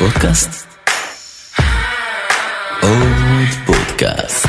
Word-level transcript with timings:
פודקאסט? 0.00 0.66
עוד 2.82 3.48
פודקאסט. 3.66 4.48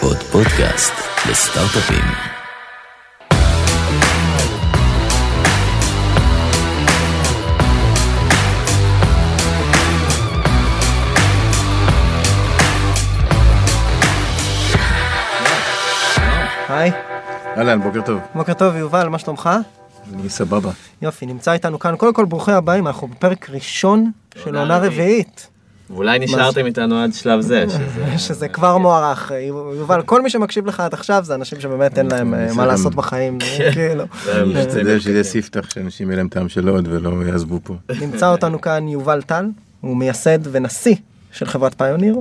עוד 0.00 0.16
פודקאסט 0.16 0.92
לסטארט-אפים. 1.30 2.04
היי, 16.68 16.92
אהלן, 17.56 17.82
בוקר 17.82 18.00
טוב. 18.02 18.20
בוקר 18.34 18.54
טוב 18.54 18.76
יובל, 18.76 19.08
מה 19.08 19.18
שלומך? 19.18 19.50
אני 20.14 20.28
סבבה. 20.28 20.70
יופי, 21.02 21.26
נמצא 21.26 21.52
איתנו 21.52 21.78
כאן, 21.78 21.96
קודם 21.96 22.14
כל 22.14 22.24
ברוכים 22.24 22.54
הבאים, 22.54 22.86
אנחנו 22.86 23.08
בפרק 23.08 23.50
ראשון 23.50 24.10
של 24.42 24.56
עונה 24.56 24.78
רביעית, 24.78 25.48
ואולי 25.90 26.18
נשארתם 26.18 26.66
איתנו 26.66 26.98
עד 26.98 27.14
שלב 27.14 27.40
זה, 27.40 27.64
שזה... 27.70 28.18
שזה 28.18 28.48
כבר 28.48 28.78
מוערך. 28.78 29.32
יובל, 29.78 30.02
כל 30.02 30.22
מי 30.22 30.30
שמקשיב 30.30 30.66
לך 30.66 30.80
עד 30.80 30.94
עכשיו 30.94 31.24
זה 31.24 31.34
אנשים 31.34 31.60
שבאמת 31.60 31.98
אין 31.98 32.06
להם 32.06 32.34
אה, 32.34 32.54
מה 32.54 32.66
לעשות 32.66 32.94
בחיים, 32.94 33.38
כאילו. 33.72 34.04
משתדל 34.46 35.00
שיהיה 35.00 35.24
ספתח 35.24 35.70
שאנשים 35.70 36.08
יהיה 36.08 36.16
להם 36.16 36.28
טעם 36.28 36.48
של 36.48 36.68
עוד 36.68 36.88
ולא 36.90 37.26
יעזבו 37.26 37.60
פה. 37.64 37.74
נמצא 38.00 38.32
אותנו 38.32 38.60
כאן 38.60 38.88
יובל 38.88 39.22
טל, 39.22 39.46
הוא 39.80 39.96
מייסד 39.96 40.38
ונשיא 40.42 40.96
של 41.32 41.46
חברת 41.46 41.74
פיוניר. 41.78 42.16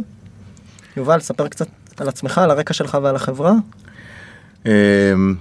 יובל, 0.98 1.20
ספר 1.20 1.48
קצת 1.48 1.68
על 1.98 2.10
עצמך, 2.10 2.38
על 2.38 2.52
הרקע 2.52 2.74
שלך 2.74 2.98
ועל 3.04 3.16
החברה. 3.16 3.54
אמ, 4.66 4.72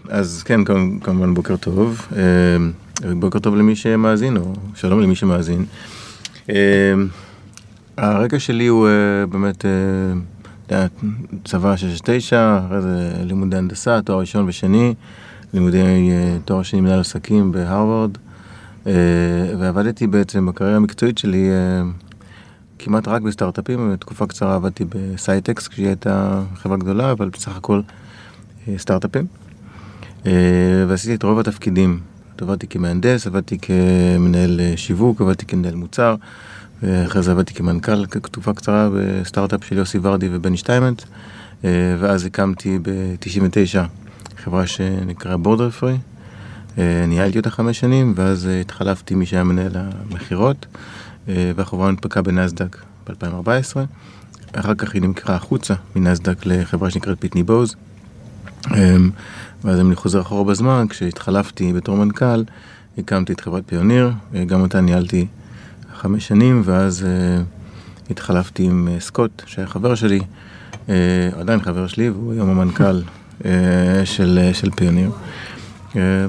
אז 0.09 0.43
כן, 0.43 0.65
כמ- 0.65 0.99
כמובן 1.01 1.35
בוקר 1.35 1.57
טוב. 1.57 2.09
אמ, 2.13 2.73
בוקר 3.21 3.39
טוב 3.39 3.57
למי 3.57 3.77
שמאזין, 3.77 4.37
או 4.37 4.53
שלום 4.75 5.01
למי 5.01 5.15
שמאזין. 5.15 5.65
אמ, 6.49 6.55
הרקע 7.97 8.39
שלי 8.39 8.67
הוא 8.67 8.89
אה, 8.89 8.93
באמת, 9.27 9.65
אה, 10.71 10.87
צבא 11.45 11.77
669, 11.77 12.61
אחרי 12.67 12.81
זה 12.83 13.13
לימודי 13.25 13.57
הנדסה, 13.57 14.03
תואר 14.03 14.21
ראשון 14.21 14.49
ושני, 14.49 14.95
לימודי 15.55 15.81
אה, 15.83 16.37
תואר 16.45 16.63
שני 16.63 16.81
מנהל 16.81 17.01
עסקים 17.01 17.53
בהרווארד, 17.53 18.11
ועבדתי 19.59 20.07
בעצם 20.07 20.47
בקריירה 20.47 20.77
המקצועית 20.77 21.19
שלי 21.19 21.49
כמעט 22.79 23.09
רק 23.09 23.23
בסטארט-אפים, 23.23 23.97
תקופה 24.01 24.27
קצרה 24.27 24.55
עבדתי 24.55 24.85
בסאייטקס 24.89 25.69
כשהיא 25.69 25.87
הייתה 25.87 26.43
חברה 26.57 26.77
גדולה, 26.77 27.13
אבל 27.13 27.29
בסך 27.29 27.57
הכל 27.57 27.81
סטארט-אפים. 28.77 29.27
אה, 30.27 30.33
ועשיתי 30.89 31.15
את 31.15 31.23
רוב 31.23 31.39
התפקידים. 31.39 32.01
עבדתי 32.41 32.67
כמהנדס, 32.67 33.27
עבדתי 33.27 33.59
כמנהל 33.59 34.61
אה, 34.61 34.73
שיווק, 34.77 35.21
עבדתי 35.21 35.47
כמנהל 35.47 35.75
מוצר, 35.75 36.15
ואחרי 36.83 37.23
זה 37.23 37.33
עבדתי 37.33 37.55
כמנכ"ל 37.55 38.07
כתקופה 38.07 38.53
קצרה 38.53 38.89
בסטארט-אפ 38.95 39.65
של 39.65 39.77
יוסי 39.77 39.99
ורדי 40.03 40.29
ובני 40.33 40.57
שטיימנט, 40.57 41.03
אה, 41.65 41.71
ואז 42.01 42.25
הקמתי 42.25 42.79
ב-99 42.83 43.79
חברה 44.45 44.67
שנקרא 44.67 45.37
Borderfree. 45.37 45.97
ניהלתי 47.09 47.39
אותה 47.39 47.51
חמש 47.51 47.81
שנים, 47.81 48.13
ואז 48.17 48.47
אה, 48.47 48.61
התחלפתי 48.61 49.15
מי 49.15 49.27
שהיה 49.27 49.45
מנהל 49.45 49.73
המכירות, 49.75 50.67
אה, 51.29 51.53
והחברה 51.57 51.91
נדפקה 51.91 52.23
בנסדק 52.23 52.77
ב-2014. 53.09 53.77
אחר 54.53 54.75
כך 54.75 54.95
היא 54.95 55.03
נמכרה 55.03 55.37
החוצה 55.37 55.75
מנסדק 55.97 56.47
לחברה 56.47 56.91
שנקראת 56.91 57.21
פיטני 57.21 57.43
בוז. 57.43 57.77
אמ, 58.71 59.11
ואז 59.65 59.81
אם 59.81 59.87
אני 59.87 59.97
חוזר 59.97 60.21
אחורה 60.21 60.45
בזמן, 60.45 60.87
כשהתחלפתי 60.89 61.73
בתור 61.73 61.97
מנכ"ל, 61.97 62.43
הקמתי 62.99 63.33
את 63.33 63.41
חברת 63.41 63.63
פיוניר, 63.67 64.13
אה, 64.35 64.45
גם 64.45 64.61
אותה 64.61 64.81
ניהלתי 64.81 65.27
חמש 65.95 66.29
שנים, 66.29 66.63
ואז 66.65 67.05
אה, 67.05 67.43
התחלפתי 68.11 68.63
עם 68.63 68.89
אה, 68.93 69.01
סקוט, 69.01 69.43
שהיה 69.47 69.67
חבר 69.67 69.95
שלי, 69.95 70.21
עדיין 71.41 71.61
חבר 71.61 71.87
שלי, 71.87 72.11
והוא 72.11 72.33
היום 72.33 72.51
המנכ"ל 72.51 73.03
של, 74.05 74.51
של 74.53 74.71
פיוניר. 74.71 75.11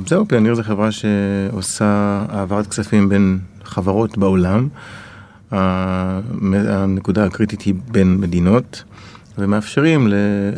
זהו, 0.08 0.28
פיוניר 0.28 0.56
זו 0.56 0.64
חברה 0.64 0.90
שעושה 0.92 1.86
העברת 2.30 2.68
כספים 2.68 3.10
בין 3.10 3.40
חברות 3.64 4.18
בעולם. 4.18 4.68
הנקודה 5.52 7.26
הקריטית 7.26 7.62
היא 7.62 7.74
בין 7.92 8.18
מדינות. 8.18 8.84
ומאפשרים 9.38 10.08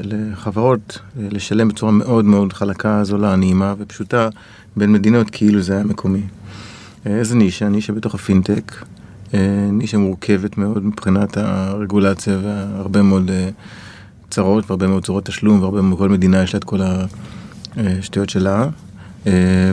לחברות 0.04 1.00
אה, 1.20 1.28
לשלם 1.32 1.68
בצורה 1.68 1.92
מאוד 1.92 2.26
מאוד 2.26 2.54
חלקה, 2.54 3.04
זולה, 3.04 3.36
נעימה 3.36 3.74
ופשוטה 3.78 4.30
בין 4.76 4.92
מדינות 4.92 5.30
כאילו 5.30 5.62
זה 5.62 5.74
היה 5.74 5.84
מקומי. 5.84 6.22
אה, 7.06 7.12
איזה 7.12 7.36
נישה? 7.36 7.70
נישה 7.70 7.94
בתוך 7.94 8.16
הפינטק, 8.16 8.76
אה, 9.34 9.40
נישה 9.72 9.98
מורכבת 9.98 10.58
מאוד 10.58 10.86
מבחינת 10.86 11.38
הרגולציה 11.38 12.38
והרבה 12.44 13.02
מאוד 13.02 13.32
צרות 14.30 14.72
והרבה 14.72 14.88
מאוד 14.88 15.06
צורות 15.06 15.26
תשלום 15.26 15.62
והרבה 15.62 15.82
מאוד, 15.82 16.00
כל 16.00 16.10
מדינה 16.10 16.44
יש 16.44 16.54
לה 16.54 16.58
את 16.58 16.64
כל 16.64 16.80
השטויות 17.78 18.30
שלה. 18.30 18.68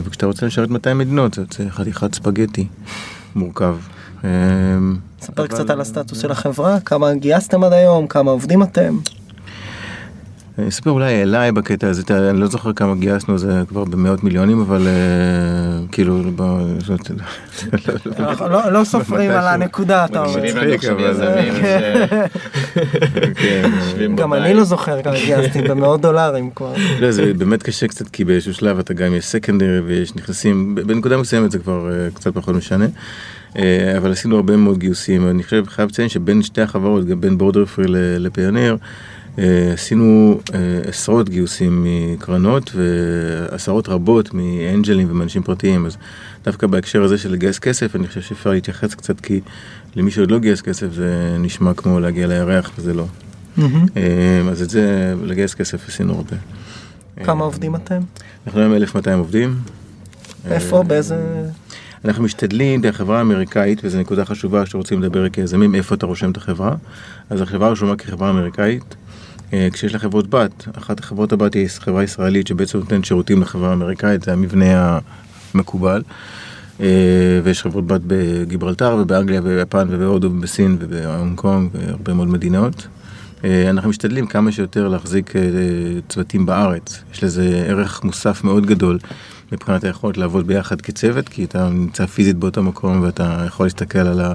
וכשאתה 0.03 0.25
רוצה 0.25 0.45
לשרת 0.45 0.69
200 0.69 0.97
מדינות 0.97 1.33
זה 1.33 1.41
יוצא 1.41 1.69
חתיכת 1.69 2.15
ספגטי 2.15 2.67
מורכב. 3.35 3.75
אה, 5.29 5.33
ספר 5.33 5.41
אבל- 5.41 5.47
קצת 5.47 5.69
על 5.69 5.81
הסטטוס 5.81 6.21
של 6.21 6.31
החברה, 6.31 6.79
כמה 6.79 7.13
גייסתם 7.13 7.63
עד 7.63 7.73
היום, 7.73 8.07
כמה 8.07 8.31
עובדים 8.31 8.63
אתם. 8.63 8.97
אני 10.59 10.67
אספר 10.67 10.89
אולי 10.91 11.21
אליי 11.23 11.51
בקטע 11.51 11.87
הזה, 11.87 12.01
אתה- 12.01 12.29
אני 12.29 12.39
לא 12.39 12.47
זוכר 12.47 12.73
כמה 12.73 12.95
גייסנו, 12.95 13.37
זה 13.37 13.61
כבר 13.67 13.83
במאות 13.83 14.23
מיליונים, 14.23 14.61
אבל 14.61 14.87
אה, 14.87 14.91
כאילו, 15.91 16.21
אנחנו 18.19 18.49
לא 18.49 18.71
לא 18.71 18.83
סופרים 18.83 19.31
על 19.31 19.47
הנקודה, 19.47 20.05
אתה 20.05 20.19
אומר. 20.25 20.41
כן, 23.35 23.69
גם. 24.15 24.33
אני 24.33 24.53
לא 24.53 24.63
זוכר 24.63 25.01
כמה 25.01 25.13
גייסתי, 25.25 25.61
במאות 25.61 26.01
דולרים 26.01 26.49
כבר. 26.55 26.73
לא, 26.99 27.11
זה 27.11 27.33
באמת 27.37 27.63
קשה 27.63 27.87
קצת, 27.87 28.07
כי 28.07 28.23
באיזשהו 28.25 28.53
שלב 28.53 28.79
אתה 28.79 28.93
גם 28.93 29.13
יש 29.15 29.25
סקנדרי 29.25 29.79
ויש 29.79 30.15
נכנסים, 30.15 30.75
בנקודה 30.75 31.17
מסוימת 31.17 31.51
זה 31.51 31.59
כבר 31.59 31.89
אה, 31.91 32.07
קצת 32.13 32.33
פחות 32.33 32.55
משנה. 32.55 32.85
אה, 33.57 33.97
אבל 33.97 34.11
עשינו 34.11 34.35
הרבה 34.35 34.55
מאוד 34.57 34.77
גיוסים, 34.77 35.29
אני 35.29 35.43
חושב, 35.43 35.63
חייב 35.67 35.89
לציין 35.89 36.09
שבין 36.09 36.41
שתי 36.41 36.61
החברות, 36.61 37.05
גם 37.05 37.21
בין 37.21 37.37
בורדר 37.37 37.65
פרי 37.65 37.85
לפיוניר, 38.19 38.77
אה, 39.39 39.71
עשינו 39.73 40.39
אה, 40.53 40.59
עשרות 40.89 41.29
גיוסים 41.29 41.87
מקרנות 41.87 42.71
ועשרות 42.75 43.89
רבות 43.89 44.33
מאנג'לים 44.33 45.07
ומאנשים 45.11 45.43
פרטיים, 45.43 45.85
אז 45.85 45.97
דווקא 46.45 46.67
בהקשר 46.67 47.03
הזה 47.03 47.17
של 47.17 47.31
לגייס 47.31 47.59
כסף, 47.59 47.95
אני 47.95 48.07
חושב 48.07 48.21
שאפשר 48.21 48.49
להתייחס 48.49 48.93
קצת, 48.93 49.19
כי 49.19 49.41
למי 49.95 50.11
שעוד 50.11 50.31
לא 50.31 50.39
גייס 50.39 50.61
כסף 50.61 50.87
זה 50.93 51.37
נשמע 51.39 51.73
כמו 51.73 51.99
להגיע 51.99 52.27
לירח 52.27 52.71
וזה 52.77 52.93
לא. 52.93 53.05
אז 54.51 54.61
את 54.61 54.69
זה, 54.69 55.13
לגייס 55.23 55.53
כסף 55.53 55.89
עשינו 55.89 56.13
הרבה. 56.13 56.35
כמה 57.23 57.43
עובדים 57.43 57.75
אתם? 57.75 58.01
אנחנו 58.47 58.59
היום 58.61 58.73
1200 58.73 59.19
עובדים. 59.19 59.55
איפה, 60.51 60.83
באיזה... 60.83 61.45
אנחנו 62.05 62.23
משתדלים, 62.23 62.81
את 62.81 62.85
החברה 62.85 63.17
האמריקאית, 63.17 63.81
וזו 63.83 63.99
נקודה 63.99 64.25
חשובה 64.25 64.65
כשרוצים 64.65 65.01
לדבר 65.01 65.29
כיזמים, 65.29 65.75
איפה 65.75 65.95
אתה 65.95 66.05
רושם 66.05 66.31
את 66.31 66.37
החברה. 66.37 66.75
אז 67.29 67.41
החברה 67.41 67.69
רשומה 67.69 67.95
כחברה 67.95 68.29
אמריקאית. 68.29 68.95
אה, 69.53 69.67
כשיש 69.73 69.93
לה 69.93 69.99
חברות 69.99 70.29
בת, 70.29 70.67
אחת 70.77 70.99
החברות 70.99 71.33
הבת 71.33 71.53
היא 71.53 71.67
חברה 71.79 72.03
ישראלית 72.03 72.47
שבעצם 72.47 72.77
נותנת 72.77 73.05
שירותים 73.05 73.41
לחברה 73.41 73.69
האמריקאית, 73.69 74.23
זה 74.23 74.33
המבנה 74.33 74.99
המקובל. 75.53 76.01
אה, 76.79 76.85
ויש 77.43 77.61
חברות 77.61 77.87
בת 77.87 78.01
בגיברלטר 78.07 78.97
ובאנגליה 78.99 79.41
וביפן 79.43 79.87
ובהודו 79.89 80.27
ובסין 80.27 80.77
ובהונג 80.79 81.37
קונג 81.37 81.69
והרבה 81.73 82.13
מאוד 82.13 82.27
מדינות. 82.27 82.87
אה, 83.43 83.69
אנחנו 83.69 83.89
משתדלים 83.89 84.27
כמה 84.27 84.51
שיותר 84.51 84.87
להחזיק 84.87 85.33
צוותים 86.09 86.45
בארץ. 86.45 87.03
יש 87.13 87.23
לזה 87.23 87.65
ערך 87.67 88.03
מוסף 88.03 88.43
מאוד 88.43 88.65
גדול 88.65 88.99
מבחינת 89.51 89.83
היכולת 89.83 90.17
לעבוד 90.17 90.47
ביחד 90.47 90.81
כצוות, 90.81 91.29
כי 91.29 91.43
אתה 91.43 91.69
נמצא 91.69 92.05
פיזית 92.05 92.35
באותו 92.35 92.63
מקום 92.63 93.01
ואתה 93.01 93.43
יכול 93.47 93.65
להסתכל 93.65 93.99
על, 93.99 94.21
ה, 94.21 94.33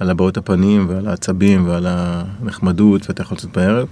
על 0.00 0.10
הבעות 0.10 0.36
הפנים 0.36 0.86
ועל 0.88 1.08
העצבים 1.08 1.68
ועל 1.68 1.86
הנחמדות 1.88 3.08
ואתה 3.08 3.22
יכול 3.22 3.36
לצאת 3.36 3.56
בערב. 3.56 3.88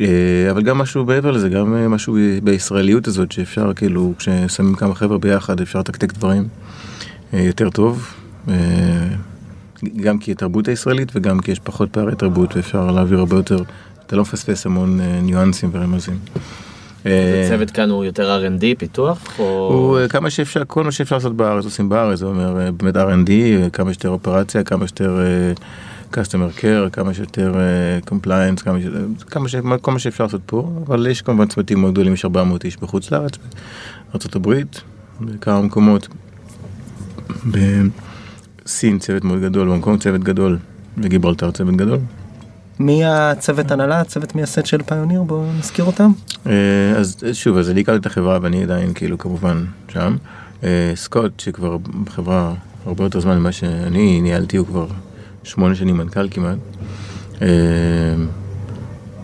אה, 0.00 0.50
אבל 0.50 0.62
גם 0.62 0.78
משהו 0.78 1.04
מעבר 1.04 1.30
לזה, 1.30 1.48
גם 1.48 1.74
אה, 1.74 1.88
משהו 1.88 2.16
בישראליות 2.42 3.06
הזאת 3.06 3.32
שאפשר 3.32 3.72
כאילו, 3.74 4.12
כששמים 4.18 4.74
כמה 4.74 4.94
חבר'ה 4.94 5.18
ביחד 5.18 5.60
אפשר 5.60 5.78
לתקתק 5.78 6.12
דברים 6.12 6.48
אה, 7.34 7.40
יותר 7.40 7.70
טוב. 7.70 8.14
גם 9.96 10.18
כי 10.18 10.32
התרבות 10.32 10.68
הישראלית 10.68 11.12
וגם 11.14 11.40
כי 11.40 11.52
יש 11.52 11.58
פחות 11.58 11.90
פערי 11.90 12.16
תרבות 12.16 12.56
ואפשר 12.56 12.90
להעביר 12.90 13.18
הרבה 13.18 13.36
יותר, 13.36 13.62
אתה 14.06 14.16
לא 14.16 14.22
מפספס 14.22 14.66
המון 14.66 15.00
ניואנסים 15.22 15.70
ורמזים. 15.72 16.18
אה, 17.06 17.42
הצוות 17.44 17.70
כאן 17.70 17.90
הוא 17.90 18.04
יותר 18.04 18.40
R&D 18.40 18.64
פיתוח 18.78 19.38
הוא 19.38 19.98
אה, 19.98 20.08
כמה 20.08 20.30
שאפשר, 20.30 20.62
כל 20.66 20.84
מה 20.84 20.92
שאפשר 20.92 21.16
לעשות 21.16 21.36
בארץ 21.36 21.64
עושים 21.64 21.88
בארץ, 21.88 22.18
זה 22.18 22.26
אומר 22.26 22.60
אה, 22.60 22.72
באמת 22.72 22.96
R&D, 22.96 23.30
אה, 23.30 23.70
כמה 23.72 23.92
שיותר 23.92 24.08
אופרציה, 24.08 24.64
כמה 24.64 24.86
שיותר 24.86 25.20
אה, 25.20 25.52
customer 26.12 26.60
care, 26.60 26.90
כמה 26.92 27.14
שיותר 27.14 27.54
אה, 27.54 27.98
compliance, 28.10 28.62
כמה 28.62 28.80
שיותר. 28.80 29.78
כל 29.80 29.92
מה 29.92 29.98
שאפשר 29.98 30.24
לעשות 30.24 30.40
פה, 30.46 30.70
אבל 30.86 31.06
יש 31.06 31.22
כמובן 31.22 31.46
צוותים 31.46 31.80
מאוד 31.80 31.92
גדולים, 31.92 32.12
יש 32.14 32.24
400 32.24 32.64
איש 32.64 32.76
בחוץ 32.76 33.10
לארץ, 33.10 33.32
הברית, 34.34 34.80
בכמה 35.20 35.60
מקומות. 35.62 36.08
ב... 37.50 37.58
סין 38.66 38.98
צוות 38.98 39.24
מאוד 39.24 39.40
גדול, 39.40 39.78
קונג 39.80 40.00
צוות 40.00 40.24
גדול, 40.24 40.58
וגיברלטר 40.98 41.50
צוות 41.50 41.76
גדול. 41.76 41.98
מי 42.78 43.04
הצוות 43.04 43.70
הנהלה, 43.70 44.00
הצוות 44.00 44.34
מייסד 44.34 44.66
של 44.66 44.82
פיוניר? 44.82 45.22
בואו 45.22 45.52
נזכיר 45.58 45.84
אותם. 45.84 46.10
אה, 46.46 46.52
אז 46.96 47.16
שוב, 47.32 47.56
אז 47.56 47.70
אני 47.70 47.80
הכרתי 47.80 47.98
את 47.98 48.06
החברה 48.06 48.38
ואני 48.42 48.62
עדיין 48.62 48.94
כאילו 48.94 49.18
כמובן 49.18 49.64
שם. 49.88 50.16
אה, 50.64 50.92
סקוט, 50.94 51.40
שכבר 51.40 51.76
בחברה 52.04 52.54
הרבה 52.86 53.04
יותר 53.04 53.20
זמן 53.20 53.38
ממה 53.38 53.52
שאני 53.52 54.20
ניהלתי, 54.20 54.56
הוא 54.56 54.66
כבר 54.66 54.86
שמונה 55.44 55.74
שנים 55.74 55.96
מנכ"ל 55.96 56.28
כמעט. 56.30 56.58
אה, 57.42 57.48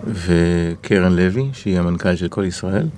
וקרן 0.07 1.17
לוי, 1.17 1.49
שהיא 1.53 1.79
המנכ"ל 1.79 2.17
של 2.17 2.29
כל 2.29 2.45
ישראל. 2.45 2.89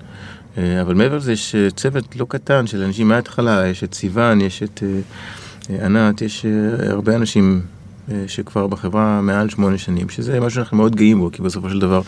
אבל 0.57 0.95
מעבר 0.95 1.17
לזה 1.17 1.33
יש 1.33 1.55
צוות 1.77 2.17
לא 2.17 2.27
קטן 2.29 2.67
של 2.67 2.83
אנשים 2.83 3.09
מההתחלה, 3.09 3.67
יש 3.67 3.85
את 3.85 3.95
סיוון, 3.95 4.41
יש 4.41 4.63
את 4.63 4.83
ענת, 5.83 6.23
יש 6.23 6.47
הרבה 6.89 7.17
אנשים 7.17 7.63
שכבר 8.27 8.67
בחברה 8.67 9.21
מעל 9.21 9.49
שמונה 9.49 9.79
שנים, 9.79 10.09
שזה 10.09 10.41
משהו 10.41 10.51
שאנחנו 10.51 10.77
מאוד 10.77 10.97
גאים 10.97 11.19
בו, 11.19 11.31
כי 11.33 11.43
בסופו 11.43 11.71
של 11.71 11.79
דבר, 11.79 12.03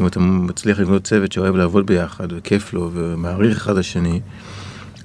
אם 0.00 0.06
אתה 0.06 0.20
מצליח 0.20 0.78
לבנות 0.78 1.04
צוות 1.04 1.32
שאוהב 1.32 1.56
לעבוד 1.56 1.86
ביחד, 1.86 2.28
וכיף 2.30 2.72
לו, 2.72 2.90
ומעריך 2.92 3.56
אחד 3.56 3.76
השני, 3.76 4.20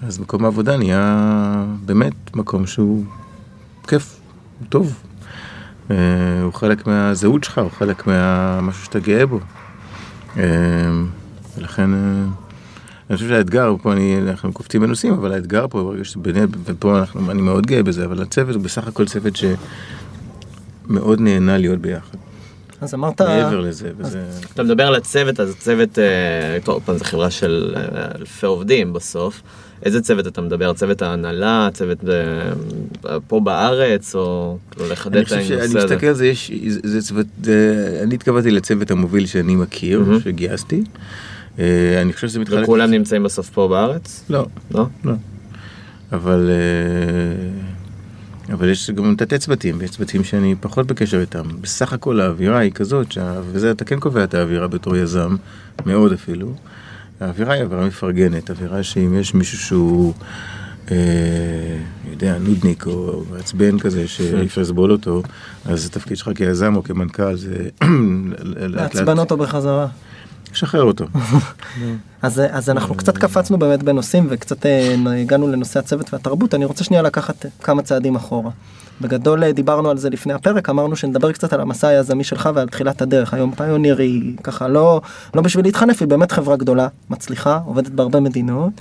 אז 0.07 0.19
מקום 0.19 0.45
העבודה 0.45 0.77
נהיה 0.77 1.65
באמת 1.85 2.35
מקום 2.35 2.67
שהוא 2.67 3.03
כיף, 3.87 4.19
הוא 4.59 4.67
טוב. 4.69 4.93
אה, 5.91 5.95
הוא 6.43 6.53
חלק 6.53 6.87
מהזהות 6.87 7.43
שלך, 7.43 7.57
הוא 7.57 7.71
חלק 7.71 8.07
מהמשהו 8.07 8.85
שאתה 8.85 8.99
גאה 8.99 9.25
בו. 9.25 9.39
אה, 10.37 10.43
ולכן, 11.57 11.93
אה, 11.93 12.23
אני 13.09 13.17
חושב 13.17 13.29
שהאתגר, 13.29 13.75
פה 13.81 13.93
אני, 13.93 14.17
אנחנו 14.21 14.53
קופצים 14.53 14.81
בנושאים, 14.81 15.13
אבל 15.13 15.31
האתגר 15.33 15.65
פה, 15.69 15.83
ברגע 15.83 16.03
שבאמת, 16.03 16.49
ופה 16.65 16.99
אנחנו, 16.99 17.31
אני 17.31 17.41
מאוד 17.41 17.65
גאה 17.65 17.83
בזה, 17.83 18.05
אבל 18.05 18.21
הצוות 18.21 18.55
הוא 18.55 18.63
בסך 18.63 18.87
הכל 18.87 19.05
צוות 19.05 19.35
שמאוד 20.87 21.19
נהנה 21.19 21.57
להיות 21.57 21.79
ביחד. 21.79 22.17
אז 22.81 22.93
אמרת, 22.93 23.21
מעבר 23.21 23.59
לזה, 23.59 23.89
וזה... 23.97 24.23
אתה 24.53 24.63
מדבר 24.63 24.87
על 24.87 24.95
הצוות, 24.95 25.39
אז 25.39 25.49
הצוות, 25.49 25.99
אה, 25.99 26.57
טוב, 26.63 26.81
פעם 26.85 26.97
זו 26.97 27.05
חברה 27.05 27.31
של 27.31 27.75
אה, 27.77 28.05
אלפי 28.15 28.45
עובדים 28.45 28.93
בסוף. 28.93 29.41
איזה 29.85 30.01
צוות 30.01 30.27
אתה 30.27 30.41
מדבר? 30.41 30.73
צוות 30.73 31.01
ההנהלה, 31.01 31.69
צוות 31.73 31.97
אה, 32.09 33.17
פה 33.27 33.39
בארץ, 33.39 34.15
או 34.15 34.57
כאילו 34.71 34.89
לחדד 34.89 35.15
אני 35.15 35.23
את 35.23 35.27
חושב 35.27 35.43
שאני 35.43 35.61
הנושא 35.61 35.77
הזה? 35.77 35.87
מסתכל 35.87 36.07
על 36.07 36.13
זה, 36.13 36.27
יש, 36.27 36.51
זה, 36.83 37.01
צוות, 37.01 37.27
אני 38.03 38.15
התכוונתי 38.15 38.51
לצוות 38.51 38.91
המוביל 38.91 39.25
שאני 39.25 39.55
מכיר. 39.55 40.05
שגייסתי. 40.23 40.83
אה, 41.59 42.01
אני 42.01 42.13
חושב 42.13 42.27
שזה 42.27 42.39
מתחלק... 42.39 42.63
וכולם 42.63 42.91
נמצאים 42.91 43.23
בסוף 43.23 43.49
פה 43.49 43.67
בארץ? 43.67 44.23
לא, 44.29 44.45
לא? 44.71 44.85
לא. 45.05 45.13
אבל, 46.11 46.49
אה, 46.49 47.49
אבל 48.51 48.69
יש 48.69 48.89
גם 48.89 49.15
תתי 49.17 49.37
צוותים, 49.37 49.75
ויש 49.79 49.91
צוותים 49.91 50.23
שאני 50.23 50.55
פחות 50.59 50.87
בקשר 50.87 51.21
איתם. 51.21 51.43
בסך 51.61 51.93
הכל 51.93 52.21
האווירה 52.21 52.59
היא 52.59 52.71
כזאת, 52.71 53.11
שה... 53.11 53.41
וזה 53.51 53.71
אתה 53.71 53.85
כן 53.85 53.99
קובע 53.99 54.23
את 54.23 54.33
האווירה 54.33 54.67
בתור 54.67 54.95
יזם, 54.95 55.35
מאוד 55.85 56.13
אפילו. 56.13 56.53
האווירה 57.19 57.53
היא 57.53 57.63
אווירה 57.63 57.85
מפרגנת, 57.85 58.49
אווירה 58.49 58.83
שאם 58.83 59.13
יש 59.19 59.33
מישהו 59.33 59.57
שהוא, 59.57 60.13
אה, 60.91 60.97
יודע, 62.11 62.37
נודניק 62.37 62.87
או 62.87 63.23
מעצבן 63.31 63.79
כזה, 63.79 64.07
שאי 64.07 64.45
אפשר 64.45 64.61
לסבול 64.61 64.91
אותו, 64.91 65.23
אז 65.65 65.85
התפקיד 65.85 66.17
שלך 66.17 66.29
כיזם 66.35 66.75
או 66.75 66.83
כמנכ"ל 66.83 67.35
זה 67.35 67.69
לעצבן 68.75 69.17
אותו 69.19 69.37
בחזרה. 69.37 69.87
לשחרר 70.53 70.83
אותו. 70.83 71.05
אז, 72.21 72.41
אז 72.51 72.69
אנחנו 72.69 72.95
קצת 72.95 73.17
קפצנו 73.17 73.57
באמת 73.57 73.83
בנושאים 73.83 74.27
וקצת 74.29 74.65
אה, 74.65 74.95
הגענו 75.21 75.47
לנושא 75.47 75.79
הצוות 75.79 76.13
והתרבות, 76.13 76.53
אני 76.53 76.65
רוצה 76.65 76.83
שנייה 76.83 77.03
לקחת 77.03 77.45
כמה 77.61 77.81
צעדים 77.81 78.15
אחורה. 78.15 78.51
בגדול 79.01 79.43
אה, 79.43 79.51
דיברנו 79.51 79.89
על 79.89 79.97
זה 79.97 80.09
לפני 80.09 80.33
הפרק, 80.33 80.69
אמרנו 80.69 80.95
שנדבר 80.95 81.31
קצת 81.31 81.53
על 81.53 81.61
המסע 81.61 81.87
היזמי 81.87 82.23
שלך 82.23 82.49
ועל 82.55 82.67
תחילת 82.67 83.01
הדרך. 83.01 83.33
היום 83.33 83.51
פיוניר 83.55 83.99
היא 83.99 84.35
ככה 84.43 84.67
לא, 84.67 85.01
לא 85.33 85.41
בשביל 85.41 85.65
להתחנף, 85.65 86.01
היא 86.01 86.07
באמת 86.07 86.31
חברה 86.31 86.55
גדולה, 86.55 86.87
מצליחה, 87.09 87.59
עובדת 87.65 87.91
בהרבה 87.91 88.19
מדינות, 88.19 88.71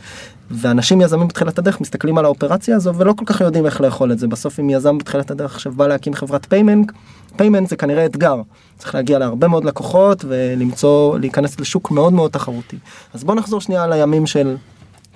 ואנשים 0.52 1.00
יזמים 1.00 1.28
בתחילת 1.28 1.58
הדרך 1.58 1.80
מסתכלים 1.80 2.18
על 2.18 2.24
האופרציה 2.24 2.76
הזו 2.76 2.94
ולא 2.94 3.12
כל 3.12 3.24
כך 3.24 3.40
יודעים 3.40 3.66
איך 3.66 3.80
לאכול 3.80 4.12
את 4.12 4.18
זה. 4.18 4.28
בסוף 4.28 4.60
אם 4.60 4.70
יזם 4.70 4.98
בתחילת 4.98 5.30
הדרך 5.30 5.54
עכשיו 5.54 5.72
בא 5.72 5.86
להקים 5.86 6.14
חברת 6.14 6.46
payment, 6.46 6.92
payment 7.36 7.68
זה 7.68 7.76
כנראה 7.76 8.06
אתגר. 8.06 8.36
צריך 8.78 8.94
להגיע 8.94 9.18
להרבה 9.18 9.48
מאוד 9.48 9.64
לקוחות 9.64 10.24
ולמצוא, 10.28 11.18
להיכנס 11.18 11.60
לשוק 11.60 11.90
מאוד 11.90 12.12
מאוד 12.12 12.30
תחרותי. 12.30 12.76
אז 13.14 13.24
בוא 13.24 13.34
נחזור 13.34 13.60
שנייה 13.60 13.84
על 13.84 13.92
הימים 13.92 14.26
של 14.26 14.56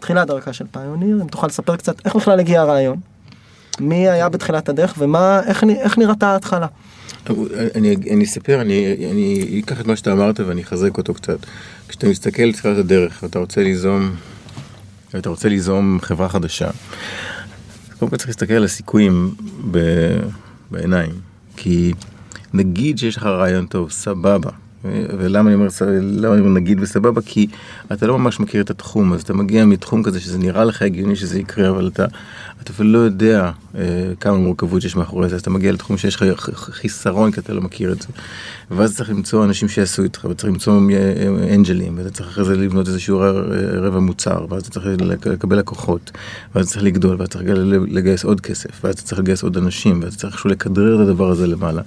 תחילת 0.01 0.27
דרכה 0.27 0.53
של 0.53 0.65
פיוניר, 0.71 1.23
אם 1.23 1.29
תוכל 1.29 1.47
לספר 1.47 1.77
קצת 1.77 2.07
איך 2.07 2.17
בכלל 2.17 2.41
הגיע 2.41 2.61
הרעיון, 2.61 2.97
מי 3.81 4.09
היה 4.09 4.29
בתחילת 4.29 4.69
הדרך 4.69 4.95
ומה, 4.99 5.41
איך, 5.47 5.65
איך 5.65 5.99
נראתה 5.99 6.27
ההתחלה. 6.27 6.67
אני, 7.75 7.97
אני 8.11 8.25
אספר, 8.25 8.61
אני, 8.61 8.97
אני 9.13 9.61
אקח 9.65 9.81
את 9.81 9.87
מה 9.87 9.97
שאתה 9.97 10.13
אמרת 10.13 10.41
ואני 10.41 10.63
אחזק 10.63 10.99
אותו 10.99 11.15
קצת. 11.15 11.39
כשאתה 11.89 12.09
מסתכל 12.09 12.43
על 12.43 12.53
תחילת 12.53 12.79
הדרך 12.79 13.21
ואתה 13.23 13.39
רוצה 13.39 13.63
ליזום, 13.63 14.11
ואתה 15.17 15.29
רוצה 15.29 15.49
ליזום 15.49 15.99
חברה 16.03 16.29
חדשה, 16.29 16.71
קודם 17.99 18.11
כל 18.11 18.17
צריך 18.17 18.29
להסתכל 18.29 18.53
על 18.53 18.65
הסיכויים 18.65 19.35
ב, 19.71 19.79
בעיניים. 20.71 21.13
כי 21.57 21.93
נגיד 22.55 22.99
שיש 22.99 23.17
לך 23.17 23.23
רעיון 23.23 23.67
טוב, 23.67 23.91
סבבה. 23.91 24.51
ולמה 25.19 25.49
אני 25.51 25.55
אומר, 25.55 25.67
למה 26.03 26.35
אני 26.35 26.49
נגיד 26.49 26.79
וסבבה? 26.81 27.21
כי 27.27 27.47
אתה 27.93 28.07
לא 28.07 28.19
ממש 28.19 28.41
מכיר 28.41 28.61
את 28.63 28.71
התחום, 28.71 29.13
אז 29.13 29.23
אתה 29.23 29.35
מגיע 29.35 29.65
מתחום 29.65 30.03
כזה 30.03 30.21
שזה 30.21 30.39
נראה 30.39 30.65
לך 30.65 30.83
הגיוני 30.83 31.17
שזה 31.17 31.39
יקרה, 31.39 31.69
אבל 31.69 31.89
אתה, 31.89 32.05
אתה 32.63 32.73
אפילו 32.73 32.93
לא 32.93 32.99
יודע 32.99 33.51
אה, 33.75 33.83
כמה 34.21 34.37
מורכבות 34.39 34.85
יש 34.85 34.97
מאחורי 34.97 35.29
זה, 35.29 35.35
אז 35.35 35.41
אתה 35.41 35.51
מגיע 35.51 35.73
לתחום 35.73 35.97
שיש 35.99 36.15
לך 36.17 36.25
חיסרון 36.55 37.31
כי 37.33 37.41
אתה 37.41 37.53
לא 37.53 37.61
מכיר 37.61 37.93
את 37.93 38.03
זה. 38.03 38.09
ואז 38.71 38.97
צריך 38.97 39.11
למצוא 39.11 39.45
אנשים 39.45 39.69
שיעשו 39.69 40.03
איתך, 40.03 40.25
וצריך 40.31 40.53
למצוא 40.53 40.81
אה, 40.93 41.55
אנג'לים, 41.55 41.99
ואתה 41.99 42.11
צריך 42.11 42.29
אחרי 42.29 42.45
זה 42.45 42.57
לבנות 42.57 42.89
איזשהו 42.89 43.19
ר- 43.21 43.45
רבע 43.87 43.99
מוצר, 43.99 44.47
ואז 44.51 44.63
אתה 44.63 44.71
צריך 44.71 44.87
לק- 45.01 45.27
לקבל 45.27 45.59
לקוחות, 45.59 46.11
ואז 46.55 46.69
צריך 46.71 46.83
לגדול, 46.85 47.17
ואז 47.19 47.29
צריך 47.29 47.45
לגייס 47.89 48.25
עוד 48.25 48.41
כסף, 48.41 48.85
ואז 48.85 48.95
צריך 48.95 49.19
לגייס 49.21 49.43
עוד 49.43 49.57
אנשים, 49.57 50.01
ואז 50.03 50.17
צריך 50.17 50.33
איכשהו 50.33 50.51
לכדרר 50.51 50.95
את 51.03 51.09
הדבר 51.09 51.31
הזה 51.31 51.47
למעלה. 51.47 51.83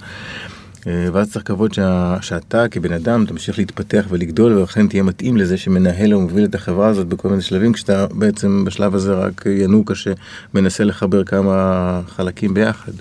אה, 0.86 1.08
ואז 1.12 1.32
צריך 1.32 1.44
לקוות 1.44 1.74
שה, 1.74 2.16
שאתה 2.20 2.68
כבן 2.68 2.92
אדם 2.92 3.26
תמשיך 3.26 3.58
להתפתח 3.58 4.06
ולגדול 4.08 4.52
ולכן 4.52 4.88
תהיה 4.88 5.02
מתאים 5.02 5.36
לזה 5.36 5.56
שמנהל 5.58 6.14
ומוביל 6.14 6.44
את 6.44 6.54
החברה 6.54 6.88
הזאת 6.88 7.06
בכל 7.06 7.28
מיני 7.28 7.42
שלבים 7.42 7.72
כשאתה 7.72 8.06
בעצם 8.06 8.64
בשלב 8.64 8.94
הזה 8.94 9.14
רק 9.14 9.46
ינוקה 9.46 9.94
שמנסה 9.94 10.84
לחבר 10.84 11.24
כמה 11.24 12.00
חלקים 12.06 12.54
ביחד. 12.54 12.92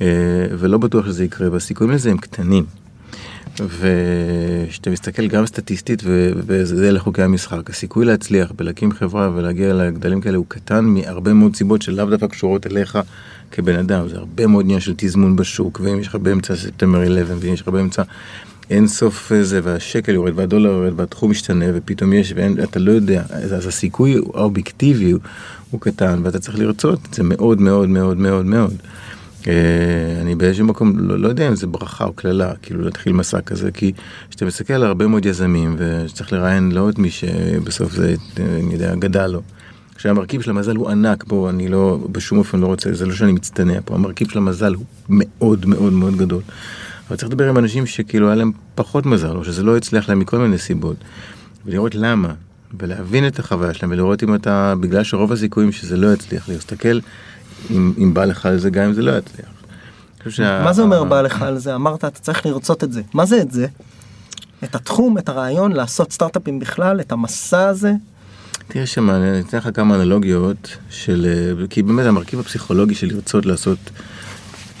אה, 0.00 0.06
ולא 0.58 0.78
בטוח 0.78 1.06
שזה 1.06 1.24
יקרה 1.24 1.52
והסיכויים 1.52 1.92
לזה 1.92 2.10
הם 2.10 2.18
קטנים. 2.18 2.81
וכשאתה 3.60 4.90
מסתכל 4.90 5.26
גם 5.26 5.46
סטטיסטית 5.46 6.02
וזה 6.06 6.88
אלה 6.88 7.00
חוקי 7.00 7.22
המשחק, 7.22 7.70
הסיכוי 7.70 8.04
להצליח 8.04 8.52
בלהקים 8.56 8.92
חברה 8.92 9.30
ולהגיע 9.34 9.74
לגדלים 9.74 10.20
כאלה 10.20 10.36
הוא 10.36 10.46
קטן 10.48 10.84
מהרבה 10.84 11.32
מאוד 11.32 11.56
סיבות 11.56 11.82
שלאו 11.82 12.10
דווקא 12.10 12.26
קשורות 12.26 12.66
אליך 12.66 12.98
כבן 13.50 13.76
אדם, 13.76 14.08
זה 14.08 14.16
הרבה 14.16 14.46
מאוד 14.46 14.64
עניין 14.64 14.80
של 14.80 14.94
תזמון 14.96 15.36
בשוק, 15.36 15.80
ואם 15.84 16.00
יש 16.00 16.06
לך 16.06 16.14
באמצע 16.14 16.56
ספטמבר 16.56 17.02
11 17.02 17.36
ואם 17.40 17.52
יש 17.52 17.60
לך 17.60 17.68
באמצע 17.68 18.02
אין 18.70 18.86
סוף 18.86 19.32
זה, 19.42 19.60
והשקל 19.62 20.12
יורד 20.12 20.32
והדולר 20.36 20.70
יורד 20.70 20.92
והתחום 21.00 21.30
משתנה 21.30 21.64
ופתאום 21.74 22.12
יש 22.12 22.32
ואתה 22.36 22.78
לא 22.78 22.92
יודע, 22.92 23.22
אז, 23.30 23.54
אז 23.54 23.66
הסיכוי 23.66 24.14
האובייקטיבי 24.34 25.10
הוא, 25.10 25.20
הוא 25.70 25.80
קטן 25.80 26.20
ואתה 26.22 26.38
צריך 26.38 26.58
לרצות 26.58 26.98
את 27.10 27.14
זה 27.14 27.22
מאוד 27.22 27.60
מאוד 27.60 27.88
מאוד 27.88 28.16
מאוד 28.16 28.46
מאוד. 28.46 28.74
אה, 29.48 30.20
אני 30.20 30.34
באיזשהו 30.34 30.66
מקום 30.66 30.98
לא, 30.98 31.18
לא 31.18 31.28
יודע 31.28 31.48
אם 31.48 31.56
זה 31.56 31.66
ברכה 31.66 32.04
או 32.04 32.12
קללה, 32.12 32.52
כאילו 32.62 32.82
להתחיל 32.82 33.12
מסע 33.12 33.40
כזה, 33.40 33.70
כי 33.72 33.92
כשאתה 34.30 34.44
מסתכל 34.44 34.74
על 34.74 34.84
הרבה 34.84 35.06
מאוד 35.06 35.26
יזמים 35.26 35.76
וצריך 35.78 36.32
לראיין 36.32 36.72
לא 36.72 36.90
את 36.90 36.98
מי 36.98 37.10
שבסוף 37.10 37.92
זה, 37.92 38.14
אה, 38.40 38.44
אני 38.64 38.72
יודע, 38.72 38.94
גדל 38.94 39.26
לו. 39.26 39.42
כשהמרכיב 39.96 40.40
של 40.40 40.50
המזל 40.50 40.76
הוא 40.76 40.90
ענק, 40.90 41.24
בוא, 41.24 41.50
אני 41.50 41.68
לא, 41.68 41.98
בשום 42.12 42.38
אופן 42.38 42.60
לא 42.60 42.66
רוצה, 42.66 42.92
זה 42.92 43.06
לא 43.06 43.14
שאני 43.14 43.32
מצטנע 43.32 43.78
פה, 43.84 43.94
המרכיב 43.94 44.30
של 44.30 44.38
המזל 44.38 44.74
הוא 44.74 44.84
מאוד 45.08 45.66
מאוד 45.66 45.92
מאוד 45.92 46.16
גדול. 46.16 46.42
אבל 47.08 47.16
צריך 47.16 47.28
לדבר 47.32 47.48
עם 47.48 47.58
אנשים 47.58 47.86
שכאילו 47.86 48.26
היה 48.26 48.34
להם 48.34 48.52
פחות 48.74 49.06
מזל, 49.06 49.36
או 49.36 49.44
שזה 49.44 49.62
לא 49.62 49.76
הצליח 49.76 50.08
להם 50.08 50.18
מכל 50.18 50.38
מיני 50.38 50.58
סיבות, 50.58 50.96
ולראות 51.66 51.94
למה, 51.94 52.34
ולהבין 52.80 53.26
את 53.26 53.38
החוויה 53.38 53.74
שלהם, 53.74 53.92
ולראות 53.92 54.22
אם 54.22 54.34
אתה, 54.34 54.74
בגלל 54.80 55.04
שרוב 55.04 55.32
הסיכויים 55.32 55.72
שזה 55.72 55.96
לא 55.96 56.12
יצליח, 56.12 56.48
להסתכל 56.48 56.98
אם, 57.70 57.92
אם 57.98 58.14
בא 58.14 58.24
לך 58.24 58.46
על 58.46 58.58
זה, 58.58 58.70
גם 58.70 58.84
אם 58.84 58.92
זה 58.92 59.02
לא 59.02 59.18
יצליח. 59.18 59.46
שה- 60.28 60.64
מה 60.64 60.72
זה 60.72 60.82
אומר 60.82 61.04
בא 61.04 61.20
לך 61.22 61.42
על 61.42 61.58
זה? 61.58 61.74
אמרת 61.74 62.04
אתה 62.04 62.20
צריך 62.20 62.46
לרצות 62.46 62.84
את 62.84 62.92
זה. 62.92 63.02
מה 63.14 63.26
זה 63.26 63.40
את 63.40 63.50
זה? 63.50 63.66
את 64.64 64.74
התחום, 64.74 65.18
את 65.18 65.28
הרעיון, 65.28 65.72
לעשות 65.72 66.12
סטארט-אפים 66.12 66.58
בכלל, 66.58 67.00
את 67.00 67.12
המסע 67.12 67.68
הזה? 67.68 67.92
תראה 68.68 68.86
שם, 68.86 69.10
אני 69.10 69.40
אתן 69.40 69.58
לך 69.58 69.68
כמה 69.74 69.94
אנלוגיות 69.94 70.76
של, 70.90 71.26
אה, 71.60 71.66
כי 71.66 71.82
באמת 71.82 72.06
המרכיב 72.06 72.40
הפסיכולוגי 72.40 72.94
של 72.94 73.06
לרצות 73.14 73.46
לעשות, 73.46 73.78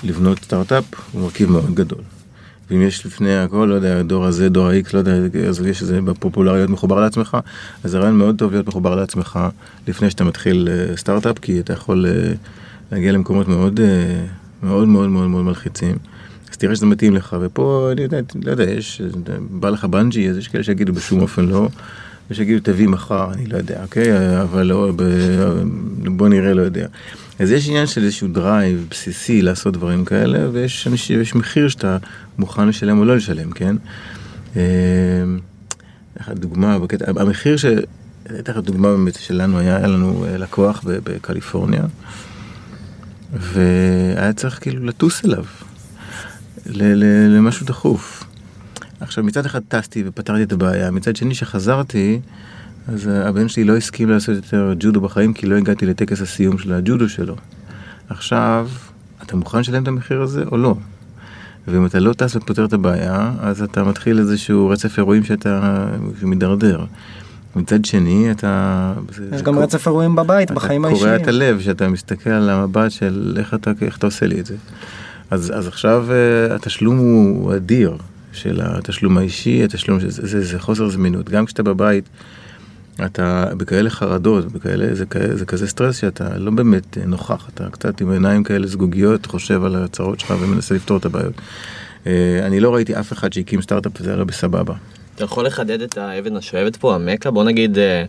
לבנות 0.04 0.38
סטארט-אפ, 0.44 0.84
הוא 1.12 1.22
מרכיב 1.22 1.50
מאוד 1.50 1.74
גדול. 1.74 1.98
ואם 2.70 2.82
יש 2.82 3.06
לפני 3.06 3.36
הכל, 3.38 3.66
לא 3.70 3.74
יודע, 3.74 4.02
דור 4.02 4.24
הזה, 4.24 4.48
דור 4.48 4.66
ה-X, 4.68 4.88
לא 4.94 4.98
יודע, 4.98 5.12
אז 5.48 5.60
יש 5.66 5.82
איזה 5.82 6.00
בפופולריות 6.00 6.70
מחובר 6.70 7.00
לעצמך, 7.00 7.36
אז 7.84 7.90
זה 7.90 7.98
רעיון 7.98 8.14
מאוד 8.18 8.38
טוב 8.38 8.52
להיות 8.52 8.66
מחובר 8.66 8.94
לעצמך 8.94 9.38
לפני 9.88 10.10
שאתה 10.10 10.24
מתחיל 10.24 10.68
אה, 10.70 10.96
סטארט-אפ, 10.96 11.38
כי 11.38 11.60
אתה 11.60 11.72
יכול 11.72 12.06
אה, 12.06 12.32
להגיע 12.92 13.12
למקומות 13.12 13.48
מאוד 13.48 13.80
אה, 13.80 14.24
מאוד 14.62 14.88
מאוד 14.88 15.08
מאוד 15.08 15.28
מאוד 15.28 15.44
מלחיצים. 15.44 15.96
אז 16.50 16.56
תראה 16.56 16.76
שזה 16.76 16.86
מתאים 16.86 17.14
לך, 17.14 17.36
ופה 17.40 17.88
אני 17.92 18.02
יודע, 18.02 18.18
לא 18.44 18.50
יודע, 18.50 18.64
יש, 18.64 19.02
בא 19.50 19.70
לך 19.70 19.84
בנג'י, 19.84 20.30
אז 20.30 20.36
יש 20.36 20.48
כאלה 20.48 20.64
שיגידו 20.64 20.92
בשום 20.92 21.20
אופן 21.20 21.44
לא, 21.44 21.68
יש 22.30 22.36
שיגידו 22.36 22.60
תביא 22.62 22.88
מחר, 22.88 23.32
אני 23.32 23.46
לא 23.46 23.56
יודע, 23.56 23.82
אוקיי? 23.82 24.40
אבל 24.42 24.66
לא, 24.66 24.92
ב, 24.96 25.02
בוא 26.04 26.28
נראה, 26.28 26.54
לא 26.54 26.62
יודע. 26.62 26.86
אז 27.38 27.50
יש 27.50 27.68
עניין 27.68 27.86
של 27.86 28.04
איזשהו 28.04 28.28
drive 28.28 28.86
בסיסי 28.90 29.42
לעשות 29.42 29.74
דברים 29.74 30.04
כאלה, 30.04 30.48
ויש 30.52 30.86
אנשים, 30.86 31.20
יש 31.20 31.34
מחיר 31.34 31.68
שאתה 31.68 31.96
מוכן 32.38 32.68
לשלם 32.68 32.98
או 32.98 33.04
לא 33.04 33.16
לשלם, 33.16 33.50
כן? 33.50 33.76
אה, 34.56 34.62
דוגמה, 36.30 36.78
בקטע, 36.78 37.10
המחיר 37.20 37.56
ש... 37.56 37.64
אתן 38.38 38.52
לך 38.52 38.58
דוגמה 38.58 38.88
באמת 38.88 39.14
שלנו, 39.14 39.58
היה, 39.58 39.76
היה 39.76 39.86
לנו 39.86 40.24
אה, 40.24 40.38
לקוח 40.38 40.84
בקליפורניה, 40.84 41.82
והיה 43.32 44.32
צריך 44.32 44.58
כאילו 44.60 44.86
לטוס 44.86 45.24
אליו, 45.24 45.44
למשהו 46.66 47.66
דחוף. 47.66 48.24
עכשיו 49.00 49.24
מצד 49.24 49.46
אחד 49.46 49.60
טסתי 49.68 50.02
ופתרתי 50.06 50.42
את 50.42 50.52
הבעיה, 50.52 50.90
מצד 50.90 51.16
שני 51.16 51.34
שחזרתי, 51.34 52.20
אז 52.88 53.06
הבן 53.06 53.48
שלי 53.48 53.64
לא 53.64 53.76
הסכים 53.76 54.10
לעשות 54.10 54.36
יותר 54.36 54.74
ג'ודו 54.78 55.00
בחיים 55.00 55.34
כי 55.34 55.46
לא 55.46 55.56
הגעתי 55.56 55.86
לטקס 55.86 56.20
הסיום 56.20 56.58
של 56.58 56.72
הג'ודו 56.72 57.08
שלו. 57.08 57.36
עכשיו, 58.08 58.68
אתה 59.22 59.36
מוכן 59.36 59.58
לשלם 59.58 59.82
את 59.82 59.88
המחיר 59.88 60.22
הזה 60.22 60.42
או 60.52 60.56
לא? 60.56 60.74
ואם 61.68 61.86
אתה 61.86 62.00
לא 62.00 62.12
טס 62.12 62.36
ופותר 62.36 62.64
את 62.64 62.72
הבעיה, 62.72 63.32
אז 63.40 63.62
אתה 63.62 63.84
מתחיל 63.84 64.18
איזשהו 64.18 64.68
רצף 64.68 64.98
אירועים 64.98 65.24
שאתה 65.24 65.86
מידרדר. 66.22 66.84
מצד 67.56 67.84
שני, 67.84 68.30
אתה... 68.30 68.92
יש 69.32 69.42
גם 69.42 69.58
רצף 69.58 69.86
אירועים 69.86 70.16
בבית, 70.16 70.50
בחיים 70.50 70.84
האישיים. 70.84 71.08
אתה 71.08 71.18
קורע 71.18 71.22
את 71.22 71.28
הלב, 71.28 71.60
שאתה 71.60 71.88
מסתכל 71.88 72.30
על 72.30 72.50
המבט 72.50 72.90
של 72.90 73.34
איך 73.38 73.54
אתה, 73.54 73.70
איך 73.82 73.98
אתה 73.98 74.06
עושה 74.06 74.26
לי 74.26 74.40
את 74.40 74.46
זה. 74.46 74.54
אז, 75.30 75.52
אז 75.56 75.68
עכשיו 75.68 76.06
uh, 76.08 76.54
התשלום 76.54 76.96
הוא 76.98 77.56
אדיר, 77.56 77.96
של 78.32 78.60
התשלום 78.64 79.18
האישי, 79.18 79.64
התשלום, 79.64 80.00
זה, 80.00 80.26
זה, 80.26 80.44
זה 80.44 80.58
חוסר 80.58 80.88
זמינות. 80.88 81.30
גם 81.30 81.46
כשאתה 81.46 81.62
בבית, 81.62 82.08
אתה 83.04 83.44
בכאלה 83.56 83.90
חרדות, 83.90 84.52
בכאלה, 84.52 84.94
זה, 84.94 85.04
זה 85.34 85.46
כזה 85.46 85.66
סטרס 85.66 85.96
שאתה 85.96 86.38
לא 86.38 86.50
באמת 86.50 86.98
נוכח, 87.06 87.48
אתה 87.54 87.70
קצת 87.70 88.00
עם 88.00 88.10
עיניים 88.10 88.44
כאלה 88.44 88.66
זגוגיות, 88.66 89.26
חושב 89.26 89.64
על 89.64 89.76
הצרות 89.76 90.20
שלך 90.20 90.34
ומנסה 90.40 90.74
לפתור 90.74 90.96
את 90.96 91.04
הבעיות. 91.04 91.34
Uh, 92.04 92.08
אני 92.42 92.60
לא 92.60 92.74
ראיתי 92.74 93.00
אף 93.00 93.12
אחד 93.12 93.32
שהקים 93.32 93.62
סטארט-אפ 93.62 93.92
וזה 94.00 94.12
הרי 94.12 94.24
בסבבה. 94.24 94.74
אתה 95.14 95.24
יכול 95.24 95.46
לחדד 95.46 95.82
את 95.82 95.98
האבן 95.98 96.36
השואבת 96.36 96.76
פה, 96.76 96.94
המכה? 96.94 97.30
בוא 97.30 97.44
נגיד, 97.44 97.78
אה, 97.78 98.04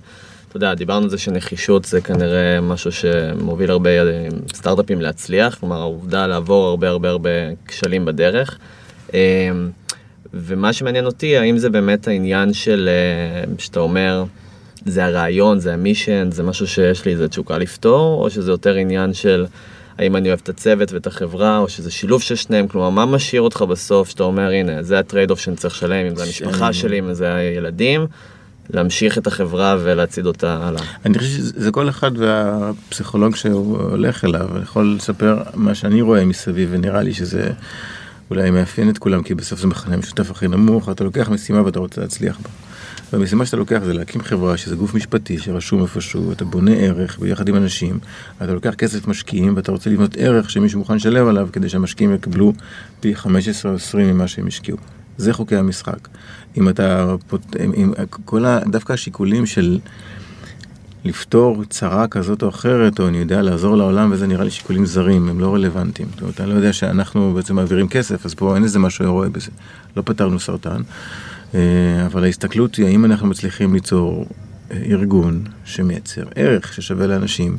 אתה 0.48 0.58
יודע, 0.58 0.74
דיברנו 0.74 1.04
על 1.04 1.10
זה 1.10 1.18
שנחישות 1.18 1.86
זה 1.86 2.02
כנראה 2.02 2.62
משהו 2.62 2.92
שמוביל 2.92 3.72
הרבה 3.72 3.90
אה, 3.90 4.28
סטארט-אפים 4.54 5.02
להצליח, 5.02 5.56
כלומר 5.56 5.80
העובדה 5.82 6.28
לעבור 6.28 6.68
הרבה 6.68 6.90
הרבה 6.90 7.10
הרבה 7.10 7.30
כשלים 7.68 8.06
בדרך. 8.06 8.58
אה, 9.14 9.20
ומה 10.34 10.74
שמעניין 10.74 11.06
אותי, 11.06 11.38
האם 11.38 11.58
זה 11.58 11.70
באמת 11.70 12.08
העניין 12.08 12.54
של, 12.54 12.90
שאתה 13.58 13.80
אומר, 13.80 14.24
זה 14.86 15.06
הרעיון, 15.06 15.60
זה 15.60 15.74
ה-mission, 15.74 16.32
זה 16.32 16.44
משהו 16.44 16.68
שיש 16.68 17.06
לי 17.06 17.12
איזה 17.12 17.28
תשוקה 17.28 17.58
לפתור, 17.58 18.24
או 18.24 18.30
שזה 18.30 18.52
יותר 18.52 18.76
עניין 18.76 19.14
של... 19.14 19.46
האם 19.98 20.16
אני 20.16 20.28
אוהב 20.30 20.40
את 20.44 20.50
הצוות 20.50 20.92
ואת 20.92 21.08
החברה, 21.08 21.58
או 21.58 21.70
שזה 21.70 21.92
שילוב 21.92 22.22
של 22.22 22.36
שניהם, 22.36 22.68
כלומר, 22.68 22.90
מה 22.90 23.06
משאיר 23.06 23.42
אותך 23.42 23.62
בסוף, 23.62 24.10
שאתה 24.10 24.24
אומר, 24.24 24.50
הנה, 24.52 24.84
זה 24.84 25.00
ה-trade 25.00 25.32
off 25.32 25.40
שאני 25.40 25.56
צריך 25.56 25.76
לשלם, 25.76 26.06
אם 26.06 26.16
זה 26.16 26.24
המשפחה 26.24 26.74
שלי, 26.74 27.00
אם 27.00 27.14
זה 27.14 27.36
הילדים, 27.36 28.08
להמשיך 28.70 29.18
את 29.18 29.28
החברה 29.28 29.78
ולהצעיד 29.80 30.26
אותה 30.26 30.60
הלאה. 30.62 30.84
אני 31.06 31.18
חושב 31.18 31.30
שזה 31.30 31.72
כל 31.72 31.90
אחד 31.90 32.12
והפסיכולוג 32.18 33.36
שהוא 33.36 33.78
הולך 33.78 34.26
אליו, 34.26 34.50
יכול 34.64 34.96
לספר 34.98 35.38
מה 35.54 35.76
שאני 35.76 36.02
רואה 36.02 36.26
מסביב, 36.26 36.70
ונראה 36.72 37.02
לי 37.02 37.14
שזה 37.14 37.52
אולי 38.30 38.52
מאפיין 38.52 38.90
את 38.90 38.98
כולם, 38.98 39.24
כי 39.24 39.36
בסוף 39.36 39.60
זה 39.60 39.68
מכנה 39.68 39.98
משותף 39.98 40.32
הכי 40.32 40.48
נמוך, 40.48 40.90
אתה 40.90 41.04
לוקח 41.04 41.30
משימה 41.30 41.66
ואתה 41.66 41.80
רוצה 41.80 42.02
להצליח 42.02 42.38
בה. 42.42 42.50
והמשימה 43.14 43.46
שאתה 43.46 43.58
לוקח 43.58 43.82
זה 43.86 43.94
להקים 43.94 44.22
חברה 44.22 44.58
שזה 44.58 44.76
גוף 44.76 44.96
משפטי 44.96 45.38
שרשום 45.38 45.82
איפשהו, 45.82 46.32
אתה 46.32 46.46
בונה 46.46 46.72
ערך 46.72 47.20
ביחד 47.20 47.50
עם 47.50 47.56
אנשים, 47.56 48.00
אתה 48.38 48.54
לוקח 48.54 48.74
כסף 48.74 49.08
משקיעים 49.08 49.56
ואתה 49.56 49.72
רוצה 49.72 49.90
לבנות 49.90 50.18
ערך 50.18 50.50
שמישהו 50.50 50.80
מוכן 50.80 50.96
לשלם 50.96 51.28
עליו 51.28 51.50
כדי 51.54 51.70
שהמשקיעים 51.70 52.14
יקבלו 52.14 52.54
פי 53.00 53.16
15 53.16 53.72
או 53.72 53.76
20 53.76 54.08
ממה 54.08 54.28
שהם 54.28 54.48
השקיעו. 54.48 54.78
זה 55.18 55.34
חוקי 55.34 55.56
המשחק. 55.56 56.08
אם 56.58 56.70
אתה, 56.70 57.16
אם, 57.64 57.94
כל 58.26 58.46
ה, 58.46 58.60
דווקא 58.72 58.94
השיקולים 58.94 59.46
של 59.46 59.80
לפתור 61.06 61.64
צרה 61.70 62.08
כזאת 62.08 62.44
או 62.44 62.50
אחרת, 62.50 63.00
או 63.00 63.08
אני 63.08 63.18
יודע, 63.18 63.42
לעזור 63.42 63.78
לעולם, 63.78 64.12
וזה 64.12 64.28
נראה 64.28 64.44
לי 64.44 64.52
שיקולים 64.52 64.86
זרים, 64.86 65.30
הם 65.30 65.40
לא 65.40 65.54
רלוונטיים. 65.54 66.08
זאת 66.12 66.22
אומרת, 66.22 66.42
אני 66.42 66.50
לא 66.50 66.56
יודע 66.56 66.74
שאנחנו 66.74 67.34
בעצם 67.34 67.56
מעבירים 67.56 67.88
כסף, 67.88 68.26
אז 68.26 68.34
פה 68.34 68.56
אין 68.56 68.64
איזה 68.64 68.80
משהו 68.80 69.14
רואה 69.14 69.30
בזה. 69.30 69.52
לא 69.98 70.02
פתרנו 70.06 70.40
סרטן. 70.40 70.82
אה, 71.56 72.06
אבל 72.06 72.24
ההסתכלות 72.24 72.76
היא 72.76 72.86
האם 72.86 73.06
אנחנו 73.06 73.28
מצליחים 73.28 73.74
ליצור 73.74 74.26
אה, 74.72 74.78
ארגון 74.86 75.44
שמייצר 75.66 76.24
ערך 76.36 76.74
ששווה 76.74 77.08
לאנשים 77.08 77.58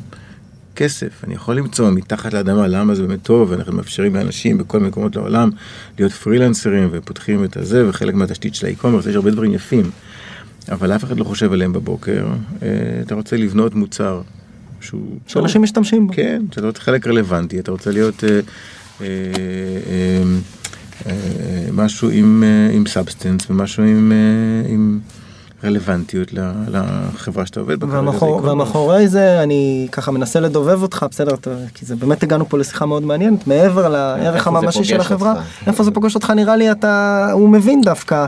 כסף. 0.75 1.23
אני 1.23 1.33
יכול 1.33 1.55
למצוא 1.55 1.91
מתחת 1.91 2.33
לאדמה 2.33 2.67
למה 2.67 2.95
זה 2.95 3.07
באמת 3.07 3.23
טוב, 3.23 3.51
ואנחנו 3.51 3.73
מאפשרים 3.73 4.15
לאנשים 4.15 4.57
בכל 4.57 4.79
מקומות 4.79 5.15
לעולם 5.15 5.49
להיות 5.99 6.11
פרילנסרים 6.11 6.89
ופותחים 6.91 7.43
את 7.43 7.57
הזה, 7.57 7.89
וחלק 7.89 8.13
מהתשתית 8.13 8.55
של 8.55 8.65
האי-קומרס, 8.65 9.05
יש 9.05 9.15
הרבה 9.15 9.31
דברים 9.31 9.53
יפים, 9.53 9.91
אבל 10.71 10.95
אף 10.95 11.03
אחד 11.03 11.17
לא 11.17 11.23
חושב 11.23 11.53
עליהם 11.53 11.73
בבוקר. 11.73 12.27
אה, 12.63 12.67
אתה 13.01 13.15
רוצה 13.15 13.37
לבנות 13.37 13.75
מוצר 13.75 14.21
שהוא... 14.81 15.17
שאנשים 15.27 15.61
משתמשים 15.61 16.07
בו. 16.07 16.13
כן, 16.13 16.41
שאתה 16.51 16.67
רוצה 16.67 16.81
חלק 16.81 17.07
רלוונטי, 17.07 17.59
אתה 17.59 17.71
רוצה 17.71 17.91
להיות... 17.91 18.23
אה, 18.23 18.39
אה, 19.01 19.07
אה, 19.87 20.23
משהו 21.73 22.09
עם, 22.09 22.43
אה, 22.45 22.75
עם 22.75 22.85
substance 22.87 23.49
ומשהו 23.49 23.83
עם, 23.83 24.11
אה, 24.11 24.69
עם 24.69 24.99
רלוונטיות 25.63 26.33
לחברה 26.67 27.45
שאתה 27.45 27.59
עובד 27.59 27.79
בה. 27.79 27.99
ומאחור, 27.99 28.41
ומאחורי 28.43 29.07
זה 29.07 29.43
אני 29.43 29.87
ככה 29.91 30.11
מנסה 30.11 30.39
לדובב 30.39 30.81
אותך, 30.81 31.05
בסדר, 31.11 31.35
כי 31.73 31.85
זה 31.85 31.95
באמת 31.95 32.23
הגענו 32.23 32.49
פה 32.49 32.57
לשיחה 32.57 32.85
מאוד 32.85 33.03
מעניינת, 33.03 33.47
מעבר 33.47 33.89
לערך 33.89 34.47
הממשי 34.47 34.83
של 34.83 34.99
החברה, 34.99 35.31
אותך. 35.31 35.67
איפה 35.67 35.83
זה 35.83 35.91
פוגש 35.91 36.15
אותך 36.15 36.29
נראה 36.29 36.55
לי 36.55 36.71
אתה, 36.71 37.27
הוא 37.31 37.49
מבין 37.49 37.81
דווקא, 37.81 38.25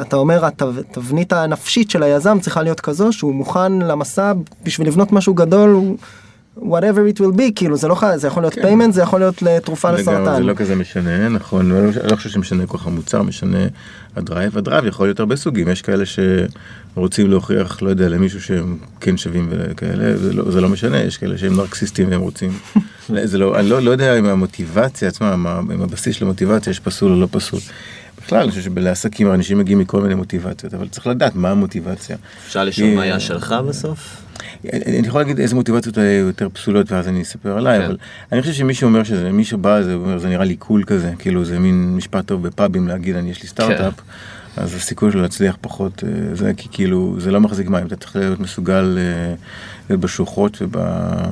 אתה 0.00 0.16
אומר 0.16 0.44
התבנית 0.44 1.32
הנפשית 1.32 1.90
של 1.90 2.02
היזם 2.02 2.38
צריכה 2.40 2.62
להיות 2.62 2.80
כזו 2.80 3.12
שהוא 3.12 3.34
מוכן 3.34 3.72
למסע 3.72 4.32
בשביל 4.64 4.88
לבנות 4.88 5.12
משהו 5.12 5.34
גדול. 5.34 5.70
הוא... 5.70 5.96
whatever 6.58 7.16
it 7.16 7.20
will 7.20 7.38
be 7.38 7.52
כאילו 7.54 7.76
זה 7.76 7.88
לא 7.88 8.16
זה 8.16 8.28
יכול 8.28 8.42
להיות 8.42 8.54
כן. 8.54 8.90
זה 8.90 9.02
יכול 9.02 9.20
להיות 9.20 9.42
לתרופה 9.42 9.90
לסרטן. 9.90 10.36
זה 10.36 10.42
לא 10.42 10.54
כזה 10.54 10.76
משנה 10.76 11.28
נכון 11.28 11.72
אני 11.72 12.10
לא 12.10 12.16
חושב 12.16 12.28
שמשנה 12.28 12.66
כל 12.66 12.78
כך 12.78 12.86
המוצר 12.86 13.22
משנה 13.22 13.66
ה-drive 14.16 14.58
ה-drive 14.58 14.84
יכול 14.84 15.06
להיות 15.06 15.20
הרבה 15.20 15.36
סוגים 15.36 15.68
יש 15.68 15.82
כאלה 15.82 16.04
שרוצים 16.06 17.30
להוכיח 17.30 17.82
לא 17.82 17.90
יודע 17.90 18.08
למישהו 18.08 18.42
שהם 18.42 18.78
כן 19.00 19.16
שווים 19.16 19.48
וכאלה 19.50 20.16
זה 20.16 20.32
לא, 20.32 20.50
זה 20.50 20.60
לא 20.60 20.68
משנה 20.68 21.02
יש 21.02 21.16
כאלה 21.16 21.38
שהם 21.38 21.56
נרקסיסטים 21.56 22.10
והם 22.10 22.20
רוצים 22.20 22.58
זה 23.24 23.38
לא 23.38 23.58
אני 23.58 23.68
לא, 23.68 23.82
לא 23.82 23.90
יודע 23.90 24.18
אם 24.18 24.26
המוטיבציה 24.26 25.08
עצמה 25.08 25.34
אם 25.74 25.82
הבסיס 25.82 26.16
של 26.16 26.24
המוטיבציה 26.24 26.70
יש 26.70 26.80
פסול 26.80 27.12
או 27.12 27.20
לא 27.20 27.28
פסול. 27.30 27.60
בכלל, 28.26 28.40
אני 28.42 28.50
חושב 28.50 28.62
שבעסקים 28.62 29.32
אנשים 29.32 29.58
מגיעים 29.58 29.78
מכל 29.78 30.00
מיני 30.00 30.14
מוטיבציות, 30.14 30.74
אבל 30.74 30.88
צריך 30.88 31.06
לדעת 31.06 31.34
מה 31.34 31.50
המוטיבציה. 31.50 32.16
אפשר 32.46 32.64
לשאול 32.64 32.94
מה 32.94 33.02
היה 33.02 33.20
שלך 33.20 33.54
בסוף? 33.68 34.23
אני 34.72 35.06
יכול 35.06 35.20
להגיד 35.20 35.40
איזה 35.40 35.54
מוטיבציות 35.54 35.98
היו 35.98 36.26
יותר 36.26 36.48
פסולות 36.48 36.92
ואז 36.92 37.08
אני 37.08 37.22
אספר 37.22 37.58
עליי, 37.58 37.78
כן. 37.78 37.84
אבל 37.84 37.96
אני 38.32 38.40
חושב 38.40 38.52
שמי 38.52 38.74
שאומר 38.74 39.04
שזה, 39.04 39.32
מי 39.32 39.44
שבא 39.44 39.82
זה 39.82 39.94
אומר 39.94 40.18
זה 40.18 40.28
נראה 40.28 40.44
לי 40.44 40.56
קול 40.56 40.84
כזה, 40.84 41.12
כאילו 41.18 41.44
זה 41.44 41.58
מין 41.58 41.96
משפט 41.96 42.26
טוב 42.26 42.46
בפאבים 42.46 42.88
להגיד 42.88 43.16
אני 43.16 43.30
יש 43.30 43.42
לי 43.42 43.48
סטארט-אפ, 43.48 43.94
כן. 43.94 44.02
אז 44.56 44.74
הסיכוי 44.74 45.12
שלו 45.12 45.22
להצליח 45.22 45.56
פחות, 45.60 46.04
אה, 46.04 46.34
זה 46.34 46.52
כי 46.56 46.68
כאילו 46.72 47.16
זה 47.18 47.30
לא 47.30 47.40
מחזיק 47.40 47.68
מים, 47.68 47.86
אתה 47.86 47.96
צריך 47.96 48.16
להיות 48.16 48.40
מסוגל 48.40 48.98
אה, 48.98 49.34
להיות 49.90 50.00
בשוחות 50.00 50.62
וב... 50.62 50.76
אה, 50.76 51.30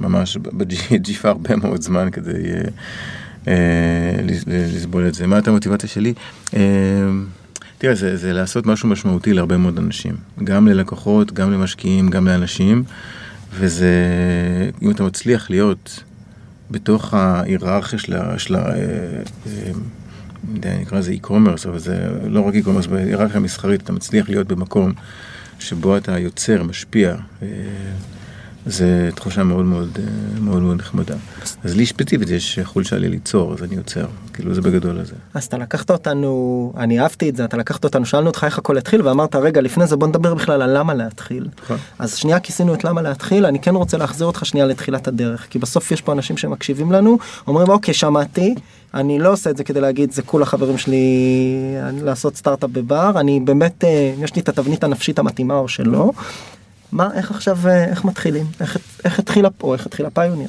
וממש 0.00 0.36
בג'יפה 0.36 1.28
הרבה 1.28 1.56
מאוד 1.56 1.82
זמן 1.82 2.08
כדי 2.10 2.42
לסבול 4.46 5.08
את 5.08 5.14
זה. 5.14 5.26
מה 5.26 5.36
הייתה 5.36 5.50
המוטיבציה 5.50 5.88
שלי? 5.88 6.14
תראה, 7.78 7.94
זה, 7.94 8.16
זה 8.16 8.32
לעשות 8.32 8.66
משהו 8.66 8.88
משמעותי 8.88 9.32
להרבה 9.32 9.56
מאוד 9.56 9.78
אנשים. 9.78 10.16
גם 10.44 10.68
ללקוחות, 10.68 11.32
גם 11.32 11.52
למשקיעים, 11.52 12.10
גם 12.10 12.26
לאנשים. 12.26 12.84
וזה, 13.54 13.94
אם 14.82 14.90
אתה 14.90 15.02
מצליח 15.02 15.50
להיות 15.50 16.02
בתוך 16.70 17.14
ההיררכיה 17.14 17.98
של 17.98 18.16
ה... 18.16 18.38
של 18.38 18.54
ה 18.54 18.58
אה, 18.58 18.74
אה, 20.64 20.78
נקרא 20.80 20.98
לזה 20.98 21.12
e-commerce, 21.12 21.68
אבל 21.68 21.78
זה 21.78 22.08
לא 22.26 22.40
רק 22.40 22.54
e-commerce, 22.54 22.88
בהיררכיה 22.88 23.36
המסחרית 23.36 23.82
אתה 23.82 23.92
מצליח 23.92 24.28
להיות 24.28 24.46
במקום 24.46 24.92
שבו 25.58 25.96
אתה 25.96 26.18
יוצר, 26.18 26.62
משפיע, 26.62 27.16
אה, 28.66 28.70
זה 28.70 29.10
תחושה 29.14 29.44
מאוד 29.44 29.64
מאוד 29.64 29.98
אה, 29.98 30.40
מאוד 30.40 30.62
מאוד 30.62 30.76
נחמדה. 30.76 31.14
אז 31.64 31.76
לי 31.76 31.86
ספציפית 31.86 32.30
יש 32.30 32.58
חולשה 32.64 32.98
לי 32.98 33.08
ליצור, 33.08 33.54
אז 33.54 33.62
אני 33.62 33.76
יוצר, 33.76 34.06
כאילו 34.32 34.54
זה 34.54 34.60
בגדול 34.60 34.98
הזה. 34.98 35.14
אז 35.34 35.44
אתה 35.44 35.58
לקחת 35.58 35.90
אותנו, 35.90 36.72
אני 36.76 37.00
אהבתי 37.00 37.28
את 37.28 37.36
זה, 37.36 37.44
אתה 37.44 37.56
לקחת 37.56 37.84
אותנו, 37.84 38.06
שאלנו 38.06 38.26
אותך 38.26 38.44
איך 38.44 38.58
הכל 38.58 38.78
התחיל, 38.78 39.02
ואמרת, 39.02 39.36
רגע, 39.36 39.60
לפני 39.60 39.86
זה 39.86 39.96
בוא 39.96 40.08
נדבר 40.08 40.34
בכלל 40.34 40.62
על 40.62 40.78
למה 40.78 40.94
להתחיל. 40.94 41.48
נכון. 41.64 41.76
אז 41.98 42.16
שנייה 42.16 42.40
כיסינו 42.40 42.74
את 42.74 42.84
למה 42.84 43.02
להתחיל, 43.02 43.46
אני 43.46 43.60
כן 43.60 43.74
רוצה 43.74 43.96
להחזיר 43.96 44.26
אותך 44.26 44.46
שנייה 44.46 44.66
לתחילת 44.66 45.08
הדרך, 45.08 45.46
כי 45.50 45.58
בסוף 45.58 45.90
יש 45.90 46.00
פה 46.00 46.12
אנשים 46.12 46.36
שמקשיבים 46.36 46.92
לנו, 46.92 47.18
אומרים, 47.46 47.68
אוקיי, 47.68 47.94
שמעתי, 47.94 48.54
אני 48.94 49.18
לא 49.18 49.32
עושה 49.32 49.50
את 49.50 49.56
זה 49.56 49.64
כדי 49.64 49.80
להגיד, 49.80 50.12
זה 50.12 50.22
כול 50.22 50.42
החברים 50.42 50.78
שלי 50.78 50.96
לעשות 52.02 52.36
סטארט-אפ 52.36 52.70
בבר, 52.70 53.12
אני 53.16 53.40
באמת, 53.40 53.84
אה, 53.84 54.14
יש 54.18 54.34
לי 54.34 54.42
את 54.42 54.48
התבנית 54.48 54.84
הנפשית 54.84 55.18
המתאימה 55.18 55.54
או 55.54 55.68
שלא. 55.68 56.12
מה, 56.92 57.08
איך 57.14 57.30
עכשיו, 57.30 57.58
אה, 57.68 57.84
איך 57.84 58.04
מתחילים? 58.04 58.46
איך, 58.60 58.76
איך 59.04 59.18
התחילה 59.18 59.50
פה, 59.50 59.74
איך 59.74 59.86
התחילה 59.86 60.10
פיוניר? 60.10 60.48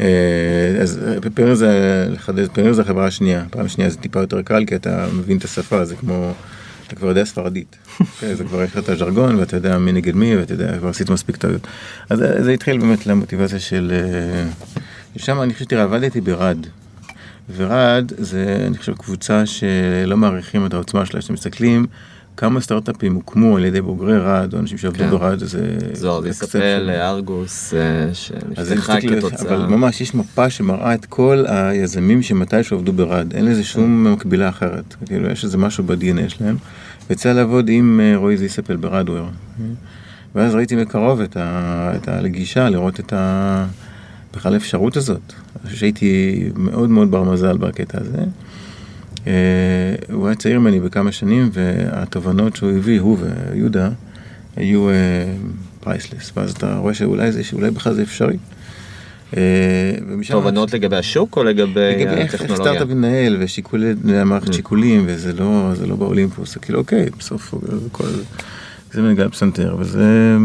אה, 0.00 0.78
אז 0.82 1.00
פיוניר 1.34 1.54
זה, 1.54 2.06
לחדד, 2.10 2.48
פיוניר 2.48 2.72
זה 2.72 2.82
החברה 2.82 3.06
השנייה, 3.06 3.44
פעם 3.50 3.68
שנייה 3.68 3.90
זה 3.90 3.98
טיפה 3.98 4.20
יותר 4.20 4.42
קל 4.42 4.64
כי 4.66 4.76
אתה 4.76 5.06
מבין 5.12 5.38
את 5.38 5.44
השפה, 5.44 5.84
זה 5.84 5.96
כמו, 5.96 6.32
אתה 6.86 6.96
כבר 6.96 7.08
יודע 7.08 7.24
ספרדית, 7.24 7.76
אוקיי, 8.00 8.34
זה 8.36 8.44
כבר 8.44 8.62
יש 8.62 8.70
לך 8.70 8.78
את 8.78 8.88
הז'רגון 8.88 9.34
ואתה 9.34 9.56
יודע 9.56 9.78
מי 9.78 9.92
נגד 9.92 10.14
מי 10.14 10.36
ואתה 10.36 10.54
יודע, 10.54 10.78
כבר 10.78 10.88
עשית 10.88 11.10
מספיק 11.10 11.36
טעויות. 11.36 11.66
אז 12.10 12.18
זה, 12.18 12.50
התחיל 12.50 12.78
באמת 12.78 13.06
למוטיבציה 13.06 13.58
של, 13.58 13.92
אה, 13.92 14.50
שם 15.16 15.42
אני 15.42 15.52
חושב 15.52 15.64
שתראה, 15.64 15.82
עבדתי 15.82 16.20
ברד, 16.20 16.66
ורד 17.56 18.12
זה 18.18 18.64
אני 18.66 18.78
חושב 18.78 18.94
קבוצה 18.94 19.46
שלא 19.46 20.16
מעריכים 20.16 20.66
את 20.66 20.74
העוצמה 20.74 21.06
שלה, 21.06 21.20
כשאתם 21.20 21.34
מסתכלים 21.34 21.86
כמה 22.40 22.60
סטארט-אפים 22.60 23.14
הוקמו 23.14 23.56
על 23.56 23.64
ידי 23.64 23.80
בוגרי 23.80 24.18
רד, 24.18 24.54
או 24.54 24.58
אנשים 24.58 24.78
שעבדו 24.78 25.04
כן. 25.04 25.10
ברד, 25.10 25.38
זה... 25.38 25.76
זוהר 25.92 26.20
דיספל, 26.20 26.90
ארגוס, 26.90 27.74
אה, 27.74 28.14
שנפתחה 28.14 29.00
כתוצאה. 29.00 29.54
אבל 29.54 29.66
ממש 29.66 30.00
יש 30.00 30.14
מפה 30.14 30.50
שמראה 30.50 30.94
את 30.94 31.06
כל 31.06 31.44
היזמים 31.48 32.22
שמתישהו 32.22 32.78
עבדו 32.78 32.92
ברד, 32.92 33.32
אין 33.34 33.44
לזה 33.44 33.64
שום 33.64 34.12
מקבילה 34.12 34.48
אחרת, 34.48 34.94
כאילו 35.06 35.30
יש 35.30 35.44
איזה 35.44 35.58
משהו 35.58 35.84
ב-DNA 35.84 36.28
שלהם, 36.28 36.56
ויצא 37.10 37.32
לעבוד 37.32 37.68
עם 37.68 38.00
אה, 38.02 38.16
רועי 38.16 38.36
זיספל 38.36 38.76
ברדוור, 38.76 39.26
ואז 40.34 40.54
ראיתי 40.54 40.76
מקרוב 40.76 41.20
את, 41.20 41.36
ה, 41.36 41.92
את 41.96 42.08
הלגישה, 42.08 42.68
לראות 42.68 43.00
את 43.00 43.12
ה... 43.12 43.66
בכלל 44.34 44.54
האפשרות 44.54 44.96
הזאת. 44.96 45.32
אני 45.60 45.64
חושב 45.64 45.76
שהייתי 45.76 46.44
מאוד 46.56 46.90
מאוד 46.90 47.10
בר 47.10 47.22
מזל 47.22 47.56
בקטע 47.56 47.98
הזה. 48.00 48.24
אה, 49.26 49.32
הוא 50.12 50.26
היה 50.26 50.34
צעיר 50.36 50.60
ממני 50.60 50.80
בכמה 50.80 51.12
שנים, 51.12 51.50
והתובנות 51.52 52.56
שהוא 52.56 52.70
הביא, 52.70 53.00
הוא 53.00 53.18
ויהודה, 53.52 53.90
היו 54.56 54.88
priceless, 55.80 56.32
ואז 56.36 56.50
אתה 56.52 56.76
רואה 56.76 56.94
שאולי 56.94 57.32
זה, 57.32 57.44
שאולי 57.44 57.70
בכלל 57.70 57.94
זה 57.94 58.02
אפשרי. 58.02 58.36
אה, 59.36 59.42
ומשם- 60.08 60.32
תובנות 60.34 60.74
לגבי 60.74 60.96
השוק 60.96 61.36
או 61.36 61.44
לגבי 61.44 61.80
לגבי 61.98 62.10
איך- 62.14 62.34
הטכנולוגיה? 62.34 62.72
סטארט-אפ 62.72 62.88
מנהל 62.94 63.36
ושיקולי. 63.40 63.94
מערכת 64.24 64.52
שיקולים, 64.52 65.04
וזה 65.06 65.32
לא, 65.32 65.70
זה 65.74 65.86
לא 65.86 65.96
באולימפוס, 65.96 66.54
זה 66.54 66.60
כאילו 66.60 66.78
אוקיי, 66.78 67.06
בסוף 67.18 67.54
כל, 67.92 68.04
זה 68.92 69.02
מנגן 69.02 69.22
על 69.22 69.28
פסנתר, 69.28 69.76
וזה 69.78 70.36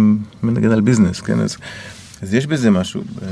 מנגן 0.44 0.72
על 0.72 0.82
business, 0.82 1.22
כן, 1.22 1.40
אז, 1.40 1.58
אז 2.22 2.34
יש 2.34 2.48
בזה 2.48 2.72
משהו, 2.72 3.02
אה, 3.22 3.28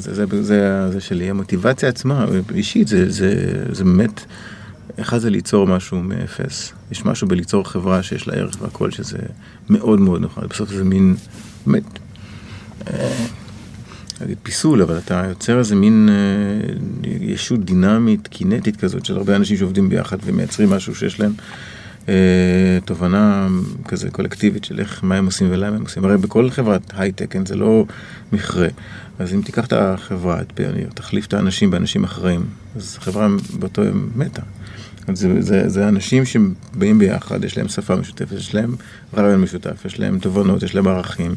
זה, 0.00 0.14
זה, 0.14 0.26
זה, 0.26 0.42
זה, 0.42 0.90
זה 0.92 1.00
שלי, 1.00 1.30
המוטיבציה 1.30 1.88
עצמה, 1.88 2.26
אישית, 2.54 2.88
זה, 2.88 3.10
זה, 3.10 3.34
זה 3.72 3.84
באמת, 3.84 4.24
אחד 5.00 5.18
זה 5.18 5.30
ליצור 5.30 5.66
משהו 5.66 6.02
מאפס, 6.02 6.72
יש 6.90 7.04
משהו 7.04 7.28
בליצור 7.28 7.68
חברה 7.68 8.02
שיש 8.02 8.28
לה 8.28 8.34
ערך 8.34 8.56
והכל, 8.60 8.90
שזה 8.90 9.18
מאוד 9.70 10.00
מאוד 10.00 10.20
נוכל, 10.20 10.46
בסוף 10.46 10.68
זה 10.68 10.84
מין, 10.84 11.16
באמת, 11.66 11.82
אה, 12.90 13.26
נגיד 14.20 14.38
פיסול, 14.42 14.82
אבל 14.82 14.98
אתה 14.98 15.24
יוצר 15.28 15.58
איזה 15.58 15.74
מין 15.74 16.08
אה, 16.12 16.74
ישות 17.20 17.64
דינמית, 17.64 18.28
קינטית 18.28 18.76
כזאת, 18.76 19.04
של 19.04 19.16
הרבה 19.16 19.36
אנשים 19.36 19.56
שעובדים 19.56 19.88
ביחד 19.88 20.16
ומייצרים 20.24 20.70
משהו 20.70 20.94
שיש 20.94 21.20
להם 21.20 21.32
אה, 22.08 22.78
תובנה 22.84 23.48
כזה 23.88 24.10
קולקטיבית 24.10 24.64
של 24.64 24.80
איך, 24.80 25.04
מה 25.04 25.14
הם 25.14 25.26
עושים 25.26 25.48
ולמה 25.50 25.76
הם 25.76 25.82
עושים. 25.82 26.04
הרי 26.04 26.16
בכל 26.16 26.50
חברת 26.50 26.82
הייטק, 26.94 27.26
כן, 27.30 27.46
זה 27.46 27.56
לא 27.56 27.84
מכרה. 28.32 28.68
אז 29.18 29.34
אם 29.34 29.42
תיקח 29.42 29.66
את 29.66 29.72
החברה, 29.72 30.40
את 30.40 30.52
פיוניר, 30.54 30.88
תחליף 30.94 31.26
את 31.26 31.34
האנשים 31.34 31.70
באנשים 31.70 32.04
אחרים, 32.04 32.46
אז 32.76 32.96
החברה 32.98 33.28
באותו 33.58 33.84
יום 33.84 34.08
מתה. 34.16 34.42
זה, 35.14 35.42
זה, 35.42 35.68
זה 35.68 35.88
אנשים 35.88 36.24
שבאים 36.24 36.98
ביחד, 36.98 37.44
יש 37.44 37.58
להם 37.58 37.68
שפה 37.68 37.96
משותפת, 37.96 38.32
יש 38.32 38.54
להם 38.54 38.74
רעיון 39.16 39.40
משותף, 39.40 39.84
יש 39.84 40.00
להם 40.00 40.18
תובנות, 40.18 40.62
יש 40.62 40.74
להם 40.74 40.88
ערכים. 40.88 41.34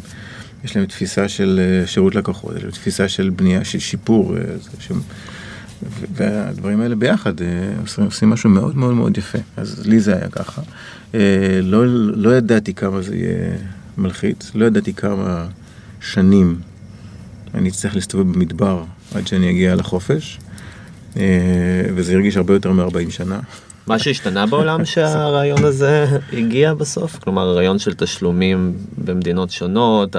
יש 0.63 0.75
להם 0.75 0.85
תפיסה 0.85 1.29
של 1.29 1.59
אה, 1.59 1.87
שירות 1.87 2.15
לקוחות, 2.15 2.55
יש 2.55 2.63
להם 2.63 2.71
תפיסה 2.71 3.09
של 3.09 3.29
בנייה, 3.29 3.65
של 3.65 3.79
שיפור, 3.79 4.37
אה, 4.37 4.41
ו- 5.83 6.05
והדברים 6.13 6.81
האלה 6.81 6.95
ביחד 6.95 7.41
אה, 7.41 7.47
עושים, 7.81 8.03
עושים 8.03 8.29
משהו 8.29 8.49
מאוד 8.49 8.77
מאוד 8.77 8.93
מאוד 8.93 9.17
יפה. 9.17 9.37
אז 9.57 9.87
לי 9.87 9.99
זה 9.99 10.17
היה 10.17 10.29
ככה. 10.29 10.61
לא, 11.63 11.87
לא 12.15 12.37
ידעתי 12.37 12.73
כמה 12.73 13.01
זה 13.01 13.15
יהיה 13.15 13.57
מלחיץ, 13.97 14.51
לא 14.55 14.65
ידעתי 14.65 14.93
כמה 14.93 15.47
שנים 16.01 16.59
אני 17.53 17.69
אצטרך 17.69 17.95
להסתובב 17.95 18.33
במדבר 18.33 18.83
עד 19.15 19.27
שאני 19.27 19.49
אגיע 19.49 19.75
לחופש, 19.75 20.39
וזה 21.95 22.13
הרגיש 22.13 22.37
הרבה 22.37 22.53
יותר 22.53 22.71
מ-40 22.71 23.09
שנה. 23.09 23.39
משהו 23.87 24.11
השתנה 24.11 24.45
בעולם 24.45 24.85
שהרעיון 24.91 25.65
הזה 25.65 26.05
הגיע 26.33 26.73
בסוף? 26.73 27.15
כלומר 27.15 27.41
הרעיון 27.41 27.79
של 27.79 27.93
תשלומים 27.93 28.73
במדינות 29.05 29.51
שונות, 29.51 30.15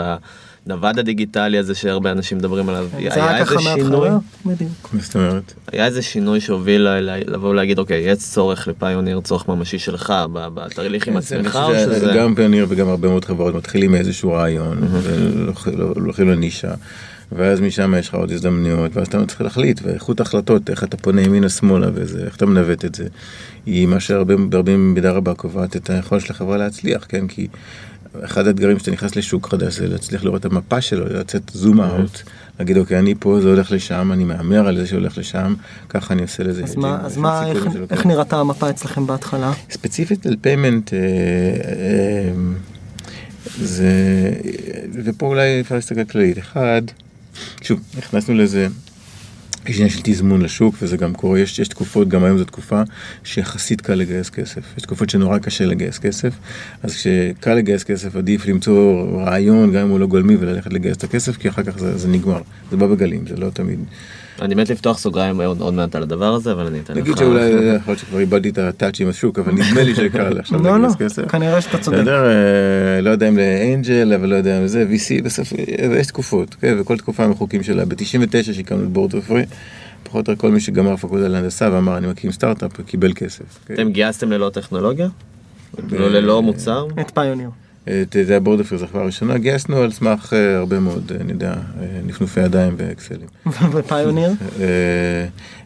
הנווד 0.67 0.99
הדיגיטלי 0.99 1.59
הזה 1.59 1.75
שהרבה 1.75 2.11
אנשים 2.13 2.39
מדברים 2.39 2.69
עליו, 2.69 2.87
זה 3.15 3.25
היה 3.25 3.39
איזה 3.39 3.55
שינוי? 3.59 4.09
בדיוק. 4.47 4.89
מה 4.93 5.01
זאת 5.03 5.15
אומרת? 5.15 5.53
היה 5.73 5.87
איזה 5.87 6.03
שינוי 6.03 6.41
שהוביל 6.41 6.87
לבוא 7.27 7.49
ולהגיד 7.49 7.79
אוקיי 7.79 7.99
יש 7.99 8.19
צורך 8.19 8.69
לפיוניר 8.69 9.21
צורך 9.21 9.49
ממשי 9.49 9.79
שלך 9.79 10.15
ב- 10.33 10.49
בתהליך 10.55 11.07
עם 11.09 11.13
כן, 11.13 11.19
עצמך 11.19 11.59
או 11.63 11.75
שזה 11.75 12.13
גם 12.17 12.35
פיוניר 12.35 12.67
וגם 12.69 12.89
הרבה 12.89 13.09
מאוד 13.09 13.25
חברות 13.25 13.55
מתחילים 13.55 13.91
מאיזשהו 13.93 14.33
רעיון, 14.33 14.79
והולכים 15.77 16.29
לנישה, 16.29 16.75
ואז 17.33 17.61
משם 17.61 17.95
יש 17.99 18.09
לך 18.09 18.15
עוד 18.15 18.31
הזדמנויות, 18.31 18.97
ואז 18.97 19.07
אתה 19.07 19.27
צריך 19.27 19.41
להחליט, 19.41 19.81
ואיכות 19.83 20.21
החלטות, 20.21 20.71
איך 20.71 20.85
אתה 20.85 20.97
פונה 20.97 21.23
ימינה 21.23 21.49
שמאלה, 21.49 21.89
וזה, 21.95 22.25
איך 22.25 22.37
אתה 22.37 22.47
מנווט 22.47 22.85
את 22.85 22.95
זה, 22.95 23.07
היא 23.67 23.87
מה 23.87 24.01
שהרבה, 24.01 24.37
בהרבה 24.37 24.77
מידה 24.77 25.11
רבה 25.11 25.35
קובעת 25.35 25.77
את 25.77 25.91
היכולת 25.91 26.23
של 26.23 26.33
החברה 26.33 26.57
להצליח, 26.57 27.07
כן? 27.09 27.27
כי 27.27 27.49
אחד 28.25 28.47
האתגרים 28.47 28.79
שאתה 28.79 28.91
נכנס 28.91 29.17
לשוק 29.17 29.47
חדש 29.47 29.79
זה 29.79 29.89
להצליח 29.89 30.25
לראות 30.25 30.41
את 30.41 30.53
המפה 30.53 30.81
שלו, 30.81 31.07
לצאת 31.07 31.51
זום 31.55 31.81
אאוט, 31.81 32.23
להגיד 32.59 32.79
אוקיי, 32.79 32.99
אני 32.99 33.15
פה, 33.21 33.41
זה 33.41 33.49
הולך 33.49 33.73
לשם, 33.73 34.13
אני 34.13 34.25
מהמר 34.25 34.69
על 34.69 34.77
זה 34.77 34.87
שהולך 34.87 35.19
לשם, 35.19 35.55
ככה 35.89 36.15
אני 36.15 36.23
עושה 36.23 36.43
לזה. 36.43 36.65
אז 36.65 36.77
מה, 36.77 36.99
אז 37.05 37.17
מה, 37.17 37.47
איך. 37.91 38.07
נראתה 38.07 38.37
המפה 38.37 38.71
אצלכם 38.71 39.07
בהתחלה? 39.07 39.53
ספציפית 39.71 40.27
על 40.27 40.37
payment, 40.41 40.95
אה, 40.95 40.99
אה, 40.99 42.33
זה, 43.59 43.91
ופה 45.05 45.27
אולי 45.27 45.61
אפשר 45.61 45.75
להסתכל 45.75 46.05
כללית. 46.05 46.39
אחד, 46.39 46.83
שוב, 47.63 47.81
נכנסנו 47.99 48.35
לזה, 48.35 48.69
יש 49.69 49.77
עניין 49.77 49.91
של 49.91 50.01
תזמון 50.03 50.43
לשוק, 50.43 50.75
וזה 50.83 50.97
גם 50.97 51.15
קורה, 51.15 51.39
יש, 51.39 51.59
יש 51.59 51.69
תקופות, 51.69 52.09
גם 52.09 52.25
היום 52.25 52.39
זו 52.39 52.45
תקופה 52.45 52.83
שיחסית 53.25 53.81
קל 53.81 53.95
לגייס 53.95 54.31
כסף. 54.31 54.63
יש 54.77 54.83
תקופות 54.83 55.11
שנורא 55.11 55.39
קשה 55.39 55.67
לגייס 55.67 55.99
כסף, 55.99 56.35
אז 56.83 56.95
כשקל 56.95 57.55
לגייס 57.55 57.85
כסף 57.85 58.17
עדיף 58.17 58.47
למצוא 58.47 59.07
רעיון, 59.23 59.73
גם 59.73 59.83
אם 59.83 59.91
הוא 59.91 60.01
לא 60.01 60.07
גולמי, 60.07 60.37
וללכת 60.37 60.73
לגייס 60.73 60.97
את 60.97 61.05
הכסף, 61.05 61.37
כי 61.37 61.49
אחר 61.49 61.63
כך 61.63 61.79
זה, 61.79 61.99
זה 61.99 62.09
נגמר. 62.09 62.41
זה 62.71 62.77
בא 62.77 62.87
בגלים, 62.87 63.27
זה 63.27 63.37
לא 63.37 63.51
תמיד. 63.51 63.79
אני 64.43 64.55
מת 64.55 64.71
לפתוח 64.71 64.99
סוגריים 64.99 65.41
עוד 65.41 65.61
עוד 65.61 65.75
מעט 65.75 65.95
על 65.95 66.03
הדבר 66.03 66.35
הזה 66.35 66.53
אבל 66.53 66.67
אני 66.67 66.81
אתן 66.81 66.95
לך. 66.95 67.01
נגיד 67.01 67.17
שאולי, 67.17 67.51
יכול 67.51 67.93
להיות 67.93 67.99
שכבר 67.99 68.19
איבדתי 68.19 68.49
את 68.49 68.59
הטאצ' 68.59 69.01
עם 69.01 69.09
השוק, 69.09 69.39
אבל 69.39 69.53
נדמה 69.53 69.83
לי 69.83 69.95
שקל 69.95 70.39
עכשיו 70.39 70.63
לא, 70.65 70.71
לא, 70.71 70.79
לגייס 70.79 70.97
כסף. 70.97 71.29
כנראה 71.29 71.61
שאתה 71.61 71.79
צודק. 71.79 71.99
בסדר, 71.99 72.27
אה, 72.27 73.01
לא 73.01 73.11
יודע 73.11 73.29
אם 73.29 73.37
לאנג'ל, 73.37 74.13
אבל 74.13 74.29
לא 74.29 74.35
יודע 74.35 74.61
אם 74.61 74.67
זה, 74.67 74.87
VC, 74.91 75.25
בסוף 75.25 75.53
אה, 75.53 75.99
יש 75.99 76.07
תקופות, 76.07 76.55
כן, 76.55 76.77
וכל 76.81 76.99
תקופה 76.99 77.25
עם 77.25 77.31
החוקים 77.31 77.63
שלה. 77.63 77.85
ב-99 77.85 78.43
שהקמנו 78.43 78.83
את 78.83 78.89
בורד 78.89 79.15
רפואי, 79.15 79.43
פחות 80.03 80.29
או 80.29 80.33
יותר 80.33 80.41
כל 80.41 80.51
מי 80.51 80.61
שגמר 80.61 80.97
פקולטה 80.97 81.29
להנדסה 81.29 81.69
ואמר 81.73 81.99
אני 81.99 82.07
מקים 82.07 82.33
סטארט-אפ, 82.33 82.81
קיבל 82.81 83.13
כסף. 83.13 83.45
כן. 83.67 83.75
אתם 83.75 83.91
גייסתם 83.91 84.33
ללא 84.33 84.51
טכנולוגיה? 84.51 85.09
לא 85.91 86.11
ללא 86.11 86.43
מוצר? 86.43 86.87
את 87.01 87.11
פיוניר. 87.15 87.51
אה, 87.89 88.03
זה 88.25 88.33
היה 88.33 88.41
בורד 88.41 88.61
רפואי, 88.61 88.79
זו 88.79 88.85
החברה 88.85 89.03
הראשונה, 89.03 89.39
גייסנו 89.39 89.77
על 89.77 89.91
סמך 89.93 90.33
אה, 90.33 90.57
הרבה 90.57 90.81
מאוד, 90.81 91.13
אה, 91.15 91.21
אני 91.21 91.33
יודע, 91.33 91.55
נפנופי 92.07 92.41
ידיים 92.41 92.75
ואקסלים. 92.77 93.29
ופיוניר? 93.73 94.31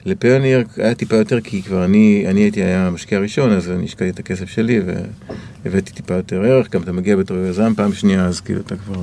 לפיוניר 0.07 0.65
היה 0.77 0.95
טיפה 0.95 1.17
יותר 1.17 1.41
כי 1.41 1.63
כבר 1.63 1.85
אני, 1.85 2.25
אני 2.27 2.41
הייתי 2.41 2.63
היה 2.63 2.87
המשקיע 2.87 3.19
הראשון 3.19 3.53
אז 3.53 3.71
אני 3.71 3.85
השקעתי 3.85 4.11
את 4.11 4.19
הכסף 4.19 4.49
שלי 4.49 4.81
והבאתי 5.65 5.93
טיפה 5.93 6.15
יותר 6.15 6.43
ערך, 6.43 6.71
גם 6.71 6.83
אתה 6.83 6.93
מגיע 6.93 7.17
בתור 7.17 7.37
יזם 7.39 7.73
פעם 7.77 7.93
שנייה 7.93 8.25
אז 8.25 8.41
כאילו 8.41 8.61
אתה 8.61 8.77
כבר, 8.77 9.03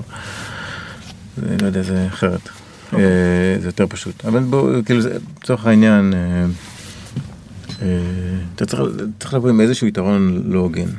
זה, 1.37 1.55
לא 1.61 1.65
יודע, 1.67 1.81
זה 1.81 2.07
אחרת, 2.07 2.49
אה, 2.93 2.99
זה 3.59 3.67
יותר 3.67 3.87
פשוט, 3.87 4.25
אבל 4.25 4.39
בואו, 4.39 4.85
כאילו 4.85 4.99
לצורך 5.41 5.65
העניין, 5.65 6.13
אתה 8.55 8.65
צריך 9.19 9.33
לבוא 9.33 9.49
עם 9.49 9.61
איזשהו 9.61 9.87
יתרון 9.87 10.43
לא 10.45 10.59
הוגן, 10.59 10.89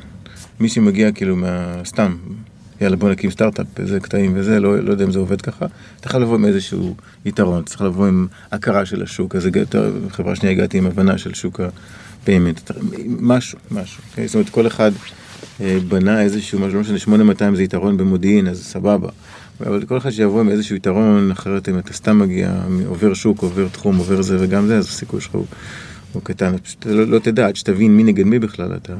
מי 0.59 0.69
שמגיע 0.69 1.11
כאילו 1.11 1.35
מה... 1.35 1.81
סתם, 1.85 2.15
יאללה 2.81 2.95
בוא 2.95 3.09
נקים 3.09 3.31
סטארט-אפ, 3.31 3.79
איזה 3.79 3.99
קטעים 3.99 4.31
וזה, 4.35 4.59
לא, 4.59 4.79
לא 4.79 4.91
יודע 4.91 5.05
אם 5.05 5.11
זה 5.11 5.19
עובד 5.19 5.41
ככה. 5.41 5.65
אתה 5.99 6.09
חייב 6.09 6.23
לבוא 6.23 6.35
עם 6.35 6.45
איזשהו 6.45 6.95
יתרון, 7.25 7.63
צריך 7.63 7.81
לבוא 7.81 8.07
עם 8.07 8.27
הכרה 8.51 8.85
של 8.85 9.03
השוק, 9.03 9.35
אז 9.35 9.45
יותר, 9.55 9.91
חברה 10.09 10.35
שנייה 10.35 10.51
הגעתי 10.51 10.77
עם 10.77 10.85
הבנה 10.85 11.17
של 11.17 11.33
שוק 11.33 11.59
ה 12.21 12.27
payment, 12.27 12.71
משהו, 13.19 13.59
משהו. 13.71 14.03
Okay? 14.13 14.21
זאת 14.25 14.35
אומרת, 14.35 14.49
כל 14.49 14.67
אחד 14.67 14.91
אה, 15.61 15.77
בנה 15.87 16.21
איזשהו 16.21 16.59
משהו, 16.59 16.75
לא 16.75 16.81
משנה, 16.81 16.97
8200 16.99 17.55
זה 17.55 17.63
יתרון 17.63 17.97
במודיעין, 17.97 18.47
אז 18.47 18.63
סבבה. 18.63 19.09
אבל 19.61 19.85
כל 19.85 19.97
אחד 19.97 20.09
שיבוא 20.09 20.39
עם 20.39 20.49
איזשהו 20.49 20.75
יתרון, 20.75 21.31
אחרת 21.31 21.69
אם 21.69 21.79
אתה 21.79 21.93
סתם 21.93 22.19
מגיע, 22.19 22.61
עובר 22.85 23.13
שוק, 23.13 23.41
עובר 23.41 23.67
תחום, 23.67 23.97
עובר 23.97 24.21
זה 24.21 24.37
וגם 24.39 24.67
זה, 24.67 24.77
אז 24.77 24.85
הסיכוי 24.85 25.21
שלך 25.21 25.35
הוא, 25.35 25.45
הוא 26.13 26.21
קטן. 26.23 26.57
פשוט 26.57 26.85
לא, 26.85 27.07
לא 27.07 27.19
תדע, 27.19 27.47
עד 27.47 27.55
שתבין 27.55 27.97
מי 27.97 28.03
נגד 28.03 28.25
מי 28.25 28.39
בכלל, 28.39 28.75
אתה 28.75 28.93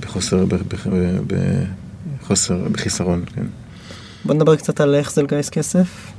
בחוסר, 0.00 0.44
בחוסר, 2.20 2.68
בחיסרון, 2.72 3.24
כן. 3.34 3.46
בוא 4.24 4.34
נדבר 4.34 4.56
קצת 4.56 4.80
על 4.80 4.94
איך 4.94 5.12
זה 5.12 5.22
לגייס 5.22 5.50
כסף. 5.50 6.12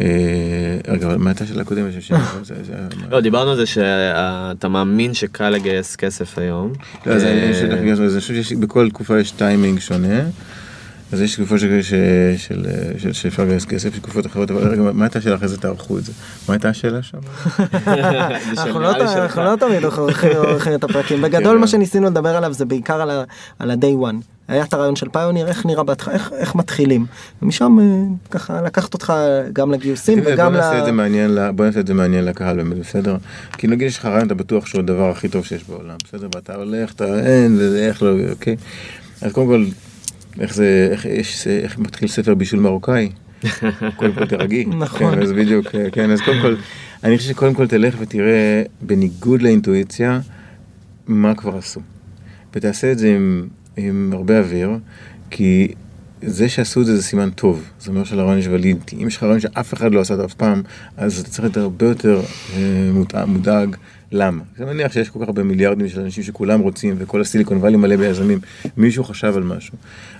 אה, 0.00 0.78
רגע, 0.88 1.16
מה 1.16 1.30
הייתה 1.30 1.44
השאלה 1.44 1.62
הקודמת? 1.62 1.92
לא, 3.10 3.20
דיברנו 3.20 3.50
על 3.50 3.56
זה 3.56 3.66
שאתה 3.66 4.68
מאמין 4.68 5.14
שקל 5.14 5.50
לגייס 5.50 5.96
כסף 5.96 6.38
היום. 6.38 6.72
לא, 7.06 7.12
אז 7.12 7.24
אני 7.24 8.20
חושב 8.20 8.42
שבכל 8.42 8.90
תקופה 8.90 9.20
יש 9.20 9.30
טיימינג 9.30 9.78
שונה. 9.78 10.20
אז 11.12 11.20
יש 11.20 11.34
תקופות 11.34 11.60
שאפשר 13.12 13.44
לגייס 13.44 13.64
כסף, 13.64 13.94
יש 13.94 13.98
תקופות 14.00 14.26
אחרות, 14.26 14.50
אבל 14.50 14.68
רגע, 14.68 14.82
מה 14.82 15.04
הייתה 15.04 15.18
השאלה 15.18 15.34
אחרי 15.34 15.48
זה 15.48 15.58
תערכו 15.58 15.98
את 15.98 16.04
זה? 16.04 16.12
מה 16.48 16.54
הייתה 16.54 16.68
השאלה 16.68 17.02
שם? 17.02 17.18
אנחנו 18.58 18.80
לא 19.44 19.56
תמיד 19.56 19.84
עורכים 19.84 20.74
את 20.74 20.84
הפרקים, 20.84 21.22
בגדול 21.22 21.58
מה 21.58 21.66
שניסינו 21.66 22.06
לדבר 22.06 22.36
עליו 22.36 22.52
זה 22.52 22.64
בעיקר 22.64 23.00
על 23.58 23.70
ה-day 23.70 24.04
one. 24.12 24.16
היה 24.48 24.64
את 24.64 24.72
הרעיון 24.72 24.96
של 24.96 25.08
פיוניר, 25.08 25.48
איך 25.48 25.66
נראה 25.66 25.82
בהתחלה, 25.82 26.14
איך, 26.14 26.32
איך 26.36 26.54
מתחילים. 26.54 27.06
ומשם 27.42 27.78
ככה 28.30 28.62
לקחת 28.62 28.94
אותך 28.94 29.12
גם 29.52 29.72
לגיוסים 29.72 30.18
וגם 30.24 30.54
ל... 30.54 30.60
בוא 31.50 31.64
נעשה 31.66 31.80
את 31.80 31.86
זה 31.86 31.94
מעניין 31.94 32.24
לקהל 32.24 32.56
באמת, 32.56 32.78
בסדר? 32.78 33.16
כי 33.58 33.66
נגיד 33.66 33.86
יש 33.86 33.98
לך 33.98 34.04
רעיון, 34.04 34.26
אתה 34.26 34.34
בטוח 34.34 34.66
שהוא 34.66 34.78
הדבר 34.78 35.10
הכי 35.10 35.28
טוב 35.28 35.44
שיש 35.44 35.64
בעולם, 35.64 35.96
בסדר? 36.04 36.28
ואתה 36.34 36.54
הולך, 36.54 36.92
אתה 36.92 37.04
אין, 37.04 37.58
ואיך 37.60 38.02
לא, 38.02 38.14
אוקיי? 38.30 38.56
אז 39.22 39.32
קודם 39.32 39.46
כל... 39.46 39.64
איך 40.40 40.54
זה, 40.54 40.88
איך, 40.90 41.04
יש, 41.04 41.46
איך 41.46 41.78
מתחיל 41.78 42.08
ספר 42.08 42.34
בישול 42.34 42.60
מרוקאי? 42.60 43.10
קודם 43.96 44.12
כל 44.12 44.26
תרגי. 44.26 44.64
נכון. 44.64 45.14
כן, 45.14 45.22
אז 45.22 45.32
בדיוק, 45.32 45.66
כן, 45.92 46.10
אז 46.10 46.20
קודם 46.20 46.40
כל, 46.42 46.56
אני 47.04 47.18
חושב 47.18 47.30
שקודם 47.30 47.54
כל 47.54 47.66
תלך 47.66 47.94
ותראה, 47.98 48.62
בניגוד 48.82 49.42
לאינטואיציה, 49.42 50.20
מה 51.06 51.34
כבר 51.34 51.56
עשו. 51.56 51.80
ותעשה 52.54 52.92
את 52.92 52.98
זה 52.98 53.08
עם, 53.08 53.48
עם 53.76 54.10
הרבה 54.14 54.38
אוויר, 54.38 54.70
כי 55.30 55.68
זה 56.22 56.48
שעשו 56.48 56.80
את 56.80 56.86
זה 56.86 56.96
זה 56.96 57.02
סימן 57.02 57.30
טוב, 57.30 57.64
זה 57.80 57.90
אומר 57.90 58.04
שלרעיון 58.04 58.38
יש 58.38 58.46
ולידיטי. 58.46 58.96
אם 59.02 59.06
יש 59.06 59.16
לך 59.16 59.22
רעיון 59.22 59.40
שאף 59.40 59.74
אחד 59.74 59.92
לא 59.92 60.00
עשה 60.00 60.14
את 60.14 60.20
אף 60.20 60.34
פעם, 60.34 60.62
אז 60.96 61.20
אתה 61.20 61.30
צריך 61.30 61.40
להיות 61.40 61.56
הרבה 61.56 61.86
יותר 61.86 62.20
אה, 62.56 62.90
מודאג. 63.26 63.76
למה? 64.12 64.42
אני 64.58 64.66
מניח 64.66 64.92
שיש 64.92 65.08
כל 65.08 65.18
כך 65.22 65.26
הרבה 65.26 65.42
מיליארדים 65.42 65.88
של 65.88 66.00
אנשים 66.00 66.22
שכולם 66.22 66.60
רוצים, 66.60 66.94
וכל 66.98 67.20
הסיליקון 67.20 67.58
וואלי 67.58 67.76
מלא 67.76 67.96
ביזמים, 67.96 68.38
מישהו 68.76 69.04
חשב 69.04 69.32
על 69.36 69.42
משהו. 69.42 69.74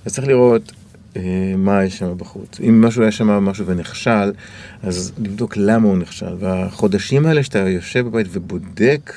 אז 0.05 0.15
צריך 0.15 0.29
לראות 0.29 0.73
אה, 1.17 1.55
מה 1.57 1.85
יש 1.85 1.99
שם 1.99 2.19
בחוץ. 2.19 2.61
אם 2.61 2.81
משהו 2.85 3.03
היה 3.03 3.13
שם 3.13 3.27
משהו 3.27 3.67
ונכשל, 3.67 4.33
אז 4.83 5.13
לבדוק 5.19 5.57
למה 5.57 5.89
הוא 5.89 5.97
נכשל. 5.97 6.35
והחודשים 6.39 7.27
האלה 7.27 7.43
שאתה 7.43 7.59
יושב 7.59 8.07
בבית 8.07 8.27
ובודק 8.31 9.13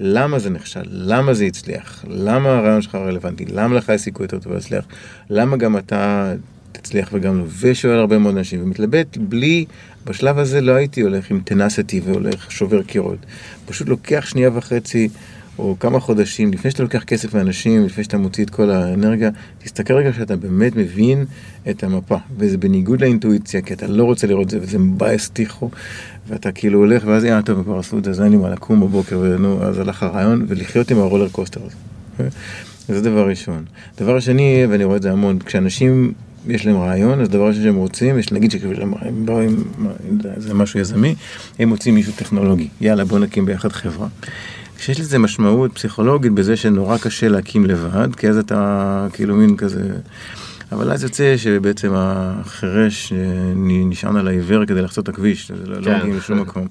למה 0.00 0.38
זה 0.38 0.50
נכשל, 0.50 0.82
למה 0.86 1.34
זה 1.34 1.44
הצליח, 1.44 2.04
למה 2.08 2.48
הרעיון 2.48 2.82
שלך 2.82 2.94
רלוונטי, 2.94 3.44
למה 3.44 3.76
לך 3.76 3.88
יש 3.88 4.00
סיכוי 4.00 4.24
יותר 4.24 4.38
טוב 4.38 4.52
להצליח, 4.52 4.84
למה 5.30 5.56
גם 5.56 5.76
אתה 5.76 6.32
תצליח 6.72 7.10
וגם 7.12 7.38
לא, 7.38 7.44
ושואל 7.60 7.98
הרבה 7.98 8.18
מאוד 8.18 8.36
אנשים, 8.36 8.62
ומתלבט 8.62 9.16
בלי, 9.16 9.64
בשלב 10.04 10.38
הזה 10.38 10.60
לא 10.60 10.72
הייתי 10.72 11.00
הולך 11.00 11.30
עם 11.30 11.40
טנסטי 11.44 12.00
והולך 12.04 12.52
שובר 12.52 12.82
קירות. 12.82 13.18
פשוט 13.66 13.88
לוקח 13.88 14.24
שנייה 14.26 14.50
וחצי 14.54 15.08
או 15.58 15.76
כמה 15.80 16.00
חודשים, 16.00 16.52
לפני 16.52 16.70
שאתה 16.70 16.82
לוקח 16.82 17.04
כסף 17.04 17.34
מאנשים, 17.34 17.86
לפני 17.86 18.04
שאתה 18.04 18.18
מוציא 18.18 18.44
את 18.44 18.50
כל 18.50 18.70
האנרגיה, 18.70 19.30
תסתכל 19.58 19.94
רגע 19.94 20.12
שאתה 20.12 20.36
באמת 20.36 20.76
מבין 20.76 21.24
את 21.70 21.84
המפה. 21.84 22.16
וזה 22.36 22.58
בניגוד 22.58 23.00
לאינטואיציה, 23.00 23.62
כי 23.62 23.74
אתה 23.74 23.86
לא 23.86 24.04
רוצה 24.04 24.26
לראות 24.26 24.44
את 24.44 24.50
זה, 24.50 24.58
וזה 24.60 24.78
מבאס 24.78 25.28
טיחו, 25.28 25.70
ואתה 26.28 26.52
כאילו 26.52 26.78
הולך, 26.78 27.02
ואז 27.06 27.24
יאללה, 27.24 27.42
טוב, 27.42 27.62
כבר 27.62 27.78
עשו 27.78 27.98
את 27.98 28.04
זה, 28.04 28.10
אז 28.10 28.20
אין 28.20 28.30
לי 28.30 28.36
מה 28.36 28.50
לקום 28.50 28.80
בבוקר, 28.80 29.18
ונו, 29.18 29.62
אז 29.62 29.78
הלך 29.78 30.02
הרעיון, 30.02 30.44
ולחיות 30.48 30.90
עם 30.90 30.98
הרולר 30.98 31.28
קוסטר 31.28 31.60
הזה. 31.66 31.76
זה 32.88 33.00
דבר 33.00 33.28
ראשון. 33.28 33.64
דבר 33.98 34.20
שני, 34.20 34.66
ואני 34.70 34.84
רואה 34.84 34.96
את 34.96 35.02
זה 35.02 35.12
המון, 35.12 35.38
כשאנשים 35.38 36.12
יש 36.48 36.66
להם 36.66 36.76
רעיון, 36.76 37.20
אז 37.20 37.28
דבר 37.28 37.48
ראשון 37.48 37.62
שהם 37.62 37.74
רוצים, 37.76 38.18
יש 38.18 38.32
נגיד 38.32 38.50
שהם 38.50 38.94
באו 39.24 39.40
עם, 39.40 39.56
זה 40.36 40.54
משהו 40.54 40.80
יזמי, 40.80 41.14
הם 41.58 41.68
מוצאים 41.68 41.94
מישהו 41.94 42.12
טכנולוגי, 42.16 42.68
יאללה 42.80 43.04
בוא 43.04 43.18
נקים 43.18 43.46
ביחד 43.46 43.72
חברה. 43.72 44.08
כשיש 44.78 45.00
לזה 45.00 45.18
משמעות 45.18 45.74
פסיכולוגית 45.74 46.32
בזה 46.32 46.56
שנורא 46.56 46.98
קשה 46.98 47.28
להקים 47.28 47.66
לבד, 47.66 48.14
כי 48.16 48.28
אז 48.28 48.38
אתה 48.38 49.06
כאילו 49.12 49.36
מין 49.36 49.56
כזה... 49.56 49.82
אבל 50.72 50.92
אז 50.92 51.02
יוצא 51.02 51.36
שבעצם 51.36 51.92
החירש 51.94 53.12
נשען 53.56 54.16
על 54.16 54.28
העיוור 54.28 54.66
כדי 54.66 54.82
לחצות 54.82 55.04
את 55.04 55.08
הכביש, 55.08 55.50
זה 55.50 55.66
לא, 55.66 55.76
לא 55.76 55.84
כן. 55.84 55.90
לא 55.90 55.98
מגיעים 55.98 56.16
לשום 56.16 56.40
מקום. 56.40 56.66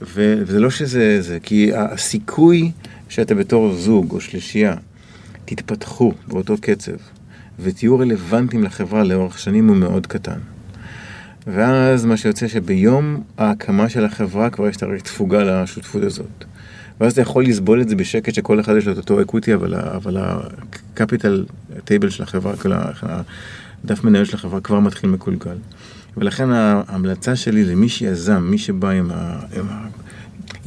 וזה 0.00 0.60
לא 0.60 0.70
שזה 0.70 1.22
זה, 1.22 1.38
כי 1.42 1.70
הסיכוי 1.74 2.70
שאתה 3.08 3.34
בתור 3.34 3.74
זוג 3.74 4.12
או 4.12 4.20
שלישייה 4.20 4.74
תתפתחו 5.44 6.12
באותו 6.28 6.54
קצב 6.60 6.92
ותהיו 7.62 7.98
רלוונטיים 7.98 8.64
לחברה 8.64 9.04
לאורך 9.04 9.38
שנים 9.38 9.68
הוא 9.68 9.76
מאוד 9.76 10.06
קטן. 10.06 10.38
ואז 11.46 12.04
מה 12.04 12.16
שיוצא 12.16 12.48
שביום 12.48 13.22
ההקמה 13.38 13.88
של 13.88 14.04
החברה 14.04 14.50
כבר 14.50 14.68
יש 14.68 14.76
תאריך 14.76 15.02
תפוגה 15.02 15.42
לשותפות 15.42 16.02
הזאת. 16.02 16.44
ואז 17.00 17.12
אתה 17.12 17.20
יכול 17.20 17.44
לסבול 17.44 17.80
את 17.80 17.88
זה 17.88 17.96
בשקט 17.96 18.34
שכל 18.34 18.60
אחד 18.60 18.76
יש 18.76 18.86
לו 18.86 18.92
את 18.92 18.96
אותו 18.96 19.22
equity, 19.22 19.54
אבל 19.54 20.16
ה 20.16 20.48
cap 20.48 21.44
table 21.84 22.10
של 22.10 22.22
החברה, 22.22 22.56
כל 22.56 22.72
הדף 22.74 24.04
מנהל 24.04 24.24
של 24.24 24.36
החברה 24.36 24.60
כבר 24.60 24.80
מתחיל 24.80 25.10
מקולקל. 25.10 25.56
ולכן 26.16 26.50
ההמלצה 26.50 27.36
שלי 27.36 27.64
למי 27.64 27.88
שיזם, 27.88 28.46
מי 28.50 28.58
שבא 28.58 28.88
עם 28.88 29.10
ה... 29.14 29.38
עם 29.58 29.68
ה 29.68 29.86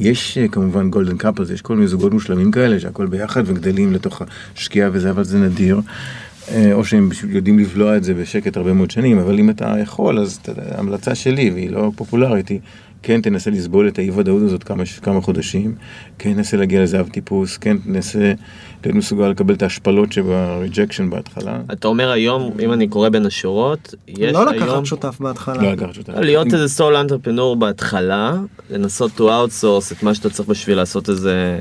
יש 0.00 0.38
כמובן 0.52 0.90
golden 0.90 1.16
couples, 1.16 1.50
יש 1.50 1.62
כל 1.62 1.74
מיני 1.74 1.88
זוגות 1.88 2.12
מושלמים 2.12 2.50
כאלה 2.50 2.80
שהכל 2.80 3.06
ביחד 3.06 3.42
וגדלים 3.46 3.92
לתוך 3.92 4.22
השקיעה 4.56 4.90
וזה, 4.92 5.10
אבל 5.10 5.24
זה 5.24 5.38
נדיר. 5.38 5.80
אה, 6.50 6.72
או 6.72 6.84
שהם 6.84 7.08
יודעים 7.28 7.58
לבלוע 7.58 7.96
את 7.96 8.04
זה 8.04 8.14
בשקט 8.14 8.56
הרבה 8.56 8.72
מאוד 8.72 8.90
שנים, 8.90 9.18
אבל 9.18 9.38
אם 9.38 9.50
אתה 9.50 9.74
יכול, 9.82 10.18
אז 10.18 10.40
ההמלצה 10.70 11.14
שלי, 11.14 11.50
והיא 11.50 11.70
לא 11.70 11.90
פופולרית, 11.96 12.48
היא 12.48 12.60
כן 13.02 13.20
תנסה 13.20 13.50
לסבול 13.50 13.88
את 13.88 13.98
האי 13.98 14.10
ודאות 14.10 14.42
הזאת 14.42 14.62
כמה, 14.62 14.82
כמה 15.02 15.20
חודשים, 15.20 15.74
כן 16.18 16.34
תנסה 16.34 16.56
להגיע 16.56 16.82
לזהב 16.82 17.08
טיפוס, 17.08 17.56
כן 17.56 17.76
תנסה 17.78 18.32
להיות 18.84 18.96
מסוגל 18.96 19.28
לקבל 19.28 19.54
את 19.54 19.62
ההשפלות 19.62 20.12
שב-rejection 20.12 21.10
בהתחלה. 21.10 21.60
אתה 21.72 21.88
אומר 21.88 22.10
היום, 22.10 22.52
אם 22.62 22.72
אני 22.72 22.88
קורא 22.88 23.08
בין 23.08 23.26
השורות, 23.26 23.94
יש 24.08 24.18
לא 24.18 24.24
היום... 24.24 24.60
לא 24.62 24.66
לקחת 24.66 24.86
שותף 24.86 25.16
בהתחלה. 25.20 25.62
לא 25.62 25.72
לקחת 25.72 25.94
שותף. 25.94 26.12
להיות 26.16 26.54
איזה 26.54 26.68
סול 26.68 26.96
אנטרפנור 26.96 27.56
בהתחלה, 27.56 28.34
לנסות 28.70 29.10
to 29.18 29.22
outsource 29.22 29.92
את 29.92 30.02
מה 30.02 30.14
שאתה 30.14 30.30
צריך 30.30 30.48
בשביל 30.48 30.76
לעשות 30.76 31.08
איזה 31.08 31.58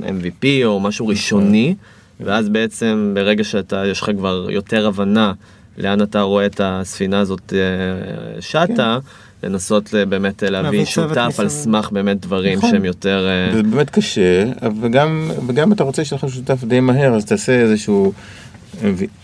MVP 0.00 0.46
או 0.64 0.80
משהו 0.80 1.06
ראשוני. 1.06 1.74
ואז 2.20 2.48
בעצם 2.48 3.12
ברגע 3.14 3.44
שאתה, 3.44 3.86
יש 3.86 4.00
לך 4.00 4.10
כבר 4.16 4.46
יותר 4.50 4.86
הבנה 4.86 5.32
לאן 5.78 6.02
אתה 6.02 6.20
רואה 6.20 6.46
את 6.46 6.60
הספינה 6.64 7.18
הזאת 7.20 7.52
אה, 7.52 8.40
שטה, 8.40 8.98
כן. 9.40 9.48
לנסות 9.48 9.94
באמת 10.08 10.42
להביא 10.42 10.84
שותף 10.84 11.34
על 11.38 11.48
סמך 11.48 11.90
באמת 11.92 12.20
דברים 12.20 12.58
נכון. 12.58 12.70
שהם 12.70 12.84
יותר... 12.84 13.26
אה, 13.28 13.56
זה 13.56 13.62
באמת 13.62 13.90
קשה, 13.90 14.44
וגם, 14.82 15.30
וגם 15.46 15.72
אתה 15.72 15.84
רוצה 15.84 16.04
שיהיה 16.04 16.20
לך 16.24 16.34
שותף 16.34 16.64
די 16.64 16.80
מהר, 16.80 17.14
אז 17.14 17.24
תעשה 17.24 17.60
איזשהו, 17.60 18.12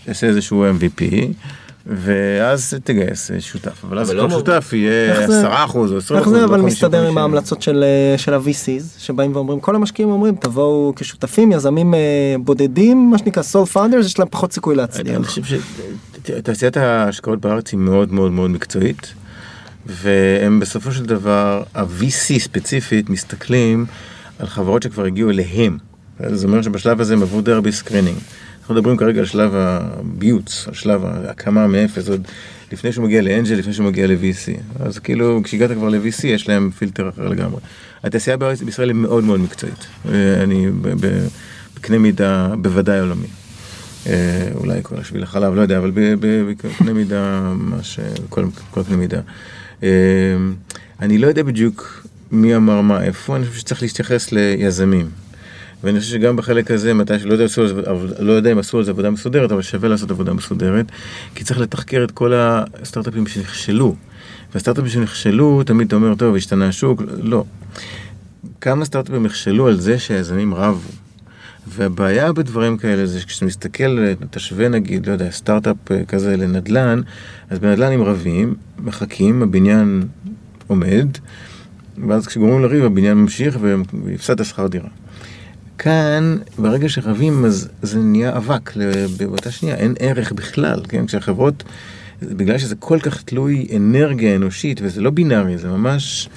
תעשה 0.05 0.27
איזשהו 0.27 0.65
MVP. 0.79 1.03
ואז 1.85 2.73
תגייס 2.83 3.31
שותף, 3.39 3.83
אבל 3.83 3.99
אז 3.99 4.09
כל 4.09 4.15
לא 4.15 4.29
שותף 4.29 4.69
יהיה 4.73 5.19
10 5.23 5.49
אחוז 5.65 5.91
או 5.91 5.97
20 5.97 6.21
אחוז. 6.21 6.33
איך 6.33 6.39
זה 6.39 6.45
אבל 6.45 6.61
מסתדר 6.61 7.07
עם 7.07 7.17
ההמלצות 7.17 7.61
של 7.61 7.83
אה, 8.27 8.33
ה-VCs 8.35 8.99
שבאים 8.99 9.35
ואומרים 9.35 9.59
כל 9.59 9.75
המשקיעים 9.75 10.11
אומרים 10.11 10.35
תבואו 10.35 10.93
כשותפים 10.95 11.51
יזמים 11.51 11.93
אה, 11.93 11.99
בודדים 12.39 13.09
מה 13.11 13.17
שנקרא 13.17 13.43
sole 13.43 13.65
founders 13.65 14.05
יש 14.05 14.19
להם 14.19 14.27
פחות 14.31 14.53
סיכוי 14.53 14.75
להצליח. 14.75 15.15
אני 15.15 15.23
חושב 15.23 15.41
שתעשיית 16.23 16.77
ההשקעות 16.77 17.41
בארץ 17.41 17.71
היא 17.71 17.79
מאוד 17.79 18.13
מאוד 18.13 18.31
מאוד 18.31 18.51
מקצועית 18.51 19.13
והם 19.85 20.59
בסופו 20.59 20.91
של 20.91 21.05
דבר 21.05 21.63
ה-VC 21.75 22.39
ספציפית 22.39 23.09
מסתכלים 23.09 23.85
על 24.39 24.47
חברות 24.47 24.83
שכבר 24.83 25.05
הגיעו 25.05 25.29
אליהם. 25.29 25.77
זאת 26.31 26.45
אומרת 26.45 26.63
שבשלב 26.63 27.01
הזה 27.01 27.13
הם 27.13 27.21
עברו 27.21 27.41
די 27.41 27.51
הרבה 27.51 27.71
screening. 27.71 28.17
אנחנו 28.63 28.75
מדברים 28.75 28.97
כרגע 28.97 29.19
על 29.19 29.25
שלב 29.25 29.51
הביוץ, 29.55 30.65
על 30.67 30.73
שלב 30.73 31.05
ההקמה 31.05 31.67
מאפס, 31.67 32.09
עוד 32.09 32.27
לפני 32.71 32.91
שהוא 32.91 33.05
מגיע 33.05 33.21
ל 33.21 33.26
angel, 33.26 33.55
לפני 33.55 33.73
שהוא 33.73 33.85
מגיע 33.85 34.07
ל-VC. 34.07 34.61
אז 34.79 34.99
כאילו, 34.99 35.41
כשהגעת 35.43 35.71
כבר 35.71 35.89
ל-VC, 35.89 36.27
יש 36.27 36.49
להם 36.49 36.71
פילטר 36.71 37.09
אחר 37.09 37.27
לגמרי. 37.27 37.61
התעשייה 38.03 38.37
בישראל 38.37 38.89
היא 38.89 38.95
מאוד 38.95 39.23
מאוד 39.23 39.39
מקצועית. 39.39 39.87
אני 40.43 40.67
בקנה 41.75 41.97
מידה 41.97 42.55
בוודאי 42.61 42.99
עולמי. 42.99 43.27
אה, 44.07 44.49
אולי 44.55 44.79
כל 44.83 44.95
השביל 44.99 45.23
החלב, 45.23 45.53
לא 45.53 45.61
יודע, 45.61 45.77
אבל 45.77 45.91
בקנה 45.95 46.93
מידה, 46.93 47.39
ממש, 47.39 47.99
אה, 47.99 48.13
כל, 48.29 48.45
כל 48.71 48.83
קנה 48.83 48.97
מידה. 48.97 49.19
אה, 49.83 49.89
אני 50.99 51.17
לא 51.17 51.27
יודע 51.27 51.43
בדיוק 51.43 52.07
מי 52.31 52.55
אמר 52.55 52.81
מה 52.81 53.03
איפה, 53.03 53.35
אני 53.35 53.45
חושב 53.45 53.59
שצריך 53.59 53.81
להתייחס 53.81 54.31
ליזמים. 54.31 55.09
ואני 55.83 55.99
חושב 55.99 56.11
שגם 56.11 56.35
בחלק 56.35 56.71
הזה, 56.71 56.93
מתי 56.93 57.19
שלא 57.19 57.33
יודע, 57.33 57.45
עשו 57.45 57.63
לא 58.19 58.31
יודע 58.31 58.51
אם 58.51 58.57
עשו 58.57 58.77
על 58.77 58.83
זה 58.83 58.91
עבודה 58.91 59.09
מסודרת, 59.09 59.51
אבל 59.51 59.61
שווה 59.61 59.89
לעשות 59.89 60.11
עבודה 60.11 60.33
מסודרת, 60.33 60.85
כי 61.35 61.43
צריך 61.43 61.59
לתחקר 61.59 62.03
את 62.03 62.11
כל 62.11 62.33
הסטארט-אפים 62.35 63.27
שנכשלו. 63.27 63.95
והסטארט-אפים 64.53 64.89
שנכשלו, 64.89 65.63
תמיד 65.63 65.87
אתה 65.87 65.95
אומר, 65.95 66.15
טוב, 66.15 66.35
השתנה 66.35 66.67
השוק, 66.67 67.01
לא. 67.21 67.43
כמה 68.61 68.85
סטארט-אפים 68.85 69.23
נכשלו 69.23 69.67
על 69.67 69.79
זה 69.79 69.99
שהיזמים 69.99 70.53
רבו. 70.53 70.89
והבעיה 71.67 72.33
בדברים 72.33 72.77
כאלה 72.77 73.05
זה 73.05 73.19
שכשאתה 73.19 73.45
מסתכל, 73.45 74.13
תשווה 74.29 74.69
נגיד, 74.69 75.07
לא 75.07 75.11
יודע, 75.11 75.31
סטארט-אפ 75.31 75.91
אה, 75.91 76.05
כזה 76.05 76.37
לנדל"ן, 76.37 77.01
אז 77.49 77.59
בנדל"ן 77.59 77.91
הם 77.91 78.01
רבים, 78.01 78.55
מחכים, 78.79 79.43
הבניין 79.43 80.03
עומד, 80.67 81.07
ואז 82.07 82.27
כשגורמים 82.27 82.61
לריב 82.61 82.83
הבניין 82.83 83.17
ממשיך 83.17 83.57
והפסדת 83.61 84.45
שכר 84.45 84.67
דירה. 84.67 84.89
כאן, 85.83 86.37
ברגע 86.57 86.89
שרבים, 86.89 87.45
אז 87.45 87.69
זה 87.81 87.99
נהיה 87.99 88.37
אבק 88.37 88.73
באותה 89.17 89.51
שנייה, 89.51 89.75
אין 89.75 89.93
ערך 89.99 90.31
בכלל, 90.31 90.81
כן? 90.89 91.05
כשהחברות, 91.05 91.63
בגלל 92.21 92.57
שזה 92.57 92.75
כל 92.75 92.99
כך 92.99 93.21
תלוי 93.21 93.67
אנרגיה 93.75 94.35
אנושית, 94.35 94.79
וזה 94.83 95.01
לא 95.01 95.09
בינארי, 95.09 95.57
זה 95.57 95.67
ממש 95.67 96.29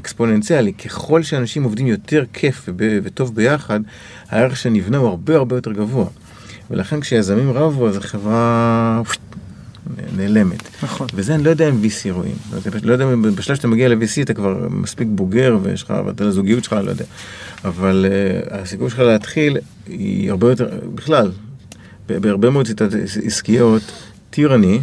אקספוננציאלי, 0.00 0.72
ככל 0.72 1.22
שאנשים 1.22 1.62
עובדים 1.62 1.86
יותר 1.86 2.24
כיף 2.32 2.64
וב- 2.68 2.98
וטוב 3.02 3.34
ביחד, 3.34 3.80
הערך 4.28 4.56
שנבנה 4.56 4.96
הוא 4.96 5.08
הרבה 5.08 5.36
הרבה 5.36 5.56
יותר 5.56 5.72
גבוה. 5.72 6.06
ולכן 6.70 7.00
כשיזמים 7.00 7.50
רבו, 7.50 7.88
אז 7.88 7.96
החברה 7.96 9.02
נעלמת. 10.16 10.82
נכון. 10.82 11.06
וזה 11.14 11.34
אני 11.34 11.44
לא 11.44 11.50
יודע 11.50 11.68
אם 11.68 11.80
VC 11.82 12.10
רואים. 12.10 12.34
לא 12.82 12.92
יודע 12.92 13.04
אם 13.04 13.22
בשלב 13.34 13.56
שאתה 13.56 13.68
מגיע 13.68 13.88
ל-VC 13.88 14.22
אתה 14.22 14.34
כבר 14.34 14.68
מספיק 14.70 15.08
בוגר 15.10 15.58
ויש 15.62 15.82
לך, 15.82 15.94
ואתה 16.06 16.24
לזוגיות 16.24 16.64
שלך, 16.64 16.72
לא 16.72 16.90
יודע. 16.90 17.04
אבל 17.64 18.06
uh, 18.08 18.54
הסיכוי 18.54 18.90
שלך 18.90 18.98
להתחיל 18.98 19.58
היא 19.86 20.30
הרבה 20.30 20.50
יותר, 20.50 20.68
בכלל, 20.94 21.30
בהרבה 22.08 22.50
מאוד 22.50 22.66
סיטואציות 22.66 23.02
עסקיות, 23.24 23.82
טירני 24.30 24.80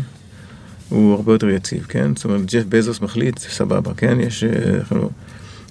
הוא 0.89 1.13
הרבה 1.13 1.33
יותר 1.33 1.49
יציב, 1.49 1.85
כן? 1.89 2.15
זאת 2.15 2.25
אומרת, 2.25 2.45
ג'ף 2.45 2.63
בזוס 2.69 3.01
מחליט, 3.01 3.37
זה 3.37 3.49
סבבה, 3.49 3.93
כן? 3.93 4.19
יש, 4.19 4.43
אה, 4.43 4.49
אנחנו, 4.79 5.09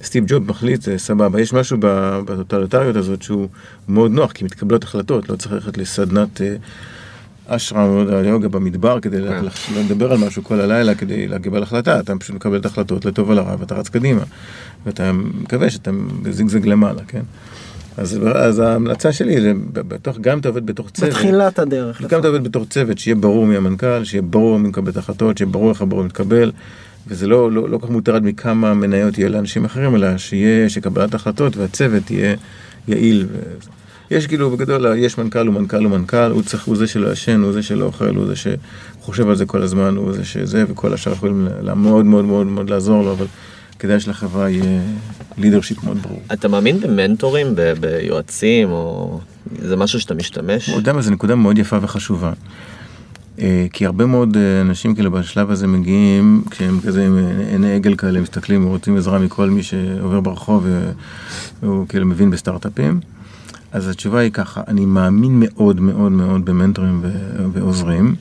סטיב 0.02 0.24
ג'וב 0.26 0.48
מחליט, 0.48 0.82
זה 0.82 0.98
סבבה. 0.98 1.40
יש 1.40 1.52
משהו 1.52 1.78
בטוטליטריות 1.80 2.96
הזאת 2.96 3.22
שהוא 3.22 3.48
מאוד 3.88 4.10
נוח, 4.10 4.32
כי 4.32 4.44
מתקבלות 4.44 4.84
החלטות, 4.84 5.28
לא 5.28 5.36
צריך 5.36 5.52
ללכת 5.52 5.78
לסדנת... 5.78 6.40
אה, 6.40 6.56
אשרם, 7.48 7.94
לא 7.96 8.00
יודע, 8.00 8.28
יוגה 8.28 8.48
במדבר 8.48 9.00
כדי 9.00 9.16
כן. 9.28 9.44
לדבר 9.80 10.12
על 10.12 10.18
משהו 10.18 10.44
כל 10.44 10.60
הלילה 10.60 10.94
כדי 10.94 11.28
לקבל 11.28 11.62
החלטה, 11.62 12.00
אתה 12.00 12.16
פשוט 12.16 12.36
מקבל 12.36 12.56
את 12.56 12.64
ההחלטות 12.64 13.04
לטוב 13.04 13.28
ולרע 13.28 13.56
ואתה 13.58 13.74
רץ 13.74 13.88
קדימה. 13.88 14.22
ואתה 14.86 15.12
מקווה 15.12 15.70
שאתה 15.70 15.90
זיגזג 16.30 16.66
למעלה, 16.66 17.02
כן? 17.08 17.22
אז, 17.96 18.18
אז 18.34 18.58
ההמלצה 18.58 19.12
שלי 19.12 19.40
זה 19.40 19.52
בתוך, 19.72 20.18
גם 20.20 20.38
אתה 20.38 20.48
עובד 20.48 20.66
בתוך 20.66 20.90
צוות, 20.90 21.10
בתחילת 21.10 21.58
הדרך. 21.58 22.02
גם 22.02 22.20
אתה 22.20 22.28
עובד 22.28 22.44
בתור 22.44 22.64
צוות, 22.64 22.98
שיהיה 22.98 23.14
ברור 23.14 23.46
מי 23.46 23.56
המנכ"ל, 23.56 24.04
שיהיה 24.04 24.22
ברור 24.22 24.58
מי 24.58 24.68
מקבל 24.68 24.90
את 24.90 24.96
ההחלטות, 24.96 25.38
שיהיה 25.38 25.50
ברור 25.50 25.70
איך 25.70 25.82
הברור 25.82 26.04
מתקבל, 26.04 26.52
וזה 27.06 27.26
לא, 27.26 27.52
לא, 27.52 27.68
לא 27.68 27.78
כך 27.78 27.90
מוטרד 27.90 28.24
מכמה 28.24 28.74
מניות 28.74 29.18
יהיה 29.18 29.28
לאנשים 29.28 29.64
אחרים, 29.64 29.94
אלא 29.94 30.18
שיהיה, 30.18 30.68
שקבלת 30.68 31.14
החלטות 31.14 31.56
והצוות 31.56 32.10
יהיה 32.10 32.36
יעיל. 32.88 33.26
ו... 33.32 33.38
יש 34.10 34.26
כאילו 34.26 34.50
בגדול, 34.50 34.86
יש 34.96 35.18
מנכ"ל 35.18 35.46
הוא 35.46 35.54
מנכ"ל 35.54 35.84
הוא 35.84 35.90
מנכ"ל, 35.90 36.30
הוא 36.30 36.42
צריך, 36.42 36.64
הוא 36.64 36.76
זה 36.76 36.86
שלא 36.86 37.12
ישן, 37.12 37.40
הוא 37.42 37.52
זה 37.52 37.62
שלא 37.62 37.84
אוכל, 37.84 38.14
הוא 38.14 38.26
זה 38.26 38.34
שחושב 38.36 39.28
על 39.28 39.36
זה 39.36 39.46
כל 39.46 39.62
הזמן, 39.62 39.96
הוא 39.96 40.12
זה 40.12 40.24
שזה, 40.24 40.64
וכל 40.68 40.94
השאר 40.94 41.12
יכולים 41.12 41.48
מאוד 41.76 42.04
מאוד 42.04 42.24
מאוד 42.24 42.46
מאוד 42.46 42.70
לעזור 42.70 43.04
לו, 43.04 43.12
אבל 43.12 43.26
כדאי 43.78 44.00
שלחברה 44.00 44.50
יהיה 44.50 44.80
לידרשיפ 45.38 45.84
מאוד 45.84 46.02
ברור. 46.02 46.22
אתה 46.32 46.48
מאמין 46.48 46.80
במנטורים, 46.80 47.46
ב- 47.54 47.72
ביועצים, 47.80 48.70
או 48.70 49.20
זה 49.62 49.76
משהו 49.76 50.00
שאתה 50.00 50.14
משתמש? 50.14 50.68
אתה 50.68 50.78
יודע 50.78 50.92
מה, 50.92 51.02
זו 51.02 51.10
נקודה 51.10 51.34
מאוד 51.34 51.58
יפה 51.58 51.78
וחשובה. 51.82 52.32
אה, 53.40 53.66
כי 53.72 53.86
הרבה 53.86 54.06
מאוד 54.06 54.36
אה, 54.36 54.60
אנשים 54.60 54.94
כאילו 54.94 55.10
בשלב 55.10 55.50
הזה 55.50 55.66
מגיעים, 55.66 56.42
כשהם 56.50 56.80
כזה 56.86 57.06
עם 57.06 57.18
עיני 57.50 57.74
עגל 57.74 57.94
כאלה, 57.94 58.20
מסתכלים 58.20 58.66
ורוצים 58.66 58.96
עזרה 58.96 59.18
מכל 59.18 59.50
מי 59.50 59.62
שעובר 59.62 60.20
ברחוב 60.20 60.66
והוא 61.62 61.88
כאילו 61.88 62.06
מבין 62.06 62.30
בסטארט-אפים. 62.30 63.00
אז 63.72 63.88
התשובה 63.88 64.20
היא 64.20 64.30
ככה, 64.32 64.62
אני 64.68 64.86
מאמין 64.86 65.32
מאוד 65.44 65.80
מאוד 65.80 66.12
מאוד 66.12 66.44
במנטורים 66.44 67.02
ועוזרים. 67.52 68.14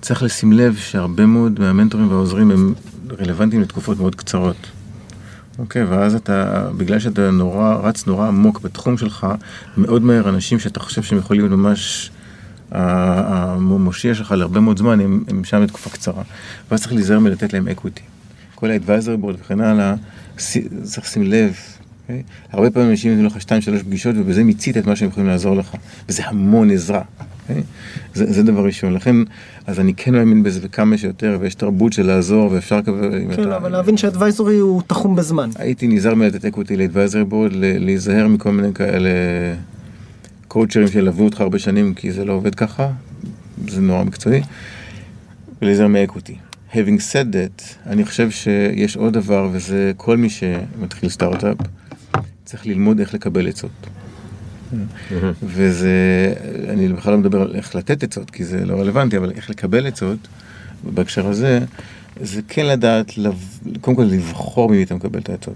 צריך 0.00 0.22
לשים 0.22 0.52
לב 0.52 0.76
שהרבה 0.76 1.26
מאוד 1.26 1.60
מהמנטורים 1.60 2.08
והעוזרים 2.08 2.50
הם 2.50 2.74
רלוונטיים 3.20 3.62
לתקופות 3.62 3.98
מאוד 3.98 4.14
קצרות. 4.14 4.56
אוקיי, 5.58 5.84
ואז 5.84 6.14
אתה, 6.14 6.68
בגלל 6.76 6.98
שאתה 6.98 7.30
נורא, 7.30 7.74
רץ 7.74 8.06
נורא 8.06 8.28
עמוק 8.28 8.60
בתחום 8.60 8.98
שלך, 8.98 9.26
מאוד 9.76 10.02
מהר 10.02 10.28
אנשים 10.28 10.58
שאתה 10.58 10.80
חושב 10.80 11.02
שהם 11.02 11.18
יכולים 11.18 11.42
להיות 11.42 11.58
ממש 11.58 12.10
המושיע 12.72 14.14
שלך 14.14 14.32
להרבה 14.32 14.60
מאוד 14.60 14.78
זמן, 14.78 15.00
הם, 15.00 15.24
הם 15.28 15.44
שם 15.44 15.62
לתקופה 15.62 15.90
קצרה. 15.90 16.22
ואז 16.70 16.80
צריך 16.80 16.92
להיזהר 16.92 17.18
מלתת 17.18 17.52
להם 17.52 17.68
אקוויטי. 17.68 18.02
כל 18.54 18.70
ה-advisory 18.70 19.24
board 19.24 19.36
וכן 19.40 19.60
הלאה, 19.60 19.94
צריך 20.82 21.06
לשים 21.06 21.22
לב. 21.22 21.56
אוקיי? 22.08 22.22
הרבה 22.52 22.70
פעמים 22.70 22.90
אנשים 22.90 23.10
נותנים 23.10 23.26
לך 23.26 23.40
שתיים 23.40 23.60
שלוש 23.60 23.82
פגישות 23.82 24.16
ובזה 24.18 24.44
מיצית 24.44 24.76
את 24.76 24.86
מה 24.86 24.96
שהם 24.96 25.08
יכולים 25.08 25.28
לעזור 25.28 25.56
לך. 25.56 25.74
וזה 26.08 26.22
המון 26.26 26.70
עזרה. 26.70 27.02
אוקיי? 27.48 27.62
זה, 28.14 28.32
זה 28.32 28.42
דבר 28.42 28.64
ראשון. 28.64 28.92
לכן, 28.94 29.16
אז 29.66 29.80
אני 29.80 29.94
כן 29.94 30.12
מאמין 30.14 30.42
בזה 30.42 30.60
וכמה 30.62 30.98
שיותר, 30.98 31.38
ויש 31.40 31.54
תרבות 31.54 31.92
של 31.92 32.06
לעזור 32.06 32.52
ואפשר 32.52 32.76
לקבל... 32.76 33.10
כן, 33.36 33.42
אתה- 33.42 33.56
אבל 33.56 33.72
להבין 33.72 33.96
ש 33.96 34.08
advisory 34.08 34.58
הוא 34.58 34.82
תחום 34.86 35.16
בזמן. 35.16 35.50
הייתי 35.56 35.88
נזהר 35.88 36.14
מלתת 36.14 36.44
equity 36.44 36.76
ל 36.76 36.81
advisory 36.81 37.24
board, 37.24 37.50
להיזהר 37.54 38.28
מכל 38.28 38.50
מיני 38.52 38.74
כאלה 38.74 39.10
קואוצ'רים 40.48 40.88
שילוו 40.88 41.24
אותך 41.24 41.40
הרבה 41.40 41.58
שנים, 41.58 41.94
כי 41.94 42.12
זה 42.12 42.24
לא 42.24 42.32
עובד 42.32 42.54
ככה, 42.54 42.88
זה 43.68 43.80
נורא 43.80 44.04
מקצועי, 44.04 44.42
ולהיזהר 45.62 45.86
מ 45.88 45.94
equity. 45.94 46.36
Having 46.72 46.76
said 47.12 47.32
that, 47.34 47.62
אני 47.86 48.04
חושב 48.04 48.30
שיש 48.30 48.96
עוד 48.96 49.12
דבר, 49.12 49.48
וזה 49.52 49.92
כל 49.96 50.16
מי 50.16 50.28
שמתחיל 50.30 51.08
סטארט-אפ, 51.08 51.56
צריך 52.48 52.66
ללמוד 52.66 53.00
איך 53.00 53.14
לקבל 53.14 53.48
עצות. 53.48 53.86
וזה, 55.42 56.34
אני 56.68 56.88
בכלל 56.88 57.12
לא 57.12 57.18
מדבר 57.18 57.42
על 57.42 57.54
איך 57.54 57.74
לתת 57.74 58.02
עצות, 58.02 58.30
כי 58.30 58.44
זה 58.44 58.64
לא 58.64 58.80
רלוונטי, 58.80 59.16
אבל 59.16 59.30
איך 59.30 59.50
לקבל 59.50 59.86
עצות, 59.86 60.28
בהקשר 60.94 61.26
הזה, 61.28 61.60
זה 62.20 62.40
כן 62.48 62.66
לדעת, 62.66 63.18
לב- 63.18 63.58
קודם 63.80 63.96
כל 63.96 64.02
לבחור 64.02 64.68
ממי 64.68 64.82
אתה 64.82 64.94
מקבל 64.94 65.18
את 65.20 65.28
העצות. 65.28 65.54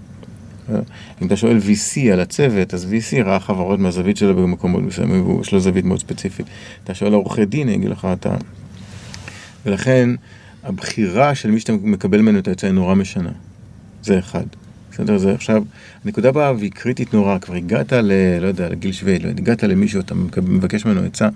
אם 1.21 1.27
אתה 1.27 1.35
שואל 1.37 1.57
VC 1.57 1.99
על 2.13 2.19
הצוות, 2.19 2.73
אז 2.73 2.87
VC 2.93 3.21
ראה 3.25 3.39
חברות 3.39 3.79
מהזווית 3.79 4.17
שלו 4.17 4.35
במקומות 4.35 4.83
מסוימים, 4.83 5.27
ויש 5.29 5.51
לו 5.53 5.59
זווית 5.59 5.85
מאוד 5.85 5.99
ספציפית. 5.99 6.45
אתה 6.83 6.93
שואל 6.93 7.13
עורכי 7.13 7.45
דין, 7.45 7.69
יגיד 7.69 7.89
לך 7.89 8.07
אתה... 8.13 8.35
ולכן, 9.65 10.09
הבחירה 10.63 11.35
של 11.35 11.51
מי 11.51 11.59
שאתה 11.59 11.73
מקבל 11.73 12.21
ממנו 12.21 12.39
את 12.39 12.47
העצה 12.47 12.67
היא 12.67 12.73
נורא 12.73 12.95
משנה. 12.95 13.31
זה 14.03 14.19
אחד. 14.19 14.45
בסדר? 14.93 15.17
זה 15.17 15.33
עכשיו, 15.33 15.63
הנקודה 16.05 16.29
הבאה 16.29 16.53
והיא 16.53 16.71
קריטית 16.71 17.13
נורא, 17.13 17.37
כבר 17.39 17.55
הגעת 17.55 17.93
ל... 17.93 18.11
לא 18.41 18.47
יודע, 18.47 18.69
לגיל 18.69 18.91
שביעי, 18.91 19.19
לא 19.19 19.29
הגעת 19.29 19.63
למישהו, 19.63 20.01
אתה 20.01 20.15
מבקש 20.41 20.85
ממנו 20.85 21.01
עצה. 21.01 21.29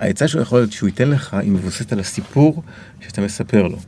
העצה 0.00 0.28
שהוא 0.28 0.42
יכול 0.42 0.58
להיות 0.58 0.72
שהוא 0.72 0.88
ייתן 0.88 1.08
לך, 1.08 1.34
היא 1.34 1.50
מבוססת 1.52 1.92
על 1.92 2.00
הסיפור 2.00 2.62
שאתה 3.00 3.20
מספר 3.20 3.68
לו. 3.68 3.78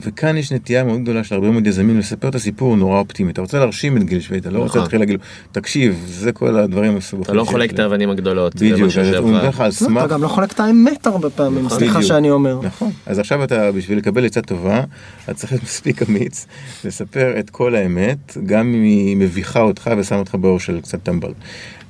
וכאן 0.00 0.36
יש 0.36 0.52
נטייה 0.52 0.84
מאוד 0.84 1.02
גדולה 1.02 1.24
של 1.24 1.34
הרבה 1.34 1.50
מאוד 1.50 1.66
יזמים 1.66 1.98
לספר 1.98 2.28
את 2.28 2.34
הסיפור 2.34 2.76
נורא 2.76 2.98
אופטימי. 2.98 3.32
אתה 3.32 3.40
רוצה 3.40 3.58
להרשים 3.58 3.96
את 3.96 4.04
גיל 4.04 4.20
שביעי, 4.20 4.40
אתה 4.40 4.50
לא 4.50 4.58
רוצה 4.58 4.68
נכון. 4.68 4.80
להתחיל 4.80 5.00
להגיד 5.00 5.14
לו, 5.14 5.20
תקשיב, 5.52 6.04
זה 6.08 6.32
כל 6.32 6.56
הדברים 6.56 6.92
המסובכים. 6.92 7.24
אתה 7.24 7.32
לא 7.32 7.44
חולק 7.44 7.70
את 7.70 7.78
לי." 7.78 7.82
האבנים 7.84 8.10
הגדולות. 8.10 8.54
בדיוק, 8.54 8.80
משהו 8.80 9.00
אז 9.02 9.08
הוא 9.08 9.14
שעבר. 9.14 9.30
נותן 9.30 9.46
לך 9.46 9.60
על 9.60 9.66
לא, 9.66 9.70
סמך... 9.72 10.04
אתה 10.04 10.14
גם 10.14 10.22
לא 10.22 10.28
חולק 10.28 10.52
את 10.52 10.60
האמת 10.60 11.06
הרבה 11.06 11.30
פעמים. 11.30 11.68
סליחה. 11.68 12.02
שאני 12.02 12.30
אומר. 12.30 12.60
נכון. 12.62 12.90
אז 13.06 13.18
עכשיו 13.18 13.44
אתה, 13.44 13.72
בשביל 13.72 13.98
לקבל 13.98 14.26
עצה 14.26 14.42
טובה, 14.42 14.84
אתה 15.24 15.34
צריך 15.34 15.52
להיות 15.52 15.64
מספיק 15.64 16.02
אמיץ, 16.02 16.46
לספר 16.84 17.38
את 17.38 17.50
כל 17.50 17.74
האמת, 17.74 18.36
גם 18.46 18.74
אם 18.74 18.82
היא 18.82 19.16
מביכה 19.16 19.60
אותך 19.60 19.90
ושמה 19.98 20.18
אותך 20.18 20.34
באור 20.34 20.60
של 20.60 20.80
קצת 20.80 21.02
טמבל. 21.02 21.32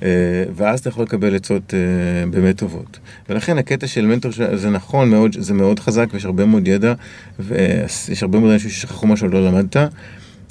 אה, 0.04 0.10
ואז 0.56 0.80
אתה 0.80 0.88
יכול 0.88 1.04
לקבל 1.04 1.34
עצות 1.34 1.74
אה, 1.74 2.26
באמת 2.30 2.58
טובות. 2.58 2.98
ולכן 3.28 3.58
הקטע 3.58 3.86
של 3.86 4.06
מנטור, 4.06 4.32
זה 4.54 4.70
נכון 4.70 5.10
מאוד, 5.10 5.36
זה 5.38 5.54
מאוד 5.54 5.80
חזק 5.80 6.06
ויש 6.12 6.24
הרבה 6.24 6.44
מאוד 6.46 6.68
ידע, 6.68 6.94
ויש 7.38 8.22
הרבה 8.22 8.38
מאוד 8.38 8.52
אנשים 8.52 8.70
ששכחו 8.70 9.06
משהו 9.06 9.28
שלא 9.28 9.46
למדת. 9.46 9.76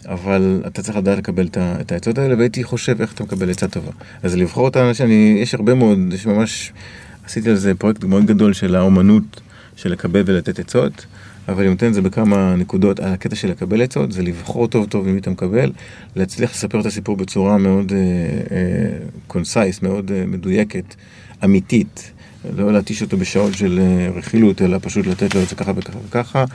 אבל 0.05 0.61
אתה 0.67 0.81
צריך 0.81 0.97
לדעת 0.97 1.17
לקבל 1.17 1.47
את 1.57 1.91
העצות 1.91 2.17
האלה, 2.17 2.37
והייתי 2.37 2.63
חושב 2.63 3.01
איך 3.01 3.13
אתה 3.13 3.23
מקבל 3.23 3.49
עצה 3.49 3.67
טובה. 3.67 3.91
אז 4.23 4.35
לבחור 4.35 4.67
את 4.67 4.75
האנשים, 4.75 5.05
אני, 5.05 5.37
יש 5.41 5.53
הרבה 5.53 5.73
מאוד, 5.73 5.99
יש 6.13 6.25
ממש, 6.25 6.73
עשיתי 7.25 7.49
על 7.49 7.55
זה 7.55 7.75
פרויקט 7.75 8.03
מאוד 8.03 8.25
גדול 8.25 8.53
של 8.53 8.75
האומנות 8.75 9.41
של 9.75 9.91
לקבל 9.91 10.23
ולתת 10.25 10.59
עצות, 10.59 11.05
אבל 11.47 11.61
אני 11.61 11.69
נותן 11.69 11.87
את 11.87 11.93
זה 11.93 12.01
בכמה 12.01 12.55
נקודות. 12.55 12.99
הקטע 12.99 13.35
של 13.35 13.49
לקבל 13.49 13.81
עצות 13.81 14.11
זה 14.11 14.23
לבחור 14.23 14.67
טוב 14.67 14.85
טוב 14.85 15.07
עם 15.07 15.13
מי 15.13 15.19
אתה 15.19 15.29
מקבל, 15.29 15.71
להצליח 16.15 16.51
לספר 16.51 16.79
את 16.79 16.85
הסיפור 16.85 17.17
בצורה 17.17 17.57
מאוד 17.57 17.91
concise, 19.27 19.81
מאוד 19.81 20.11
אה, 20.11 20.25
מדויקת, 20.25 20.95
אמיתית. 21.43 22.11
לא 22.57 22.73
להתיש 22.73 23.01
אותו 23.01 23.17
בשעות 23.17 23.53
של 23.53 23.79
אה, 23.81 24.09
רכילות, 24.15 24.61
אלא 24.61 24.77
פשוט 24.81 25.07
לתת 25.07 25.35
לו 25.35 25.41
את 25.43 25.49
זה 25.49 25.55
ככה 25.55 25.71
וככה 25.75 25.97
וככה, 26.07 26.45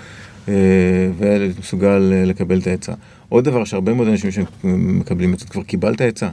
מסוגל 1.59 2.12
אה, 2.12 2.24
לקבל 2.24 2.59
את 2.59 2.66
העצה. 2.66 2.92
עוד 3.29 3.44
דבר 3.44 3.64
שהרבה 3.64 3.94
מאוד 3.94 4.09
אנשים 4.09 4.31
שמקבלים 4.31 5.37
זה, 5.37 5.46
כבר 5.46 5.62
קיבלת 5.62 6.01
עצה. 6.01 6.29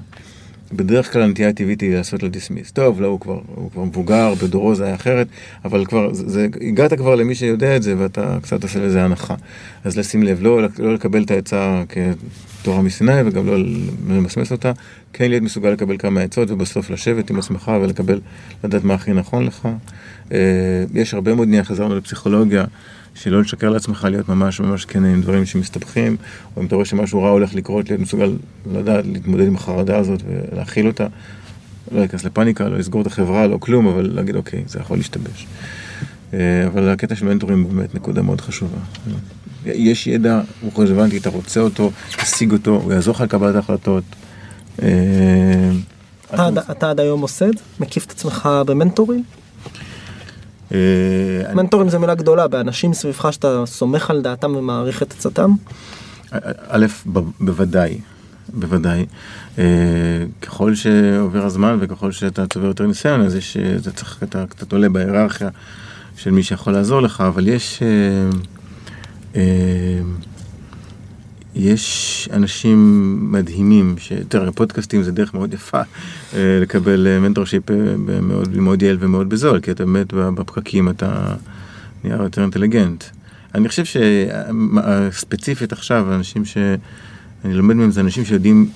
בדרך 0.75 1.13
כלל 1.13 1.21
הנטייה 1.21 1.49
הטבעית 1.49 1.81
היא 1.81 1.95
לעשות 1.95 2.23
לו 2.23 2.29
dismiss. 2.29 2.71
טוב, 2.71 3.01
לא, 3.01 3.07
הוא 3.07 3.19
כבר, 3.19 3.39
הוא 3.55 3.71
כבר 3.71 3.83
מבוגר, 3.83 4.33
בדורו 4.43 4.75
זה 4.75 4.85
היה 4.85 4.95
אחרת, 4.95 5.27
אבל 5.65 5.85
כבר, 5.85 6.13
זה, 6.13 6.29
זה, 6.29 6.47
הגעת 6.61 6.93
כבר 6.93 7.15
למי 7.15 7.35
שיודע 7.35 7.75
את 7.75 7.83
זה 7.83 7.95
ואתה 7.97 8.37
קצת 8.41 8.63
עושה 8.63 8.79
לזה 8.79 9.03
הנחה. 9.03 9.35
אז 9.83 9.97
לשים 9.97 10.23
לב, 10.23 10.37
לא, 10.41 10.61
לא 10.79 10.93
לקבל 10.93 11.23
את 11.23 11.31
העצה 11.31 11.83
כתורה 11.89 12.81
מסיני 12.81 13.21
וגם 13.25 13.47
לא 13.47 13.57
למסמס 14.09 14.51
אותה, 14.51 14.71
כן 15.13 15.29
להיות 15.29 15.43
מסוגל 15.43 15.69
לקבל 15.69 15.97
כמה 15.97 16.21
עצות 16.21 16.51
ובסוף 16.51 16.89
לשבת 16.89 17.29
עם 17.29 17.39
עצמך 17.39 17.71
ולקבל, 17.81 18.19
לדעת 18.63 18.83
מה 18.83 18.93
הכי 18.93 19.13
נכון 19.13 19.45
לך. 19.45 19.67
אה, 20.31 20.37
יש 20.93 21.13
הרבה 21.13 21.35
מאוד 21.35 21.47
עניין, 21.47 21.63
חזרנו 21.63 21.95
לפסיכולוגיה. 21.95 22.65
שלא 23.15 23.41
לשקר 23.41 23.69
לעצמך, 23.69 24.07
להיות 24.11 24.29
ממש 24.29 24.59
ממש 24.59 24.85
כן 24.85 25.05
עם 25.05 25.21
דברים 25.21 25.45
שמסתבכים, 25.45 26.17
או 26.55 26.61
אם 26.61 26.67
אתה 26.67 26.75
רואה 26.75 26.85
שמשהו 26.85 27.23
רע 27.23 27.29
הולך 27.29 27.55
לקרות, 27.55 27.89
להיות 27.89 28.01
מסוגל 28.01 28.37
לדעת, 28.73 29.05
להתמודד 29.05 29.47
עם 29.47 29.55
החרדה 29.55 29.97
הזאת 29.97 30.21
ולהכיל 30.27 30.87
אותה. 30.87 31.07
לא 31.91 31.99
להיכנס 31.99 32.23
לפאניקה, 32.23 32.67
לא 32.67 32.77
לסגור 32.77 33.01
את 33.01 33.07
החברה, 33.07 33.47
לא 33.47 33.57
כלום, 33.57 33.87
אבל 33.87 34.09
להגיד, 34.13 34.35
אוקיי, 34.35 34.63
זה 34.67 34.79
יכול 34.79 34.97
להשתבש. 34.97 35.47
אה, 36.33 36.67
אבל 36.67 36.89
הקטע 36.89 37.15
של 37.15 37.25
מנטורים 37.25 37.61
הוא 37.61 37.71
באמת 37.71 37.95
נקודה 37.95 38.21
מאוד 38.21 38.41
חשובה. 38.41 38.77
יש 39.65 40.07
ידע, 40.07 40.41
הוא 40.61 40.71
רלוונטי, 40.77 41.17
אתה 41.17 41.29
רוצה 41.29 41.59
אותו, 41.59 41.91
תשיג 42.21 42.51
אותו, 42.51 42.71
הוא 42.83 42.93
יעזור 42.93 43.15
לך 43.15 43.21
לקבלת 43.21 43.55
ההחלטות. 43.55 44.03
אה, 44.81 45.71
אתה 46.71 46.89
עד 46.89 46.99
היום 46.99 47.21
עושה 47.21 47.45
את 47.45 47.57
זה? 47.57 47.63
מקיף 47.79 48.05
את 48.05 48.11
עצמך 48.11 48.49
במנטורים? 48.65 49.23
אה, 50.73 50.77
מנטורים 51.53 51.89
זה 51.89 51.99
מילה 51.99 52.15
גדולה 52.15 52.47
באנשים 52.47 52.93
סביבך 52.93 53.33
שאתה 53.33 53.63
סומך 53.65 54.09
על 54.09 54.21
דעתם 54.21 54.55
ומעריך 54.55 55.03
את 55.03 55.11
עצתם? 55.11 55.51
א', 56.69 56.85
בוודאי, 57.39 57.99
בוודאי. 58.53 59.05
אה, 59.57 59.63
ככל 60.41 60.75
שעובר 60.75 61.45
הזמן 61.45 61.77
וככל 61.81 62.11
שאתה 62.11 62.47
צובר 62.47 62.67
יותר 62.67 62.87
ניסיון, 62.87 63.21
אז 63.21 63.35
יש, 63.35 63.57
אתה 63.57 63.91
צריך, 63.91 64.23
אתה 64.23 64.45
קצת 64.49 64.71
עולה 64.71 64.89
בהיררכיה 64.89 65.49
של 66.17 66.31
מי 66.31 66.43
שיכול 66.43 66.73
לעזור 66.73 67.01
לך, 67.01 67.21
אבל 67.21 67.47
יש... 67.47 67.83
אה, 71.55 71.61
יש 71.61 72.29
אנשים 72.33 73.17
מדהימים, 73.31 73.95
תראה, 74.27 74.51
פודקאסטים 74.51 75.03
זה 75.03 75.11
דרך 75.11 75.33
מאוד 75.33 75.53
יפה 75.53 75.81
אה, 76.33 76.59
לקבל 76.61 77.19
mentorship 77.19 77.71
אה, 77.71 77.95
מאוד, 78.21 78.57
מאוד 78.57 78.81
יעיל 78.81 78.97
ומאוד 78.99 79.29
בזול, 79.29 79.59
כי 79.59 79.71
אתה 79.71 79.85
באמת 79.85 80.13
בפקקים 80.13 80.89
אתה 80.89 81.35
נהיה 82.03 82.17
יותר 82.23 82.41
אינטליגנט. 82.41 83.03
אני 83.55 83.69
חושב 83.69 83.83
שספציפית 83.85 85.71
עכשיו, 85.71 86.15
אנשים 86.15 86.45
שאני 86.45 87.53
לומד 87.53 87.75
מהם 87.75 87.91
זה 87.91 88.01
אנשים 88.01 88.25
שיודעים 88.25 88.69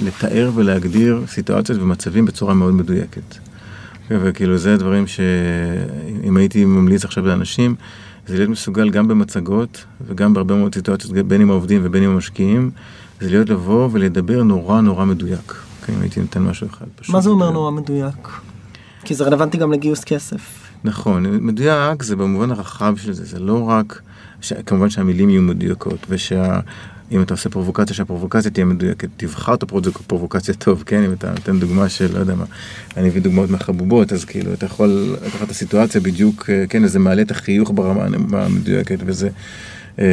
לתאר 0.00 0.50
ולהגדיר 0.54 1.22
סיטואציות 1.26 1.82
ומצבים 1.82 2.24
בצורה 2.24 2.54
מאוד 2.54 2.74
מדויקת. 2.74 3.38
וכאילו 4.10 4.58
זה 4.58 4.74
הדברים 4.74 5.06
שאם 5.06 6.36
הייתי 6.36 6.64
ממליץ 6.64 7.04
עכשיו 7.04 7.26
לאנשים, 7.26 7.74
זה 8.26 8.36
להיות 8.36 8.50
מסוגל 8.50 8.90
גם 8.90 9.08
במצגות 9.08 9.84
וגם 10.06 10.34
בהרבה 10.34 10.54
מאוד 10.54 10.74
סיטואציות, 10.74 11.12
בין 11.12 11.40
עם 11.40 11.50
העובדים 11.50 11.80
ובין 11.84 12.02
עם 12.02 12.10
המשקיעים, 12.10 12.70
זה 13.20 13.30
להיות 13.30 13.48
לבוא 13.48 13.88
ולדבר 13.92 14.42
נורא 14.42 14.80
נורא 14.80 15.04
מדויק. 15.04 15.54
כן, 15.86 15.92
הייתי 16.00 16.20
נותן 16.20 16.42
משהו 16.42 16.66
אחד. 16.66 16.86
מה 17.08 17.20
זה 17.20 17.30
אומר 17.30 17.50
נורא 17.50 17.70
מדויק? 17.70 18.28
כי 19.04 19.14
זה 19.14 19.24
רלוונטי 19.24 19.58
גם 19.58 19.72
לגיוס 19.72 20.04
כסף. 20.04 20.70
נכון, 20.84 21.26
מדויק 21.46 22.02
זה 22.02 22.16
במובן 22.16 22.50
הרחב 22.50 22.96
של 22.96 23.12
זה, 23.12 23.24
זה 23.24 23.38
לא 23.38 23.62
רק, 23.62 24.02
ש... 24.40 24.52
כמובן 24.66 24.90
שהמילים 24.90 25.30
יהיו 25.30 25.42
מדויקות, 25.42 26.06
ושה... 26.08 26.60
אם 27.14 27.22
אתה 27.22 27.34
עושה 27.34 27.50
פרובוקציה, 27.50 27.96
שהפרובוקציה 27.96 28.50
תהיה 28.50 28.64
מדויקת, 28.64 29.08
תבחר 29.16 29.54
את 29.54 29.62
הפרובוקציה 29.62 30.54
טוב, 30.54 30.82
כן? 30.86 31.02
אם 31.02 31.12
אתה 31.12 31.30
נותן 31.30 31.60
דוגמה 31.60 31.88
של, 31.88 32.14
לא 32.14 32.18
יודע 32.18 32.34
מה, 32.34 32.44
אני 32.96 33.08
מביא 33.08 33.22
דוגמאות 33.22 33.50
מהחבובות, 33.50 34.12
אז 34.12 34.24
כאילו, 34.24 34.52
אתה 34.52 34.66
יכול 34.66 35.16
לקחת 35.26 35.42
את 35.42 35.50
הסיטואציה 35.50 36.00
בדיוק, 36.00 36.50
אה, 36.50 36.64
כן, 36.68 36.86
זה 36.86 36.98
מעלה 36.98 37.22
את 37.22 37.30
החיוך 37.30 37.72
ברמה 37.74 38.04
המדויקת, 38.32 38.98
וזה 39.04 39.28
אה, 39.98 40.04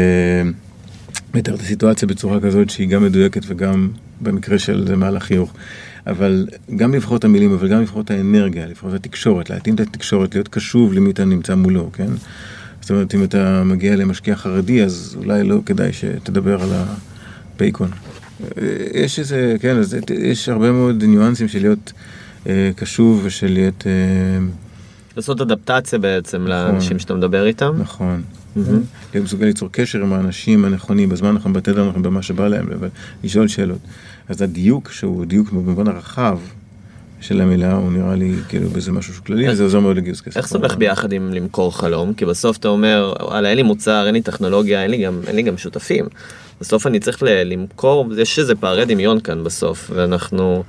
מתאר 1.33 1.55
את 1.55 1.59
הסיטואציה 1.59 2.07
בצורה 2.07 2.39
כזאת 2.39 2.69
שהיא 2.69 2.89
גם 2.89 3.03
מדויקת 3.03 3.41
וגם 3.47 3.89
במקרה 4.21 4.59
של 4.59 4.87
זה 4.87 4.95
מעל 4.95 5.17
החיוך. 5.17 5.53
אבל 6.07 6.47
גם 6.75 6.93
לבחור 6.93 7.17
את 7.17 7.23
המילים, 7.23 7.53
אבל 7.53 7.67
גם 7.67 7.81
לבחור 7.81 8.01
את 8.01 8.11
האנרגיה, 8.11 8.65
לבחור 8.67 8.89
את 8.89 8.95
התקשורת, 8.95 9.49
להתאים 9.49 9.75
את 9.75 9.79
התקשורת, 9.79 10.35
להיות 10.35 10.47
קשוב 10.47 10.93
למי 10.93 11.11
אתה 11.11 11.25
נמצא 11.25 11.55
מולו, 11.55 11.89
כן? 11.93 12.11
זאת 12.81 12.89
אומרת, 12.89 13.15
אם 13.15 13.23
אתה 13.23 13.63
מגיע 13.63 13.95
למשקיע 13.95 14.35
חרדי, 14.35 14.83
אז 14.83 15.15
אולי 15.19 15.43
לא 15.43 15.59
כדאי 15.65 15.93
שתדבר 15.93 16.61
על 16.61 16.69
הבייקון. 17.55 17.89
יש 18.93 19.19
איזה, 19.19 19.55
כן, 19.59 19.77
אז 19.77 19.97
יש 20.13 20.49
הרבה 20.49 20.71
מאוד 20.71 21.03
ניואנסים 21.03 21.47
של 21.47 21.59
להיות 21.59 21.93
אה, 22.47 22.71
קשוב 22.75 23.21
ושל 23.23 23.47
להיות... 23.47 23.87
אה, 23.87 24.45
לעשות 25.17 25.41
אדפטציה 25.41 25.99
בעצם 25.99 26.37
נכון, 26.37 26.49
לאנשים 26.49 26.99
שאתה 26.99 27.13
מדבר 27.13 27.45
איתם. 27.45 27.73
נכון. 27.79 28.21
Mm-hmm. 28.57 28.59
להיות 29.13 29.25
מסוגל 29.25 29.45
ליצור 29.45 29.69
קשר 29.71 30.01
עם 30.01 30.13
האנשים 30.13 30.65
הנכונים, 30.65 31.09
בזמן 31.09 31.29
הנכון, 31.29 31.53
בתדר 31.53 31.83
הנכון, 31.83 32.01
במה 32.01 32.21
שבא 32.21 32.47
להם, 32.47 32.69
לשאול 33.23 33.47
שאלות. 33.47 33.79
אז 34.29 34.41
הדיוק, 34.41 34.91
שהוא 34.91 35.25
דיוק 35.25 35.51
במובן 35.51 35.87
הרחב, 35.87 36.39
של 37.21 37.41
המילה, 37.41 37.73
הוא 37.73 37.91
נראה 37.91 38.15
לי 38.15 38.33
כאילו 38.49 38.69
בזה 38.69 38.91
משהו 38.91 39.13
שהוא 39.13 39.25
כללי, 39.25 39.55
זה 39.55 39.63
עוזר 39.63 39.79
מאוד 39.79 39.97
לגיוס 39.97 40.21
כסף. 40.21 40.37
איך 40.37 40.49
זה 40.49 40.57
הולך 40.57 40.75
ביחד 40.75 41.11
עם 41.11 41.33
למכור 41.33 41.77
חלום? 41.77 42.13
כי 42.13 42.25
בסוף 42.25 42.57
אתה 42.57 42.67
אומר, 42.67 43.13
וואלה, 43.21 43.49
אין 43.49 43.57
לי 43.57 43.63
מוצר, 43.63 44.05
אין 44.05 44.13
לי 44.13 44.21
טכנולוגיה, 44.21 44.83
אין 44.83 44.91
לי 44.91 45.03
גם, 45.03 45.21
אין 45.27 45.35
לי 45.35 45.41
גם 45.41 45.57
שותפים. 45.57 46.05
בסוף 46.61 46.87
אני 46.87 46.99
צריך 46.99 47.23
למכור, 47.45 48.07
יש 48.17 48.39
איזה 48.39 48.55
פערי 48.55 48.85
דמיון 48.85 49.19
כאן 49.19 49.43
בסוף, 49.43 49.91
ואנחנו 49.93 50.63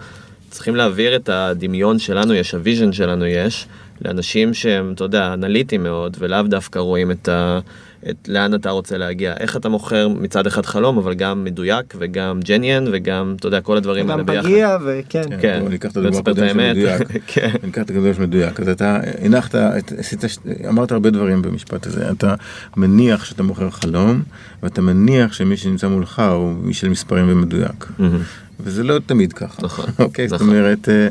צריכים 0.51 0.77
להעביר 0.77 1.17
את 1.17 1.29
הדמיון 1.29 1.99
שלנו 1.99 2.35
יש, 2.35 2.55
ה 2.55 2.60
vision 2.60 2.93
שלנו 2.93 3.27
יש, 3.27 3.67
לאנשים 4.05 4.55
שהם, 4.55 4.93
אתה 4.95 5.05
יודע, 5.05 5.33
אנליטיים 5.35 5.83
מאוד, 5.83 6.17
ולאו 6.21 6.43
דווקא 6.43 6.79
רואים 6.79 7.11
את 7.11 7.29
ה... 7.29 7.61
את 8.11 8.29
לאן 8.29 8.55
אתה 8.55 8.71
רוצה 8.71 8.99
להגיע, 8.99 9.35
איך 9.41 9.57
אתה 9.57 9.69
מוכר 9.69 10.09
מצד 10.09 10.47
אחד 10.47 10.67
חלום, 10.67 10.99
אבל 10.99 11.15
גם 11.15 11.45
מדויק 11.45 11.95
וגם 11.99 12.41
ג'ניאן 12.41 12.85
וגם, 12.93 13.35
אתה 13.39 13.47
יודע, 13.47 13.61
כל 13.61 13.77
הדברים 13.77 14.11
האלה 14.11 14.23
ביחד. 14.23 14.39
גם 14.39 14.45
פגיע 14.45 14.79
וכן. 14.87 15.23
כן, 15.31 15.41
כן. 15.41 15.63
אני 15.67 15.77
אקח 15.77 15.91
את 15.91 15.97
הדוגמא 15.97 16.19
הקודם 16.19 16.49
שמדויק. 16.49 17.03
כן. 17.27 17.51
אני 17.63 17.71
אקח 17.71 17.83
את 17.83 17.91
הדוגמא 17.91 18.15
שמדויק. 18.15 18.61
אז 18.61 18.69
אתה 18.69 19.01
הנחת, 19.23 19.55
עשית, 19.99 20.25
אמרת 20.69 20.93
הרבה 20.93 21.11
דברים 21.11 21.43
במשפט 21.43 21.87
הזה. 21.87 22.11
אתה 22.11 22.35
מניח 22.77 23.25
שאתה 23.25 23.43
מוכר 23.43 23.71
חלום, 23.71 24.23
ואתה 24.63 24.81
מניח 24.81 25.33
שמי 25.33 25.57
שנמצא 25.57 25.89
מולך 25.89 26.19
הוא 26.19 26.55
מי 26.63 26.75
של 26.75 26.89
מספרים 26.89 27.27
ומדויק. 27.29 27.87
וזה 28.61 28.83
לא 28.85 28.99
תמיד 29.07 29.33
ככה. 29.33 29.63
נכון. 29.63 29.87
אוקיי, 30.05 30.29
זאת 30.29 30.41
נכון. 30.41 30.57
אומרת, 30.57 30.89
אה, 30.89 31.09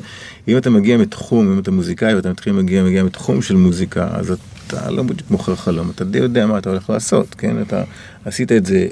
אם 0.47 0.57
אתה 0.57 0.69
מגיע 0.69 0.97
מתחום, 0.97 1.51
אם 1.51 1.59
אתה 1.59 1.71
מוזיקאי 1.71 2.15
ואתה 2.15 2.29
מתחיל 2.29 2.53
מגיע, 2.53 2.83
מגיע 2.83 3.03
מתחום 3.03 3.41
של 3.41 3.55
מוזיקה, 3.55 4.07
אז 4.11 4.35
אתה 4.73 4.91
לא 4.91 5.03
בדיוק 5.03 5.31
מוכר 5.31 5.55
חלום, 5.55 5.89
אתה 5.89 6.03
די 6.03 6.17
יודע 6.17 6.45
מה 6.45 6.57
אתה 6.57 6.69
הולך 6.69 6.89
לעשות, 6.89 7.35
כן? 7.35 7.61
אתה 7.61 7.83
עשית 8.25 8.51
את 8.51 8.65
זה 8.65 8.87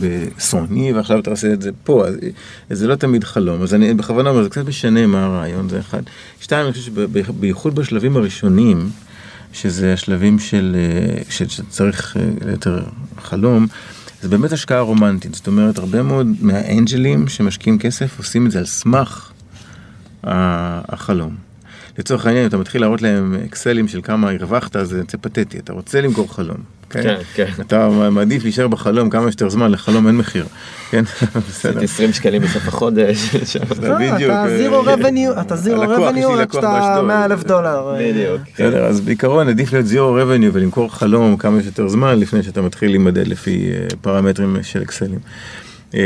בסוני 0.00 0.92
ועכשיו 0.92 1.18
אתה 1.18 1.30
עושה 1.30 1.52
את 1.52 1.62
זה 1.62 1.70
פה, 1.84 2.06
אז 2.70 2.78
זה 2.78 2.86
לא 2.86 2.94
תמיד 2.94 3.24
חלום, 3.24 3.62
אז 3.62 3.74
אני 3.74 3.94
בכוונה 3.94 4.30
אומר, 4.30 4.42
זה 4.42 4.48
קצת 4.48 4.66
משנה 4.66 5.06
מה 5.06 5.24
הרעיון, 5.24 5.68
זה 5.68 5.80
אחד. 5.80 6.02
שתיים, 6.40 6.64
אני 6.64 6.72
חושב 6.72 6.84
שבייחוד 6.84 7.74
בשלבים 7.74 8.16
הראשונים, 8.16 8.90
שזה 9.52 9.92
השלבים 9.92 10.38
של, 10.38 10.76
אה, 10.78 11.22
שצריך 11.28 12.16
אה, 12.16 12.50
יותר 12.52 12.84
חלום, 13.22 13.66
זה 14.22 14.28
באמת 14.28 14.52
השקעה 14.52 14.80
רומנטית, 14.80 15.34
זאת 15.34 15.46
אומרת, 15.46 15.78
הרבה 15.78 16.02
מאוד 16.02 16.26
מהאנג'לים 16.40 17.28
שמשקיעים 17.28 17.78
כסף 17.78 18.18
עושים 18.18 18.46
את 18.46 18.50
זה 18.50 18.58
על 18.58 18.66
סמך 18.66 19.32
החלום. 20.24 21.51
לצורך 21.98 22.26
העניין, 22.26 22.42
אם 22.44 22.48
אתה 22.48 22.56
מתחיל 22.56 22.80
להראות 22.80 23.02
להם 23.02 23.36
אקסלים 23.46 23.88
של 23.88 24.00
כמה 24.02 24.30
הרווחת, 24.30 24.76
זה 24.82 24.98
יוצא 24.98 25.18
פתטי, 25.20 25.58
אתה 25.58 25.72
רוצה 25.72 26.00
למכור 26.00 26.34
חלום. 26.34 26.56
כן, 26.90 27.16
כן. 27.34 27.46
כן. 27.56 27.62
אתה 27.62 27.88
מעדיף 28.10 28.42
להישאר 28.42 28.68
בחלום 28.68 29.10
כמה 29.10 29.30
שיותר 29.30 29.48
זמן, 29.48 29.70
לחלום 29.70 30.06
אין 30.06 30.16
מחיר. 30.16 30.46
כן, 30.90 31.04
בסדר. 31.48 31.82
20 31.82 32.12
שקלים 32.12 32.42
בסוף 32.42 32.68
החודש. 32.68 33.36
בדיוק. 33.80 34.30
אתה 34.30 34.56
זירו 34.58 34.82
רבניו, 34.86 35.40
אתה 35.40 35.56
זירו 35.56 35.82
רבניו 35.82 36.40
עד 36.40 36.52
שאתה 36.52 37.02
100 37.02 37.24
אלף 37.24 37.44
דולר. 37.44 37.96
בדיוק. 37.98 38.40
בסדר, 38.54 38.84
אז 38.84 39.00
בעיקרון 39.00 39.48
עדיף 39.48 39.72
להיות 39.72 39.86
זירו 39.86 40.14
רבניו 40.14 40.52
ולמכור 40.52 40.94
חלום 40.94 41.36
כמה 41.36 41.62
שיותר 41.62 41.88
זמן 41.88 42.18
לפני 42.18 42.42
שאתה 42.42 42.62
מתחיל 42.62 42.90
להימדד 42.90 43.26
לפי 43.26 43.70
אה, 43.72 43.86
פרמטרים 44.00 44.56
של 44.62 44.82
אקסלים. 44.82 45.18
אה, 45.94 46.00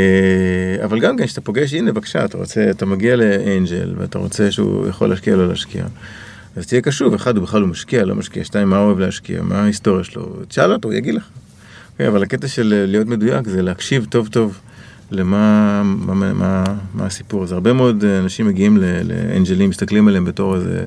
אבל 0.83 0.99
גם 0.99 1.17
כן, 1.17 1.25
כשאתה 1.25 1.41
פוגש, 1.41 1.73
הנה 1.73 1.91
בבקשה, 1.91 2.25
אתה 2.25 2.37
רוצה, 2.37 2.69
אתה 2.69 2.85
מגיע 2.85 3.15
לאנג'ל 3.15 3.93
ואתה 3.97 4.19
רוצה 4.19 4.51
שהוא 4.51 4.87
יכול 4.87 5.09
להשקיע 5.09 5.33
או 5.33 5.39
לא 5.39 5.47
להשקיע. 5.47 5.85
אז 6.55 6.67
תהיה 6.67 6.81
קשוב, 6.81 7.13
אחד 7.13 7.37
הוא 7.37 7.43
בכלל 7.43 7.61
לא 7.61 7.67
משקיע, 7.67 8.05
לא 8.05 8.15
משקיע, 8.15 8.43
שתיים, 8.43 8.69
מה 8.69 8.77
הוא 8.77 8.85
אוהב 8.85 8.99
להשקיע, 8.99 9.41
מה 9.41 9.55
ההיסטוריה 9.61 10.03
שלו, 10.03 10.35
תשאל 10.47 10.73
אותו, 10.73 10.87
הוא 10.89 10.97
יגיד 10.97 11.15
לך. 11.15 11.23
Okay, 11.23 11.91
אוקיי, 11.93 12.07
אבל 12.07 12.23
הקטע 12.23 12.47
של 12.47 12.83
להיות 12.87 13.07
מדויק 13.07 13.47
זה 13.47 13.61
להקשיב 13.61 14.05
טוב 14.09 14.27
טוב 14.27 14.59
למה 15.11 15.81
מה, 15.83 16.13
מה, 16.13 16.33
מה, 16.93 17.05
הסיפור 17.05 17.43
הזה. 17.43 17.55
הרבה 17.55 17.73
מאוד 17.73 18.05
אנשים 18.05 18.47
מגיעים 18.47 18.77
לאנג'לים, 18.77 19.69
מסתכלים 19.69 20.07
עליהם 20.07 20.25
בתור 20.25 20.55
איזה 20.55 20.85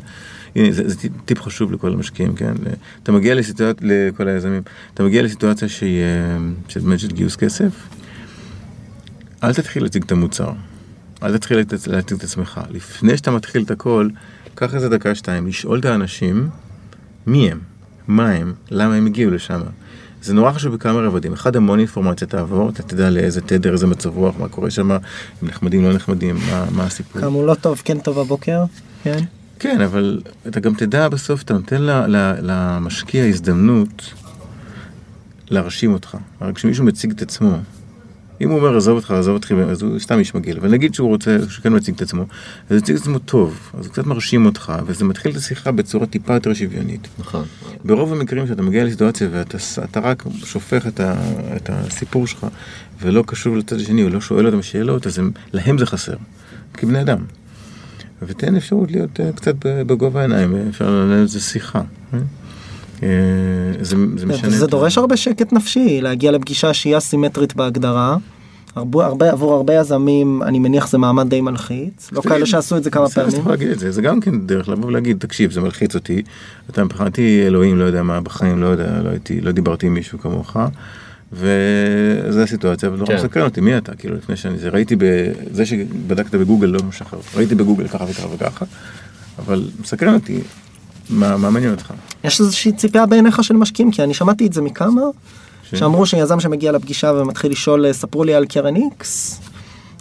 הנה, 0.56 0.72
זה, 0.72 0.88
זה 0.88 0.94
טיפ- 1.26 1.40
חשוב 1.42 1.72
לכל 1.72 1.92
המשקיעים, 1.92 2.34
כן? 2.34 2.52
אתה 3.02 3.12
מגיע 3.12 3.34
לסיטואציה, 3.34 3.88
לכל 3.88 4.28
היזמים, 4.28 4.62
אתה 4.94 5.02
מגיע 5.02 5.22
לסיטואציה 5.22 5.68
שהיא, 5.68 6.02
אה, 6.02 6.36
של 6.68 6.80
באמת 6.80 7.00
של 7.00 7.08
גיוס 7.08 7.36
כסף, 7.36 7.70
אל 9.44 9.54
תתחיל 9.54 9.82
להציג 9.82 10.02
את 10.04 10.12
המוצר. 10.12 10.52
אל 11.22 11.38
תתחיל 11.38 11.58
להציג 11.86 12.16
את 12.18 12.24
עצמך. 12.24 12.60
לפני 12.70 13.16
שאתה 13.16 13.30
מתחיל 13.30 13.62
את 13.62 13.70
הכל, 13.70 14.08
קח 14.54 14.74
איזה 14.74 14.88
דקה 14.88 15.14
שתיים, 15.14 15.46
לשאול 15.46 15.78
את 15.78 15.84
האנשים 15.84 16.48
מי 17.26 17.50
הם, 17.50 17.58
מה 18.08 18.30
הם, 18.30 18.52
למה 18.70 18.94
הם 18.94 19.06
הגיעו 19.06 19.30
לשם. 19.30 19.60
זה 20.22 20.34
נורא 20.34 20.52
חשוב 20.52 20.74
בכמה 20.74 21.00
רבדים. 21.00 21.32
אחד, 21.32 21.56
המון 21.56 21.78
אינפורמציה 21.78 22.26
תעבור, 22.26 22.70
אתה 22.70 22.82
תדע 22.82 23.10
לאיזה 23.10 23.40
תדר, 23.40 23.72
איזה 23.72 23.86
מצב 23.86 24.16
רוח, 24.16 24.34
מה 24.38 24.48
קורה 24.48 24.70
שם, 24.70 24.90
אם 24.90 24.98
נחמדים, 25.42 25.84
לא 25.84 25.92
נחמדים, 25.92 26.36
מה, 26.50 26.64
מה 26.70 26.84
הסיפור. 26.84 27.20
כמה 27.22 27.30
הוא 27.30 27.46
לא 27.46 27.54
טוב, 27.54 27.82
כן 27.84 27.98
טוב 27.98 28.18
הבוקר, 28.18 28.64
כן. 29.02 29.18
כן, 29.58 29.80
אבל 29.80 30.20
אתה 30.48 30.60
גם 30.60 30.74
תדע 30.74 31.08
בסוף, 31.08 31.42
אתה 31.42 31.54
נותן 31.54 31.82
ל- 31.82 32.16
ל- 32.16 32.34
למשקיע 32.42 33.24
הזדמנות 33.24 34.12
להרשים 35.50 35.92
אותך. 35.92 36.16
הרי 36.40 36.54
כשמישהו 36.54 36.84
מציג 36.84 37.10
את 37.10 37.22
עצמו, 37.22 37.58
אם 38.40 38.50
הוא 38.50 38.58
אומר 38.58 38.76
עזוב 38.76 38.96
אותך, 38.96 39.10
עזוב 39.10 39.34
אותך, 39.34 39.52
אז 39.68 39.82
הוא 39.82 39.98
סתם 39.98 40.18
איש 40.18 40.34
מגעיל, 40.34 40.56
אבל 40.56 40.70
נגיד 40.70 40.94
שהוא 40.94 41.08
רוצה, 41.08 41.38
שהוא 41.48 41.62
כן 41.62 41.74
מציג 41.76 41.94
את 41.94 42.02
עצמו, 42.02 42.22
אז 42.22 42.28
הוא 42.70 42.78
מציג 42.78 42.96
את 42.96 43.00
עצמו 43.00 43.18
טוב, 43.18 43.70
אז 43.78 43.86
הוא 43.86 43.92
קצת 43.92 44.06
מרשים 44.06 44.46
אותך, 44.46 44.72
וזה 44.86 45.04
מתחיל 45.04 45.32
את 45.32 45.36
השיחה 45.36 45.72
בצורה 45.72 46.06
טיפה 46.06 46.34
יותר 46.34 46.54
שוויונית. 46.54 47.08
נכון. 47.18 47.44
ברוב 47.84 48.12
המקרים 48.12 48.46
שאתה 48.46 48.62
מגיע 48.62 48.84
לסיטואציה 48.84 49.28
ואתה 49.32 49.58
אתה 49.84 50.00
רק 50.00 50.24
שופך 50.44 50.86
את, 50.86 51.00
ה, 51.00 51.14
את 51.56 51.70
הסיפור 51.72 52.26
שלך 52.26 52.46
ולא 53.00 53.24
קשור 53.26 53.56
לצד 53.56 53.76
השני, 53.76 54.04
או 54.04 54.08
לא 54.08 54.20
שואל 54.20 54.46
אותם 54.46 54.62
שאלות, 54.62 55.06
אז 55.06 55.18
הם, 55.18 55.30
להם 55.52 55.78
זה 55.78 55.86
חסר, 55.86 56.16
כבני 56.74 57.00
אדם. 57.00 57.18
ותן 58.22 58.56
אפשרות 58.56 58.90
להיות 58.90 59.20
uh, 59.20 59.36
קצת 59.36 59.54
בגובה 59.62 60.20
העיניים, 60.20 60.54
אפשר 60.68 60.90
לנהל 60.90 61.22
את 61.22 61.28
זה 61.28 61.40
שיחה. 61.40 61.82
אה? 63.02 63.08
זה, 63.80 63.96
זה 64.16 64.26
משנה. 64.26 64.50
זה 64.50 64.66
דורש 64.66 64.98
הרבה 64.98 65.16
שקט 65.16 65.52
נפשי, 65.52 66.00
להגיע 66.00 66.30
לפגישה 66.30 66.74
שהיא 66.74 66.96
אסימטרית 66.96 67.56
בהגדרה. 67.56 68.16
הרבה, 68.76 69.06
הרבה, 69.06 69.30
עבור 69.30 69.54
הרבה 69.54 69.74
יזמים, 69.74 70.42
אני 70.42 70.58
מניח 70.58 70.88
זה 70.88 70.98
מעמד 70.98 71.28
די 71.30 71.40
מלחיץ. 71.40 72.08
לא 72.12 72.20
כאלה 72.22 72.46
שעשו 72.46 72.76
את 72.76 72.84
זה 72.84 72.90
כמה 72.90 73.08
פעמים. 73.08 73.40
יכול 73.40 73.52
להגיד 73.52 73.68
את 73.70 73.78
זה, 73.78 73.90
זה 73.90 74.02
גם 74.02 74.20
כן 74.20 74.46
דרך 74.46 74.68
לבוא 74.68 74.86
ולהגיד, 74.86 75.18
תקשיב, 75.18 75.50
זה 75.50 75.60
מלחיץ 75.60 75.94
אותי, 75.94 76.22
אתה 76.70 76.84
מבחינתי 76.84 77.42
אלוהים, 77.46 77.78
לא 77.78 77.84
יודע 77.84 78.02
מה, 78.02 78.20
בחיים 78.20 78.60
לא 78.60 78.66
יודע, 78.66 79.02
לא 79.04 79.08
הייתי, 79.08 79.40
לא 79.40 79.52
דיברתי 79.52 79.86
עם 79.86 79.94
מישהו 79.94 80.18
כמוך, 80.18 80.56
וזו 81.32 82.40
הסיטואציה, 82.40 82.88
אבל 82.88 82.98
נורא 82.98 83.08
כן. 83.08 83.16
מסקרן 83.16 83.44
אותי, 83.44 83.60
מי 83.60 83.78
אתה, 83.78 83.94
כאילו, 83.94 84.16
לפני 84.16 84.36
שאני, 84.36 84.58
זה 84.58 84.68
ראיתי, 84.68 84.96
בזה 84.96 85.66
שבדקת 85.66 86.34
בגוגל 86.34 86.66
לא 86.66 86.80
משחרר, 86.88 87.20
ראיתי 87.36 87.54
בגוגל 87.54 87.88
ככה 87.88 88.04
וככה 88.08 88.28
וככה, 88.34 88.64
אבל 89.38 89.68
מסקרן 89.80 90.14
אותי, 90.14 90.40
מה 91.10 91.36
מה 91.36 91.50
מעניין 91.50 91.72
אותך? 91.72 91.92
יש 92.24 92.40
איזושהי 92.40 92.72
ציפייה 92.72 93.06
בעיניך 93.06 93.44
של 93.44 93.54
משקיעים, 93.56 93.90
כי 93.90 94.02
אני 94.02 94.14
שמעתי 94.14 94.46
את 94.46 94.52
זה 94.52 94.62
מכמה, 94.62 95.02
ש- 95.70 95.74
שאמרו 95.78 96.06
שיזם 96.06 96.40
שמגיע 96.40 96.72
לפגישה 96.72 97.12
ומתחיל 97.12 97.52
לשאול, 97.52 97.92
ספרו 97.92 98.24
לי 98.24 98.34
על 98.34 98.46
קרן 98.46 98.76
איקס, 98.76 99.40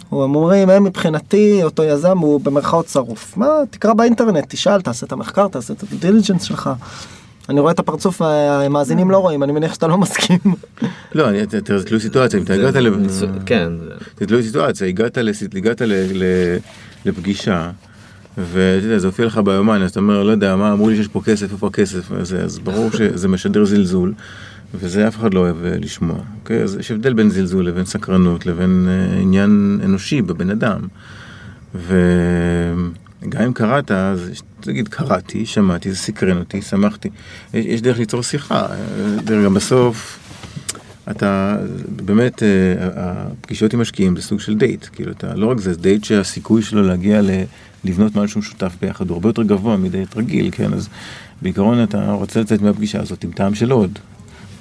הוא 0.08 0.22
אומרים, 0.22 0.70
הם 0.70 0.84
מבחינתי, 0.84 1.62
אותו 1.62 1.84
יזם 1.84 2.18
הוא 2.18 2.40
במרכאות 2.40 2.88
שרוף. 2.88 3.36
מה, 3.36 3.46
תקרא 3.70 3.92
באינטרנט, 3.92 4.44
תשאל, 4.48 4.80
תעשה 4.80 5.06
את 5.06 5.12
המחקר, 5.12 5.48
תעשה 5.48 5.74
את 5.74 5.82
ה 5.92 5.97
diligence 5.97 6.42
שלך. 6.42 6.70
אני 7.48 7.60
רואה 7.60 7.72
את 7.72 7.78
הפרצוף, 7.78 8.22
המאזינים 8.22 9.10
לא 9.10 9.18
רואים, 9.18 9.42
אני 9.42 9.52
מניח 9.52 9.74
שאתה 9.74 9.86
לא 9.86 9.98
מסכים. 9.98 10.38
לא, 11.14 11.24
תראה, 11.64 11.78
זה 11.78 11.84
תלוי 11.84 12.00
סיטואציה, 12.00 12.38
אם 12.38 12.44
אתה 12.44 12.54
הגעת 12.54 12.74
ל... 12.74 12.88
כן, 13.46 13.72
זה- 14.18 14.26
תלוי 14.26 14.42
סיטואציה, 14.42 14.86
הגעת. 14.88 15.18
לפגישה, 17.04 17.70
ואתה 18.52 18.86
יודע, 18.86 18.98
זה 18.98 19.06
הופיע 19.06 19.26
לך 19.26 19.38
ביומן, 19.38 19.82
אז 19.82 19.90
אתה 19.90 20.00
אומר, 20.00 20.22
לא 20.22 20.30
יודע, 20.30 20.56
מה, 20.56 20.72
אמרו 20.72 20.88
לי 20.88 20.96
שיש 20.96 21.08
פה 21.08 21.20
כסף, 21.24 21.52
איפה 21.52 21.66
הכסף, 21.66 22.12
אז, 22.12 22.34
אז 22.34 22.58
ברור 22.58 22.90
שזה 22.98 23.28
משדר 23.28 23.64
זלזול, 23.64 24.14
וזה 24.74 25.08
אף 25.08 25.16
אחד 25.16 25.34
לא 25.34 25.40
אוהב 25.40 25.64
אה, 25.64 25.78
לשמוע, 25.78 26.18
אוקיי? 26.40 26.62
אז 26.62 26.76
יש 26.80 26.90
הבדל 26.90 27.12
בין 27.12 27.30
זלזול 27.30 27.66
לבין 27.66 27.84
סקרנות, 27.84 28.46
לבין 28.46 28.86
אה, 28.88 29.20
עניין 29.20 29.80
אנושי 29.84 30.22
בבן 30.22 30.50
אדם. 30.50 30.80
וגם 31.74 33.42
אם 33.42 33.52
קראת, 33.52 33.90
אז 33.90 34.30
תגיד, 34.60 34.88
קראתי, 34.88 35.46
שמעתי, 35.46 35.90
זה 35.90 35.96
סקרן 35.96 36.38
אותי, 36.38 36.62
שמחתי. 36.62 37.08
יש, 37.54 37.66
יש 37.66 37.82
דרך 37.82 37.98
ליצור 37.98 38.22
שיחה, 38.22 38.66
אה, 38.66 38.76
דרך 39.24 39.44
גם 39.44 39.54
בסוף. 39.54 40.18
אתה 41.10 41.56
באמת, 42.04 42.42
אה, 42.42 42.48
הפגישות 42.96 43.74
עם 43.74 43.80
משקיעים 43.80 44.16
זה 44.16 44.22
סוג 44.22 44.40
של 44.40 44.54
דייט, 44.54 44.86
כאילו 44.92 45.12
אתה, 45.12 45.34
לא 45.34 45.46
רק 45.46 45.58
זה, 45.58 45.72
זה 45.72 45.80
דייט 45.80 46.04
שהסיכוי 46.04 46.62
שלו 46.62 46.82
להגיע 46.82 47.20
לבנות 47.84 48.16
משהו 48.16 48.40
משותף 48.40 48.76
ביחד 48.80 49.08
הוא 49.08 49.14
הרבה 49.14 49.28
יותר 49.28 49.42
גבוה 49.42 49.76
מדייט 49.76 50.16
רגיל, 50.16 50.48
כן, 50.52 50.72
אז 50.72 50.88
בעיקרון 51.42 51.82
אתה 51.82 52.12
רוצה 52.12 52.40
לצאת 52.40 52.62
מהפגישה 52.62 53.00
הזאת 53.00 53.24
עם 53.24 53.30
טעם 53.30 53.54
של 53.54 53.70
עוד. 53.70 53.98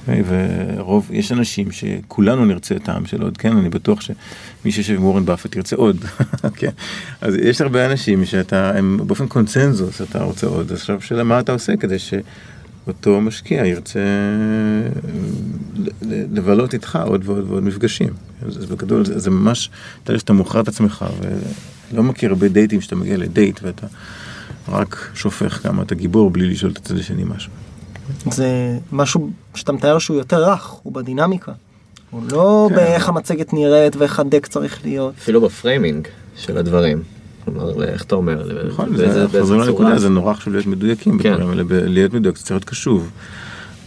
ורוב, 0.08 1.10
יש 1.12 1.32
אנשים 1.32 1.72
שכולנו 1.72 2.46
נרצה 2.46 2.80
טעם 2.80 3.06
של 3.06 3.22
עוד, 3.22 3.38
כן, 3.38 3.58
אני 3.58 3.70
בטוח 3.70 4.02
שמי 4.02 4.72
שיושב 4.72 4.94
עם 4.94 5.04
וורן 5.04 5.26
באפט 5.26 5.56
ירצה 5.56 5.76
עוד, 5.76 6.06
כן, 6.60 6.70
אז 7.22 7.36
יש 7.36 7.62
הרבה 7.62 7.86
אנשים 7.86 8.26
שאתה, 8.26 8.78
הם 8.78 9.00
באופן 9.08 9.28
קונצנזוס, 9.28 10.02
אתה 10.02 10.24
רוצה 10.24 10.48
עוד, 10.48 10.72
אז 10.72 10.78
עכשיו 10.78 11.02
שאלה 11.02 11.24
מה 11.24 11.40
אתה 11.40 11.52
עושה 11.52 11.78
כדי 11.78 12.00
ש... 12.00 12.14
אותו 12.88 13.22
משקיע 13.22 13.66
ירצה 13.66 14.00
ל- 15.76 16.38
לבלות 16.38 16.74
איתך 16.74 17.00
עוד 17.06 17.22
ועוד 17.26 17.46
ועוד 17.48 17.64
מפגשים. 17.64 18.10
אז, 18.48 18.58
אז 18.58 18.66
בגדול 18.66 19.06
זה, 19.06 19.20
זה 19.20 19.30
ממש, 19.30 19.70
אתה 20.04 20.12
יודע 20.12 20.20
שאתה 20.20 20.34
מוכר 20.34 20.62
את 20.62 20.68
עצמך 20.68 21.06
ולא 21.94 22.04
מכיר 22.04 22.30
הרבה 22.30 22.48
דייטים 22.48 22.82
שאתה 22.82 22.96
מגיע 22.96 23.18
לדייט 23.18 23.60
ואתה 23.64 23.88
רק 24.70 25.10
שופך 25.16 25.60
כמה 25.64 25.82
אתה 25.84 25.96
גיבור 25.96 26.30
בלי 26.32 26.50
לשאול 26.50 26.72
את 26.72 26.78
הצד 26.78 26.98
השני 26.98 27.24
משהו. 27.24 27.52
זה 28.32 28.48
משהו 28.92 29.30
שאתה 29.56 29.72
מתאר 29.72 30.00
שהוא 30.00 30.18
יותר 30.18 30.50
רך, 30.52 30.66
הוא 30.84 30.94
בדינמיקה. 30.94 31.52
הוא 32.12 32.22
לא 32.32 32.66
כן. 32.70 32.76
באיך 32.76 33.10
המצגת 33.10 33.54
נראית 33.54 33.96
ואיך 33.96 34.20
הדק 34.20 34.48
צריך 34.48 34.80
להיות. 34.84 35.14
אפילו 35.20 35.42
בפריימינג 35.42 36.08
של 36.38 36.58
הדברים. 36.58 37.04
כלומר, 37.46 37.84
איך 37.84 38.04
אתה 38.04 38.16
אומר? 38.16 38.68
נכון, 38.68 38.90
באיזה- 38.90 39.14
זה 39.14 39.20
באיזה 39.28 39.40
חוזר 39.42 39.54
צורה? 39.56 39.66
לנקודה, 39.66 40.00
זה 40.00 40.10
נורא 40.10 40.34
חשוב 40.34 40.54
להיות 40.54 40.66
מדויקים 40.66 41.20
כן. 41.20 41.30
בדברים 41.34 41.50
האלה, 41.50 41.64
ב- 41.64 41.74
להיות 41.74 42.14
מדויק, 42.14 42.36
אתה 42.36 42.44
צריך 42.44 42.52
להיות 42.52 42.66
קשוב. 42.66 43.10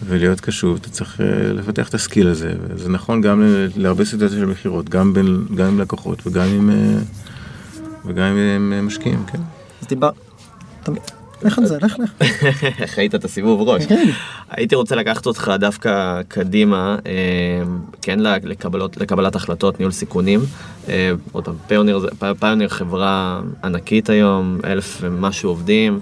ולהיות 0.07 0.41
קשוב, 0.41 0.79
אתה 0.81 0.91
צריך 0.91 1.21
אה, 1.21 1.27
לפתח 1.53 1.89
את 1.89 1.95
הסקיל 1.95 2.29
הזה, 2.29 2.53
וזה 2.69 2.89
נכון 2.89 3.21
גם 3.21 3.43
להרבה 3.77 4.05
סיטואציות 4.05 4.41
של 4.41 4.47
מכירות, 4.47 4.89
גם, 4.89 5.15
בין- 5.15 5.45
גם 5.55 5.67
עם 5.67 5.81
לקוחות 5.81 6.27
וגם 6.27 6.47
עם, 6.49 6.71
אה, 6.71 6.75
וגם 8.05 8.37
עם 8.57 8.73
אה, 8.73 8.83
משקיעים, 8.83 9.25
כן. 9.27 9.39
אז 9.83 9.89
דיבר... 9.89 10.11
לך 11.43 11.59
על 11.59 11.67
זה, 11.67 11.79
לך 11.83 11.97
לך. 11.99 12.13
ראית 12.99 13.15
את 13.15 13.25
הסיבוב 13.25 13.69
ראש. 13.69 13.87
כן. 13.87 14.11
הייתי 14.51 14.75
רוצה 14.75 14.97
לקחת 14.97 15.27
אותך 15.27 15.53
דווקא 15.59 16.23
קדימה, 16.29 16.97
אה, 17.07 17.13
כן 18.03 18.19
לקבלות, 18.21 18.97
לקבלת 18.97 19.37
החלטות, 19.37 19.79
ניהול 19.79 19.93
סיכונים. 19.93 20.41
אה, 20.89 21.13
עוד 21.33 21.45
פעם, 21.45 21.55
פיוניר, 21.67 22.09
פיוניר 22.39 22.69
חברה 22.69 23.41
ענקית 23.65 24.11
היום, 24.11 24.59
אלף 24.65 24.99
ומשהו 25.01 25.51
עובדים. 25.51 26.01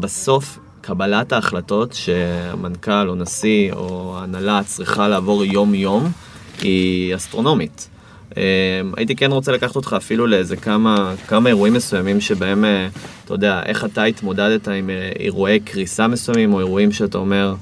בסוף, 0.00 0.58
קבלת 0.80 1.32
ההחלטות 1.32 1.92
שהמנכ"ל 1.92 3.08
או 3.08 3.14
נשיא 3.14 3.72
או 3.72 4.16
ההנהלה 4.18 4.60
צריכה 4.66 5.08
לעבור 5.08 5.44
יום-יום, 5.44 6.10
היא 6.62 7.14
אסטרונומית. 7.14 7.88
אה, 8.38 8.80
הייתי 8.96 9.16
כן 9.16 9.32
רוצה 9.32 9.52
לקחת 9.52 9.76
אותך 9.76 9.94
אפילו 9.96 10.26
לאיזה 10.26 10.56
כמה, 10.56 11.14
כמה 11.28 11.48
אירועים 11.48 11.74
מסוימים 11.74 12.20
שבהם, 12.20 12.64
אה, 12.64 12.88
אתה 13.24 13.34
יודע, 13.34 13.62
איך 13.66 13.84
אתה 13.84 14.04
התמודדת 14.04 14.68
עם 14.68 14.90
אה, 14.90 15.10
אירועי 15.18 15.60
קריסה 15.60 16.08
מסוימים, 16.08 16.52
או 16.52 16.58
אירועים 16.58 16.92
שאתה 16.92 17.18
אומר, 17.18 17.54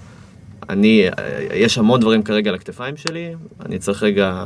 אני, 0.69 1.09
אה, 1.09 1.47
יש 1.55 1.79
המון 1.79 2.01
דברים 2.01 2.23
כרגע 2.23 2.51
על 2.51 2.55
הכתפיים 2.55 2.97
שלי, 2.97 3.35
אני 3.67 3.79
צריך 3.79 4.03
רגע 4.03 4.45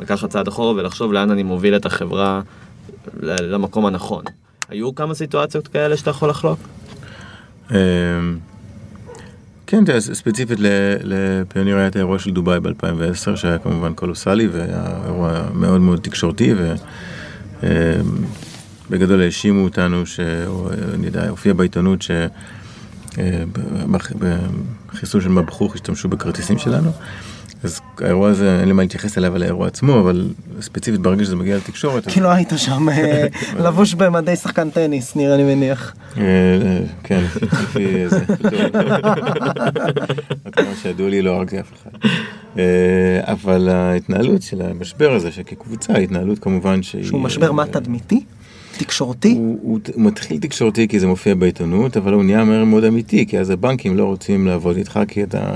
לקחת 0.00 0.30
צעד 0.30 0.48
אחורה 0.48 0.72
ולחשוב 0.74 1.12
לאן 1.12 1.30
אני 1.30 1.42
מוביל 1.42 1.76
את 1.76 1.86
החברה 1.86 2.40
למקום 3.22 3.86
הנכון. 3.86 4.24
היו 4.68 4.94
כמה 4.94 5.14
סיטואציות 5.14 5.68
כאלה 5.68 5.96
שאתה 5.96 6.10
יכול 6.10 6.28
לחלוק? 6.30 6.58
כן, 9.66 9.84
תראה, 9.84 10.00
ספציפית 10.00 10.58
לפיוניר 11.02 11.76
היה 11.76 11.86
את 11.86 11.96
האירוע 11.96 12.18
של 12.18 12.30
דובאי 12.30 12.60
ב-2010, 12.60 13.36
שהיה 13.36 13.58
כמובן 13.58 13.94
קולוסלי, 13.94 14.46
והיה 14.46 14.84
אירוע 15.04 15.42
מאוד 15.54 15.80
מאוד 15.80 16.00
תקשורתי, 16.00 16.54
ובגדול 18.90 19.20
האשימו 19.22 19.64
אותנו, 19.64 20.06
ש- 20.06 20.20
או, 20.46 20.68
אני 20.94 21.06
יודע, 21.06 21.28
הופיע 21.28 21.52
בעיתונות 21.52 22.02
ש... 22.02 22.10
אה, 23.18 23.44
של 25.20 25.28
מבחוך 25.28 25.74
השתמשו 25.74 26.08
בכרטיסים 26.08 26.58
שלנו. 26.58 26.90
אז 27.64 27.80
האירוע 28.00 28.28
הזה, 28.28 28.58
אין 28.60 28.68
לי 28.68 28.72
מה 28.72 28.82
להתייחס 28.82 29.18
אליו 29.18 29.34
על 29.34 29.42
האירוע 29.42 29.66
עצמו, 29.66 30.00
אבל 30.00 30.28
ספציפית 30.60 31.00
ברגע 31.00 31.24
שזה 31.24 31.36
מגיע 31.36 31.56
לתקשורת, 31.56 32.08
כי 32.08 32.20
לא 32.20 32.28
היית 32.28 32.52
שם 32.56 32.88
אה, 32.88 33.26
לבוש 33.64 33.94
במדי 33.94 34.36
שחקן 34.36 34.70
טניס, 34.70 35.16
נראה 35.16 35.36
לי 35.36 35.54
מניח. 35.54 35.94
אה, 36.16 36.22
כן, 37.02 37.24
לפי 37.42 38.08
זה. 38.08 38.24
עד 40.44 40.54
כמה 40.54 40.74
שידוע 40.82 41.08
לי 41.08 41.22
לא 41.22 41.36
הרגתי 41.36 41.60
אף 41.60 41.72
אחד. 41.72 41.90
אה, 42.58 43.20
אבל 43.22 43.68
ההתנהלות 43.68 44.42
של 44.42 44.62
המשבר 44.62 45.12
הזה, 45.12 45.32
שכקבוצה, 45.32 45.92
ההתנהלות 45.92 46.38
כמובן 46.38 46.82
שהיא... 46.82 47.04
שהוא 47.04 47.20
משבר 47.20 47.52
מה 47.52 47.66
תדמיתי? 47.66 48.24
תקשורתי? 48.78 49.32
הוא, 49.32 49.58
הוא, 49.62 49.80
הוא 49.94 50.02
מתחיל 50.02 50.40
תקשורתי 50.40 50.88
כי 50.88 51.00
זה 51.00 51.06
מופיע 51.06 51.34
בעיתונות, 51.34 51.96
אבל 51.96 52.12
הוא 52.12 52.24
נהיה 52.24 52.44
מהר 52.44 52.64
מאוד 52.64 52.84
אמיתי, 52.84 53.26
כי 53.26 53.38
אז 53.38 53.50
הבנקים 53.50 53.96
לא 53.96 54.04
רוצים 54.04 54.46
לעבוד 54.46 54.76
איתך 54.76 55.00
כי 55.08 55.22
אתה 55.22 55.52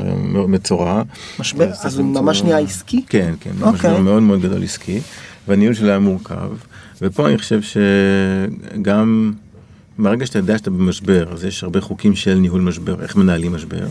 מצורע. 0.48 1.02
משבר, 1.38 1.70
אז 1.82 1.98
הוא 1.98 2.06
ממש 2.06 2.42
נהיה 2.42 2.58
עסקי? 2.58 3.04
כן, 3.08 3.34
כן, 3.40 3.50
אוקיי. 3.60 3.90
משבר 3.90 4.00
מאוד 4.00 4.22
מאוד 4.22 4.42
גדול 4.42 4.62
עסקי, 4.64 5.00
והניהול 5.48 5.74
שלו 5.74 5.88
היה 5.88 5.98
מורכב, 5.98 6.50
ופה 7.02 7.28
אני 7.28 7.38
חושב 7.38 7.60
שגם 7.62 9.32
מהרגע 9.98 10.26
שאתה 10.26 10.38
יודע 10.38 10.58
שאתה 10.58 10.70
במשבר, 10.70 11.32
אז 11.32 11.44
יש 11.44 11.62
הרבה 11.62 11.80
חוקים 11.80 12.14
של 12.14 12.34
ניהול 12.34 12.60
משבר, 12.60 13.02
איך 13.02 13.16
מנהלים 13.16 13.52
משבר, 13.52 13.86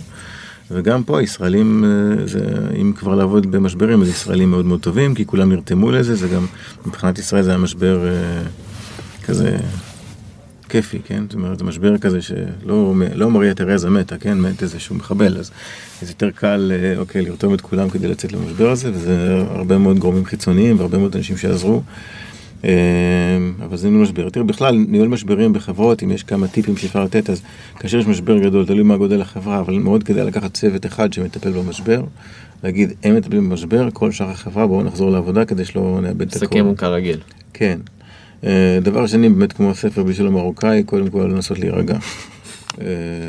וגם 0.71 1.03
פה 1.03 1.21
ישראלים, 1.21 1.84
אה, 1.86 2.28
זה, 2.28 2.39
אם 2.82 2.93
כבר 2.95 3.15
לעבוד 3.15 3.51
במשברים, 3.51 4.01
אז 4.01 4.09
ישראלים 4.09 4.51
מאוד 4.51 4.65
מאוד 4.65 4.80
טובים, 4.80 5.15
כי 5.15 5.25
כולם 5.25 5.51
נרתמו 5.51 5.91
לזה, 5.91 6.15
זה 6.15 6.28
גם, 6.28 6.45
מבחינת 6.86 7.19
ישראל 7.19 7.43
זה 7.43 7.49
היה 7.49 7.57
משבר 7.57 8.07
אה, 8.07 8.41
כזה 9.28 9.57
כיפי, 10.69 10.99
כן? 11.05 11.23
זאת 11.23 11.34
אומרת, 11.34 11.59
זה 11.59 11.65
משבר 11.65 11.97
כזה 11.97 12.21
שלא 12.21 12.93
לא 13.15 13.32
מריה 13.32 13.53
תרזה 13.53 13.89
מתה, 13.89 14.17
כן? 14.17 14.38
מת 14.38 14.63
איזשהו 14.63 14.95
מחבל, 14.95 15.38
אז 15.38 15.51
זה 16.01 16.11
יותר 16.11 16.32
קל, 16.32 16.71
אה, 16.75 16.97
אוקיי, 16.97 17.21
לרתום 17.21 17.53
את 17.53 17.61
כולם 17.61 17.89
כדי 17.89 18.07
לצאת 18.07 18.34
למשבר 18.34 18.69
הזה, 18.69 18.91
וזה 18.93 19.43
הרבה 19.49 19.78
מאוד 19.78 19.99
גורמים 19.99 20.25
חיצוניים 20.25 20.80
והרבה 20.80 20.97
מאוד 20.97 21.15
אנשים 21.15 21.38
שעזרו. 21.38 21.82
אה, 22.65 22.69
אבל 23.65 23.78
זה 23.78 23.89
ניהול 23.89 24.03
משבר. 24.03 24.30
תראה, 24.30 24.45
בכלל, 24.45 24.75
ניהול 24.88 25.07
משברים 25.07 25.53
בחברות, 25.53 26.03
אם 26.03 26.11
יש 26.11 26.23
כמה 26.23 26.47
טיפים 26.47 26.78
שאפשר 26.78 27.03
לתת, 27.03 27.30
אז 27.30 27.41
כאשר 27.80 27.97
יש 27.97 28.07
משבר 28.07 28.38
גדול, 28.38 28.65
תלוי 28.65 28.84
מה 28.84 28.97
גודל 28.97 29.21
החברה, 29.21 29.59
אבל 29.59 29.73
מאוד 29.73 30.03
כדאי 30.03 30.25
לקחת 30.25 30.53
צוות 30.53 30.86
אחד 30.86 31.13
שמטפל 31.13 31.51
במשבר, 31.51 32.03
להגיד, 32.63 32.93
הם 33.03 33.15
מטפלים 33.15 33.49
במשבר, 33.49 33.89
כל 33.93 34.11
שאר 34.11 34.30
החברה, 34.30 34.67
בואו 34.67 34.84
נחזור 34.84 35.11
לעבודה 35.11 35.45
כדי 35.45 35.65
שלא 35.65 35.99
נאבד 36.01 36.21
את 36.21 36.36
הכל. 36.36 36.45
מסכם 36.45 36.75
כרגיל. 36.75 37.17
כן. 37.53 37.80
אה, 38.45 38.49
דבר 38.81 39.07
שני, 39.07 39.29
באמת 39.29 39.53
כמו 39.53 39.71
הספר 39.71 40.03
בשביל 40.03 40.27
המרוקאי, 40.27 40.83
קודם 40.83 41.09
כל 41.09 41.19
לנסות 41.33 41.59
להירגע. 41.59 41.97
אה, 42.81 42.85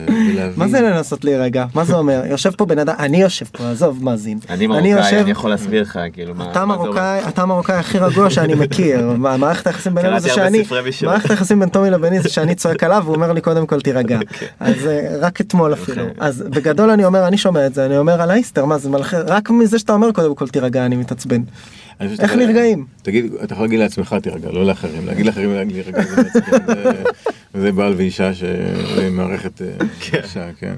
ולהבין- 0.08 0.52
מה 0.56 0.68
זה 0.68 0.80
לנסות 0.80 1.24
להירגע? 1.24 1.64
מה 1.74 1.84
זה 1.84 1.96
אומר? 1.96 2.22
יושב 2.30 2.50
פה 2.56 2.66
בן 2.66 2.78
אדם, 2.78 2.94
אני 2.98 3.20
יושב 3.22 3.46
פה, 3.52 3.70
עזוב 3.70 4.04
מאזין. 4.04 4.38
אני 4.50 4.66
מרוקאי, 4.66 5.20
אני 5.20 5.30
יכול 5.30 5.50
להסביר 5.50 5.82
לך, 5.82 5.98
כאילו, 6.12 6.34
מה... 6.34 6.50
אתה. 6.50 6.64
מרוקאי, 6.66 7.20
אתה 7.28 7.42
המרוקאי 7.42 7.74
הכי 7.76 7.98
רגוע 7.98 8.30
שאני 8.30 8.54
מכיר. 8.54 9.06
מה- 9.18 9.36
מערכת 9.36 9.66
היחסים 9.66 9.94
בינינו 9.94 10.20
זה 10.20 10.28
שאני. 10.28 10.62
מערכת 11.02 11.30
היחסים 11.30 11.60
בין 11.60 11.68
טומי 11.68 11.90
לביני 11.90 12.20
זה 12.20 12.28
שאני 12.28 12.54
צועק 12.54 12.84
עליו 12.84 13.02
והוא 13.04 13.14
אומר 13.14 13.32
לי 13.32 13.40
קודם 13.40 13.66
כל 13.66 13.80
תירגע. 13.80 14.18
אז 14.60 14.86
אה, 14.86 15.16
רק 15.20 15.40
אתמול 15.40 15.72
אפילו. 15.72 16.02
אוקיי. 16.02 16.14
אז 16.18 16.44
בגדול 16.50 16.90
אני 16.90 17.04
אומר, 17.04 17.26
אני 17.28 17.38
שומע 17.38 17.66
את 17.66 17.74
זה, 17.74 17.86
אני 17.86 17.98
אומר 17.98 18.22
על 18.22 18.30
האיסטר, 18.30 18.64
מה 18.64 18.78
זה 18.78 18.90
מלכי, 18.90 19.16
רק 19.26 19.50
מזה 19.50 19.78
שאתה 19.78 19.92
אומר 19.92 20.12
קודם 20.12 20.34
כל 20.34 20.48
תירגע 20.48 20.86
אני 20.86 20.96
מתעצבן. 20.96 21.40
איך 22.00 22.32
נרגעים? 22.34 22.86
תגיד, 23.02 23.32
אתה 23.44 23.52
יכול 23.54 23.64
להגיד 23.64 23.78
לעצמך 23.78 24.16
תירגע, 24.22 24.48
לא 24.52 24.66
לאחרים. 24.66 25.06
להגיד 25.06 25.26
לאחרים 25.26 25.54
להירגע 25.54 26.02
זה 26.02 26.16
מעצבן. 26.16 26.74
זה- 26.74 27.02
זה 27.60 27.72
בעל 27.72 27.94
ואישה 27.96 28.30
שמערכת 28.34 29.62
אישה, 30.12 30.48
כן. 30.58 30.74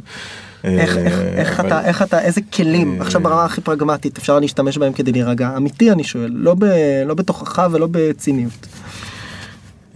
איך, 0.65 0.97
איך 1.37 1.61
אבל- 1.61 1.69
אתה, 1.69 1.85
איך 1.85 2.03
אתה, 2.03 2.21
איזה 2.21 2.41
כלים, 2.53 2.97
אה, 2.97 3.01
עכשיו 3.07 3.21
ברמה 3.21 3.45
הכי 3.45 3.61
פרגמטית 3.61 4.19
אפשר 4.19 4.39
להשתמש 4.39 4.79
בהם 4.79 4.93
כדי 4.93 5.13
להירגע? 5.13 5.51
אמיתי 5.57 5.91
אני 5.93 6.05
שואל, 6.05 6.31
לא, 6.35 6.55
ב, 6.55 6.65
לא 7.07 7.15
בתוכחה 7.15 7.67
ולא 7.73 7.89
בציניות. 7.91 8.67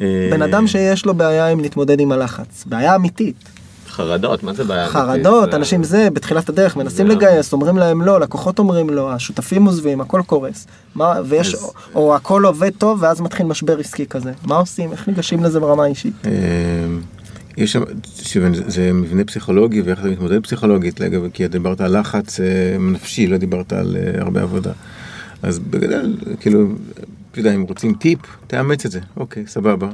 אה, 0.00 0.28
בן 0.30 0.42
אדם 0.42 0.66
שיש 0.66 1.06
לו 1.06 1.14
בעיה 1.14 1.48
עם 1.48 1.60
להתמודד 1.60 2.00
עם 2.00 2.12
הלחץ, 2.12 2.64
בעיה 2.66 2.94
אמיתית. 2.96 3.36
חרדות, 3.94 4.42
מה 4.42 4.52
זה 4.52 4.64
בעיה? 4.64 4.88
חרדות, 4.88 5.34
אמיתית? 5.42 5.54
אנשים 5.54 5.84
זה, 5.84 6.08
בתחילת 6.12 6.48
הדרך, 6.48 6.76
מנסים 6.76 7.06
זה- 7.08 7.14
לגייס, 7.14 7.52
אומרים 7.52 7.78
להם 7.78 8.02
לא, 8.02 8.20
לקוחות 8.20 8.58
אומרים 8.58 8.90
לא, 8.90 9.12
השותפים 9.12 9.64
עוזבים, 9.66 10.00
הכל 10.00 10.22
קורס. 10.26 10.66
מה, 10.94 11.14
ויש, 11.28 11.54
אז- 11.54 11.62
או, 11.64 11.72
או 11.94 12.14
הכל 12.14 12.44
עובד 12.44 12.70
טוב 12.78 13.02
ואז 13.02 13.20
מתחיל 13.20 13.46
משבר 13.46 13.78
עסקי 13.78 14.06
כזה. 14.06 14.32
מה 14.46 14.56
עושים? 14.56 14.92
איך 14.92 15.08
ניגשים 15.08 15.44
לזה 15.44 15.60
ברמה 15.60 15.84
האישית? 15.84 16.12
אה, 16.26 16.30
יש 17.56 17.72
שם, 17.72 17.82
שוב, 18.22 18.54
זה- 18.54 18.62
זה 18.70 18.90
מבנה 18.92 19.24
פסיכולוגי 19.24 19.80
ואיך 19.82 19.98
אתה 20.00 20.08
מתמודד 20.08 20.42
פסיכולוגית, 20.42 21.00
לגב- 21.00 21.28
כי 21.32 21.48
דיברת 21.48 21.80
על 21.80 22.00
לחץ 22.00 22.40
אה, 22.40 22.46
נפשי, 22.80 23.26
לא 23.26 23.36
דיברת 23.36 23.72
על 23.72 23.96
אה, 23.96 24.22
הרבה 24.22 24.42
עבודה. 24.42 24.72
אז 25.42 25.58
בגדול, 25.58 26.16
כאילו, 26.40 26.66
אתה 27.30 27.40
יודע, 27.40 27.54
אם 27.54 27.62
רוצים 27.62 27.94
טיפ, 27.94 28.18
תאמץ 28.46 28.84
את 28.86 28.90
זה, 28.90 29.00
אוקיי, 29.16 29.44
סבבה. 29.46 29.88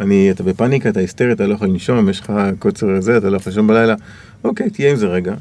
אני, 0.00 0.30
אתה 0.30 0.42
בפאניקה, 0.42 0.88
אתה 0.88 1.00
היסטרי, 1.00 1.32
אתה 1.32 1.46
לא 1.46 1.54
יכול 1.54 1.68
לנשום, 1.68 2.08
יש 2.08 2.20
לך 2.20 2.32
קוצר 2.58 3.00
זה, 3.00 3.16
אתה 3.16 3.30
לא 3.30 3.36
יכול 3.36 3.50
לישון 3.50 3.66
בלילה, 3.66 3.94
אוקיי, 4.44 4.70
תהיה 4.70 4.90
עם 4.90 4.96
זה 4.96 5.06
רגע. 5.06 5.34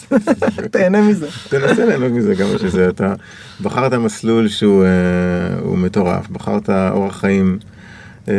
תהנה 0.72 1.02
מזה. 1.02 1.28
תנסה 1.48 1.84
ליהנות 1.84 2.12
מזה 2.12 2.36
כמה 2.36 2.58
שזה, 2.58 2.88
אתה 2.88 3.14
בחרת 3.62 3.92
מסלול 3.92 4.48
שהוא 4.48 4.84
אה, 4.84 5.76
מטורף, 5.76 6.28
בחרת 6.28 6.70
אורח 6.70 7.20
חיים 7.20 7.58
אה, 8.28 8.34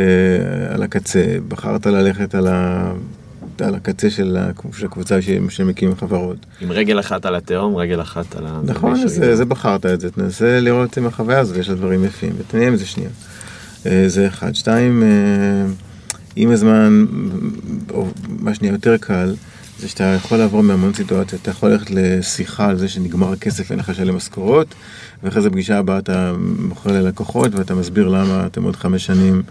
על 0.70 0.82
הקצה, 0.82 1.24
בחרת 1.48 1.86
ללכת 1.86 2.34
על, 2.34 2.46
ה, 2.46 2.92
על 3.60 3.74
הקצה 3.74 4.10
של, 4.10 4.36
הקבוצה 4.84 5.18
שמקים 5.48 5.96
חברות. 5.96 6.36
עם 6.60 6.72
רגל 6.72 7.00
אחת 7.00 7.26
על 7.26 7.34
התהום, 7.34 7.76
רגל 7.76 8.00
אחת 8.00 8.36
על 8.36 8.46
ה... 8.46 8.60
נכון, 8.64 8.92
מישהו 8.92 9.06
אז 9.06 9.14
זה, 9.14 9.36
זה 9.36 9.44
בחרת 9.44 9.86
את 9.86 10.00
זה, 10.00 10.10
תנסה 10.10 10.60
לראות 10.60 10.96
עם 10.96 11.06
החוויה 11.06 11.38
הזאת, 11.38 11.56
יש 11.56 11.68
לה 11.68 11.74
דברים 11.74 12.04
יפים, 12.04 12.32
ותנהל 12.38 12.68
עם 12.68 12.76
זה 12.76 12.86
שנייה. 12.86 13.10
אה, 13.86 14.08
זה 14.08 14.26
אחד. 14.26 14.54
שתיים, 14.54 15.02
אה, 15.02 15.72
עם 16.36 16.50
הזמן, 16.50 17.04
או 17.90 18.06
מה 18.38 18.54
שנהיה 18.54 18.72
יותר 18.72 18.96
קל, 18.96 19.34
זה 19.78 19.88
שאתה 19.88 20.04
יכול 20.04 20.38
לעבור 20.38 20.62
מהמון 20.62 20.94
סיטואציות, 20.94 21.42
אתה 21.42 21.50
יכול 21.50 21.70
ללכת 21.70 21.90
לשיחה 21.90 22.68
על 22.68 22.76
זה 22.76 22.88
שנגמר 22.88 23.32
הכסף, 23.32 23.70
אין 23.70 23.78
לך 23.78 23.88
לשלם 23.88 24.16
משכורות, 24.16 24.74
ואחרי 25.22 25.42
זה 25.42 25.50
פגישה 25.50 25.78
הבאה 25.78 25.98
אתה 25.98 26.32
מוכר 26.58 26.92
ללקוחות 26.92 27.54
ואתה 27.54 27.74
מסביר 27.74 28.08
למה 28.08 28.46
אתם 28.46 28.62
עוד 28.62 28.76
חמש 28.76 29.06
שנים 29.06 29.42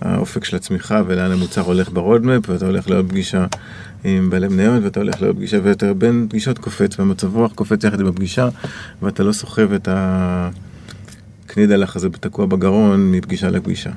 האופק 0.00 0.44
של 0.44 0.56
הצמיחה 0.56 1.02
ולאן 1.06 1.32
המוצר 1.32 1.60
הולך 1.60 1.90
ברודמפ, 1.90 2.48
ואתה 2.48 2.66
הולך 2.66 2.90
לעוד 2.90 3.08
פגישה 3.08 3.46
עם 4.04 4.30
בעלי 4.30 4.48
מניות, 4.48 4.84
ואתה 4.84 5.00
הולך 5.00 5.22
לעוד 5.22 5.36
פגישה, 5.36 5.58
ואתה 5.62 5.94
בין 5.94 6.26
פגישות 6.30 6.58
קופץ, 6.58 6.98
והמצב 6.98 7.36
רוח 7.36 7.52
קופץ 7.52 7.84
יחד 7.84 8.00
עם 8.00 8.06
הפגישה, 8.06 8.48
ואתה 9.02 9.22
לא 9.22 9.32
סוחב 9.32 9.72
את 9.72 9.88
הקנידלח 11.58 11.96
הזה 11.96 12.08
תקוע 12.10 12.46
בגרון 12.46 13.12
מפגישה 13.12 13.50
לפגישה. 13.50 13.90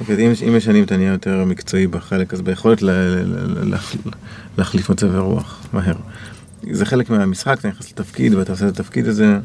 אוקיי, 0.00 0.26
אם, 0.46 0.56
משנים 0.56 0.84
אתה 0.84 0.96
נהיה 0.96 1.12
יותר 1.12 1.44
מקצועי 1.44 1.86
בחלק, 1.86 2.34
אז 2.34 2.40
ביכולת 2.42 2.82
להחליף 4.58 4.90
מצבי 4.90 5.18
רוח 5.18 5.62
מהר. 5.72 5.96
זה 6.70 6.84
חלק 6.84 7.10
מהמשחק, 7.10 7.56
אתה 7.60 7.68
נכנס 7.68 7.92
לתפקיד 7.92 8.34
ואתה 8.34 8.52
עושה 8.52 8.68
את 8.68 8.80
התפקיד 8.80 9.08
הזה, 9.08 9.38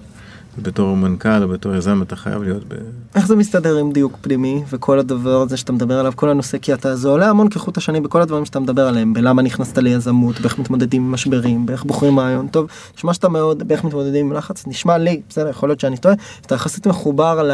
בתור 0.57 0.95
מנכ"ל 0.95 1.43
או 1.43 1.47
בתור 1.47 1.75
יזם 1.75 2.01
אתה 2.01 2.15
חייב 2.15 2.43
להיות 2.43 2.63
ב... 2.67 2.73
איך 3.15 3.27
זה 3.27 3.35
מסתדר 3.35 3.77
עם 3.77 3.91
דיוק 3.91 4.17
פנימי 4.21 4.63
וכל 4.69 4.99
הדבר 4.99 5.41
הזה 5.41 5.57
שאתה 5.57 5.71
מדבר 5.71 5.99
עליו, 5.99 6.13
כל 6.15 6.29
הנושא, 6.29 6.57
כי 6.57 6.73
אתה, 6.73 6.95
זה 6.95 7.07
עולה 7.07 7.29
המון 7.29 7.49
כחוט 7.49 7.77
השני 7.77 8.01
בכל 8.01 8.21
הדברים 8.21 8.45
שאתה 8.45 8.59
מדבר 8.59 8.87
עליהם, 8.87 9.13
בלמה 9.13 9.41
נכנסת 9.41 9.77
ליזמות, 9.77 10.41
באיך 10.41 10.59
מתמודדים 10.59 11.05
עם 11.05 11.11
משברים, 11.11 11.65
באיך 11.65 11.83
בוחרים 11.83 12.19
רעיון 12.19 12.47
טוב, 12.47 12.67
נשמע 12.97 13.13
שאתה 13.13 13.29
מאוד, 13.29 13.67
באיך 13.67 13.83
מתמודדים 13.83 14.25
עם 14.25 14.33
לחץ, 14.33 14.67
נשמע 14.67 14.97
לי, 14.97 15.21
בסדר, 15.29 15.49
יכול 15.49 15.69
להיות 15.69 15.79
שאני 15.79 15.97
טועה, 15.97 16.15
שאתה 16.41 16.55
יחסית 16.55 16.87
מחובר 16.87 17.43
ל... 17.43 17.51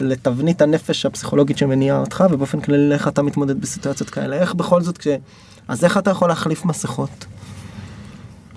לתבנית 0.00 0.62
הנפש 0.62 1.06
הפסיכולוגית 1.06 1.58
שמניעה 1.58 2.00
אותך, 2.00 2.24
ובאופן 2.30 2.60
כללי 2.60 2.94
איך 2.94 3.08
אתה 3.08 3.22
מתמודד 3.22 3.60
בסיטואציות 3.60 4.10
כאלה, 4.10 4.36
איך 4.36 4.54
בכל 4.54 4.82
זאת 4.82 4.98
כש... 4.98 5.08
אז 5.68 5.84
איך 5.84 5.98
אתה 5.98 6.10
יכול 6.10 6.28
להחליף 6.28 6.64
מסכות? 6.64 7.26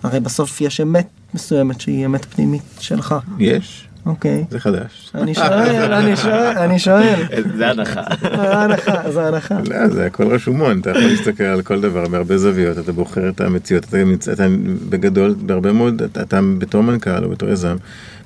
הרי 0.06 0.20
בסוף 0.20 0.62
יש 0.62 0.82
אמת 0.82 1.08
מסוימת 1.34 1.82
שהיא 1.82 2.06
אמת 2.06 2.26
פנימית 2.26 2.62
שלך, 2.80 3.16
יש, 3.40 3.88
אוקיי. 4.06 4.46
זה 4.50 4.60
חדש. 4.60 5.12
אני 5.16 5.34
שואל, 5.34 5.94
אני 5.94 6.16
שואל, 6.18 6.58
אני 6.58 6.80
שואל. 6.80 7.24
זה 7.58 7.70
הנחה. 7.70 8.02
זה 8.22 8.58
הנחה, 8.58 9.12
זה 9.12 9.28
הנחה. 9.28 9.56
לא, 9.70 9.88
זה 9.90 10.06
הכל 10.06 10.28
רשומון, 10.28 10.80
אתה 10.80 10.90
יכול 10.90 11.02
להסתכל 11.04 11.44
על 11.44 11.62
כל 11.62 11.82
דבר 11.82 12.08
מהרבה 12.08 12.38
זוויות, 12.38 12.78
אתה 12.78 12.92
בוחר 12.92 13.30
את 13.30 13.42
המציאות, 13.42 13.84
אתה, 13.86 14.06
מצ- 14.06 14.30
אתה 14.30 14.46
בגדול, 14.90 15.36
בהרבה 15.40 15.72
מאוד, 15.72 16.02
אתה, 16.02 16.22
אתה 16.22 16.40
בתור 16.58 16.82
מנכ"ל 16.84 17.24
או 17.24 17.30
בתור 17.30 17.50
יזם, 17.50 17.76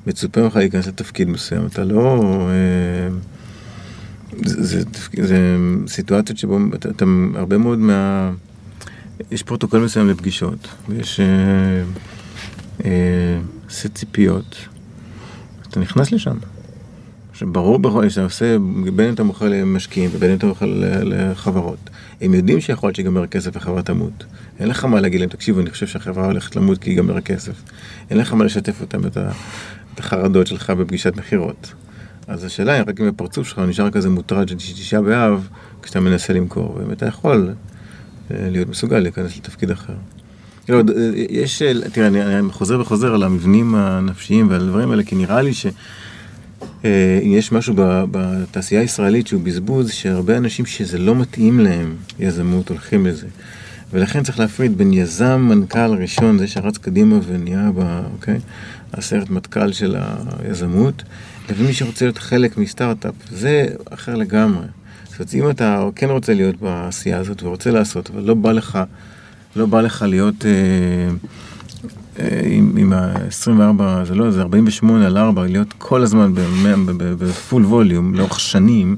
מצופה 0.07 0.41
ממך 0.41 0.55
להיכנס 0.55 0.87
לתפקיד 0.87 1.29
מסוים, 1.29 1.65
אתה 1.65 1.83
לא... 1.83 2.21
אה, 2.49 3.15
זה, 4.45 4.83
סיטואציות 5.87 6.37
שבו 6.37 6.57
אתה, 6.75 6.89
אתה 6.89 7.05
הרבה 7.35 7.57
מאוד 7.57 7.79
מה... 7.79 8.31
יש 9.31 9.43
פרוטוקול 9.43 9.79
מסוים 9.79 10.09
לפגישות, 10.09 10.67
ויש 10.89 11.19
אה, 11.19 11.25
אה, 12.85 13.39
סט 13.69 13.95
ציפיות, 13.95 14.55
אתה 15.69 15.79
נכנס 15.79 16.11
לשם. 16.11 16.37
עכשיו, 17.31 17.53
ברור 17.53 17.79
בכל 17.79 18.09
שאתה 18.09 18.23
עושה, 18.23 18.57
בין 18.95 19.07
אם 19.07 19.13
אתה 19.13 19.23
מוכר 19.23 19.49
למשקיעים 19.49 20.09
ובין 20.13 20.31
אם 20.31 20.37
אתה 20.37 20.45
מוכר 20.45 20.65
לחברות, 21.03 21.89
הם 22.21 22.33
יודעים 22.33 22.61
שיכול 22.61 22.87
להיות 22.87 22.95
שיגמר 22.95 23.23
הכסף 23.23 23.51
והחברה 23.53 23.81
תמות. 23.81 24.25
אין 24.59 24.67
לך 24.67 24.85
מה 24.85 25.01
להגיד 25.01 25.19
להם, 25.19 25.29
תקשיבו, 25.29 25.59
אני 25.59 25.69
חושב 25.69 25.87
שהחברה 25.87 26.25
הולכת 26.25 26.55
למות 26.55 26.77
כי 26.77 26.89
ייגמר 26.89 27.17
הכסף. 27.17 27.53
אין 28.09 28.17
לך 28.17 28.33
מה 28.33 28.45
לשתף 28.45 28.81
אותם, 28.81 29.05
את, 29.05 29.17
החרדות 29.97 30.47
שלך 30.47 30.69
בפגישת 30.69 31.17
מכירות. 31.17 31.73
אז 32.27 32.43
השאלה 32.43 32.73
היא 32.73 32.83
רק 32.87 33.01
אם 33.01 33.07
הפרצוף 33.07 33.47
שלך 33.47 33.59
נשאר 33.59 33.89
כזה 33.89 34.09
מוטרד 34.09 34.49
של 34.49 34.55
תשעה 34.55 35.01
באב, 35.01 35.47
כשאתה 35.81 35.99
מנסה 35.99 36.33
למכור, 36.33 36.75
ואם 36.75 36.91
אתה 36.91 37.05
יכול 37.05 37.53
להיות 38.31 38.69
מסוגל 38.69 38.99
להיכנס 38.99 39.37
לתפקיד 39.37 39.71
אחר. 39.71 39.93
אה, 40.69 40.81
יש, 41.29 41.61
אה, 41.61 41.89
תראה, 41.93 42.07
אני, 42.07 42.23
אני 42.39 42.51
חוזר 42.51 42.79
וחוזר 42.79 43.13
על 43.13 43.23
המבנים 43.23 43.75
הנפשיים 43.75 44.49
ועל 44.49 44.61
הדברים 44.61 44.91
האלה, 44.91 45.03
כי 45.03 45.15
נראה 45.15 45.41
לי 45.41 45.53
ש... 45.53 45.65
אה, 46.85 47.19
משהו 47.51 47.73
בתעשייה 48.11 48.81
הישראלית 48.81 49.27
שהוא 49.27 49.41
בזבוז, 49.41 49.91
שהרבה 49.91 50.37
אנשים 50.37 50.65
שזה 50.65 50.97
לא 50.97 51.15
מתאים 51.15 51.59
להם, 51.59 51.95
יזמות, 52.19 52.69
הולכים 52.69 53.05
לזה. 53.05 53.27
ולכן 53.91 54.23
צריך 54.23 54.39
להפריד 54.39 54.77
בין 54.77 54.93
יזם, 54.93 55.47
מנכ"ל 55.49 55.95
ראשון, 56.01 56.37
זה 56.37 56.47
שרץ 56.47 56.77
קדימה 56.77 57.19
ונהיה, 57.27 57.71
ב, 57.75 58.01
אוקיי, 58.13 58.39
הסרט 58.93 59.29
מטכ"ל 59.29 59.71
של 59.71 59.95
היזמות, 60.39 61.03
לבין 61.49 61.65
מי 61.65 61.73
שרוצה 61.73 62.05
להיות 62.05 62.17
חלק 62.17 62.57
מסטארט-אפ. 62.57 63.13
זה 63.31 63.67
אחר 63.89 64.15
לגמרי. 64.15 64.65
זאת 65.19 65.33
אומרת, 65.33 65.45
אם 65.45 65.49
אתה 65.49 65.83
כן 65.95 66.09
רוצה 66.09 66.33
להיות 66.33 66.55
בעשייה 66.61 67.19
הזאת 67.19 67.43
ורוצה 67.43 67.71
לעשות, 67.71 68.09
אבל 68.09 68.21
לא 68.21 68.33
בא 68.33 68.51
לך, 68.51 68.79
לא 69.55 69.65
בא 69.65 69.81
לך 69.81 70.05
להיות... 70.07 70.45
אה, 70.45 70.51
אה, 72.19 72.41
עם, 72.43 72.75
עם 72.77 72.93
ה-24, 72.93 73.81
זה 74.03 74.15
לא, 74.15 74.31
זה 74.31 74.41
48 74.41 75.05
על 75.05 75.17
4, 75.17 75.43
להיות 75.43 75.73
כל 75.77 76.03
הזמן 76.03 76.31
בפול 76.97 77.65
ווליום 77.65 78.15
לאורך 78.15 78.39
שנים, 78.39 78.97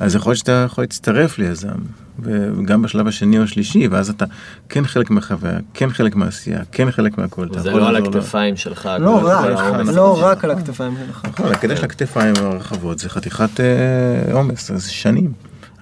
אז 0.00 0.14
יכול 0.14 0.30
להיות 0.30 0.38
שאתה 0.38 0.52
יכול 0.66 0.84
להצטרף 0.84 1.38
ליזם, 1.38 1.78
וגם 2.22 2.82
בשלב 2.82 3.08
השני 3.08 3.38
או 3.38 3.42
השלישי, 3.42 3.88
ואז 3.88 4.10
אתה 4.10 4.24
כן 4.68 4.86
חלק 4.86 5.10
מהחוויה, 5.10 5.58
כן 5.74 5.90
חלק 5.90 6.16
מהעשייה, 6.16 6.60
כן 6.72 6.90
חלק 6.90 7.18
מהכל. 7.18 7.46
זה 7.58 7.70
לא 7.70 7.88
על 7.88 7.92
לעזור 7.92 8.12
לו. 8.12 8.18
הכתפיים 8.18 8.56
שלך. 8.56 8.90
לא 9.00 9.20
רק, 9.24 9.50
לא 9.94 10.24
רק. 10.24 10.44
על 10.44 10.50
הכתפיים 10.50 10.94
שלך. 11.06 11.24
נכון, 11.24 11.52
של 11.76 11.84
הכתפיים 11.84 12.34
הרחבות 12.36 12.98
זה 12.98 13.08
חתיכת 13.08 13.60
אה, 13.60 14.32
עומס, 14.32 14.70
זה 14.72 14.90
שנים. 14.90 15.32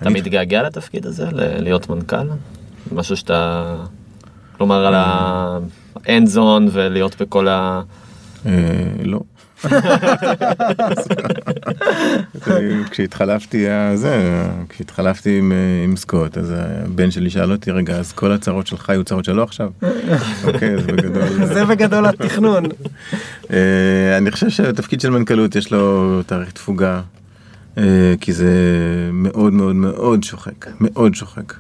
אתה 0.03 0.11
מתגעגע 0.11 0.62
לתפקיד 0.62 1.07
הזה, 1.07 1.26
להיות 1.32 1.90
מנכ"ל? 1.90 2.26
משהו 2.92 3.16
שאתה... 3.16 3.76
כלומר, 4.57 4.86
על 4.86 4.95
ה-end 4.95 6.36
zone 6.36 6.68
ולהיות 6.72 7.22
בכל 7.22 7.49
ה... 7.49 7.82
אה, 8.47 8.53
לא. 9.05 9.20
כשהתחלפתי, 12.90 13.68
אה, 13.68 13.97
זה, 13.97 14.45
כשהתחלפתי 14.68 15.38
עם, 15.38 15.53
אה, 15.53 15.84
עם 15.84 15.97
סקוט, 15.97 16.38
אז 16.38 16.53
הבן 16.57 17.11
שלי 17.11 17.30
שאל 17.30 17.53
אותי, 17.53 17.70
רגע, 17.70 17.97
אז 17.97 18.12
כל 18.12 18.32
הצרות 18.32 18.66
שלך 18.66 18.90
היו 18.90 19.05
צרות 19.05 19.24
שלו 19.24 19.42
עכשיו? 19.42 19.70
אוקיי, 20.47 20.74
אז 20.74 20.86
בגדול. 20.86 21.47
זה 21.47 21.64
בגדול 21.64 22.07
התכנון. 22.07 22.64
אני 24.18 24.30
חושב 24.30 24.51
שהתפקיד 24.51 25.01
של 25.01 25.11
מנכ"לות 25.11 25.57
יש 25.57 25.72
לו 25.72 26.20
תאריך 26.26 26.51
תפוגה, 26.51 27.01
כי 28.20 28.33
זה 28.33 28.51
מאוד 29.12 29.53
מאוד 29.53 29.75
מאוד 29.77 30.25
שוחק, 30.25 30.66
מאוד 30.81 31.14
שוחק. 31.14 31.55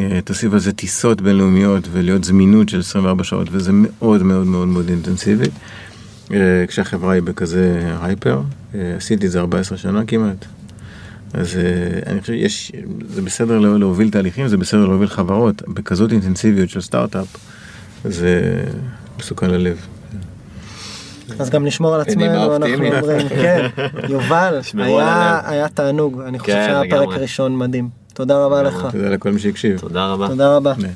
אה, 0.00 0.20
תוסיף 0.24 0.52
על 0.52 0.58
זה 0.58 0.72
טיסות 0.72 1.20
בינלאומיות 1.20 1.88
ולהיות 1.92 2.24
זמינות 2.24 2.68
של 2.68 2.78
24 2.80 3.24
שעות, 3.24 3.48
וזה 3.52 3.70
מאוד 3.72 4.22
מאוד 4.22 4.46
מאוד 4.46 4.68
מאוד 4.68 4.88
אינטנסיבי. 4.88 5.44
אה, 6.32 6.64
כשהחברה 6.68 7.12
היא 7.12 7.22
בכזה 7.22 7.92
הייפר, 8.02 8.40
אה, 8.74 8.94
עשיתי 8.96 9.26
את 9.26 9.30
זה 9.30 9.40
14 9.40 9.78
שנה 9.78 10.04
כמעט. 10.04 10.44
אז 11.34 11.56
אה, 11.56 11.62
אני 12.12 12.20
חושב 12.20 12.32
שיש, 12.32 12.72
זה 13.14 13.22
בסדר 13.22 13.58
לה- 13.58 13.78
להוביל 13.78 14.10
תהליכים, 14.10 14.48
זה 14.48 14.56
בסדר 14.56 14.86
להוביל 14.86 15.08
חברות, 15.08 15.62
בכזאת 15.68 16.12
אינטנסיביות 16.12 16.70
של 16.70 16.80
סטארט-אפ, 16.80 17.36
זה 18.04 18.64
מסוכן 19.18 19.50
ללב. 19.50 19.86
אז 21.38 21.50
גם 21.50 21.64
נשמור 21.66 21.94
על 21.94 22.00
עצמנו, 22.00 22.56
אנחנו. 22.56 22.74
אומרים, 22.76 23.28
כן, 23.28 23.66
יובל, 24.08 24.60
היה- 25.44 25.68
תענוג, 25.68 26.20
אני 26.26 26.38
חושב 26.38 26.52
כן, 26.52 26.66
שהיה 26.66 26.90
פרק. 26.90 27.08
ראשון 27.18 27.56
מדהים. 27.56 27.88
תודה 28.14 28.44
רבה 28.44 28.62
לך. 28.62 28.86
תודה 28.92 29.08
לכל 29.08 29.32
מי 29.32 29.38
שהקשיב. 29.40 29.78
תודה 29.80 30.06
רבה. 30.06 30.28
תודה 30.28 30.56
רבה. 30.56 30.74
כן. 30.74 30.88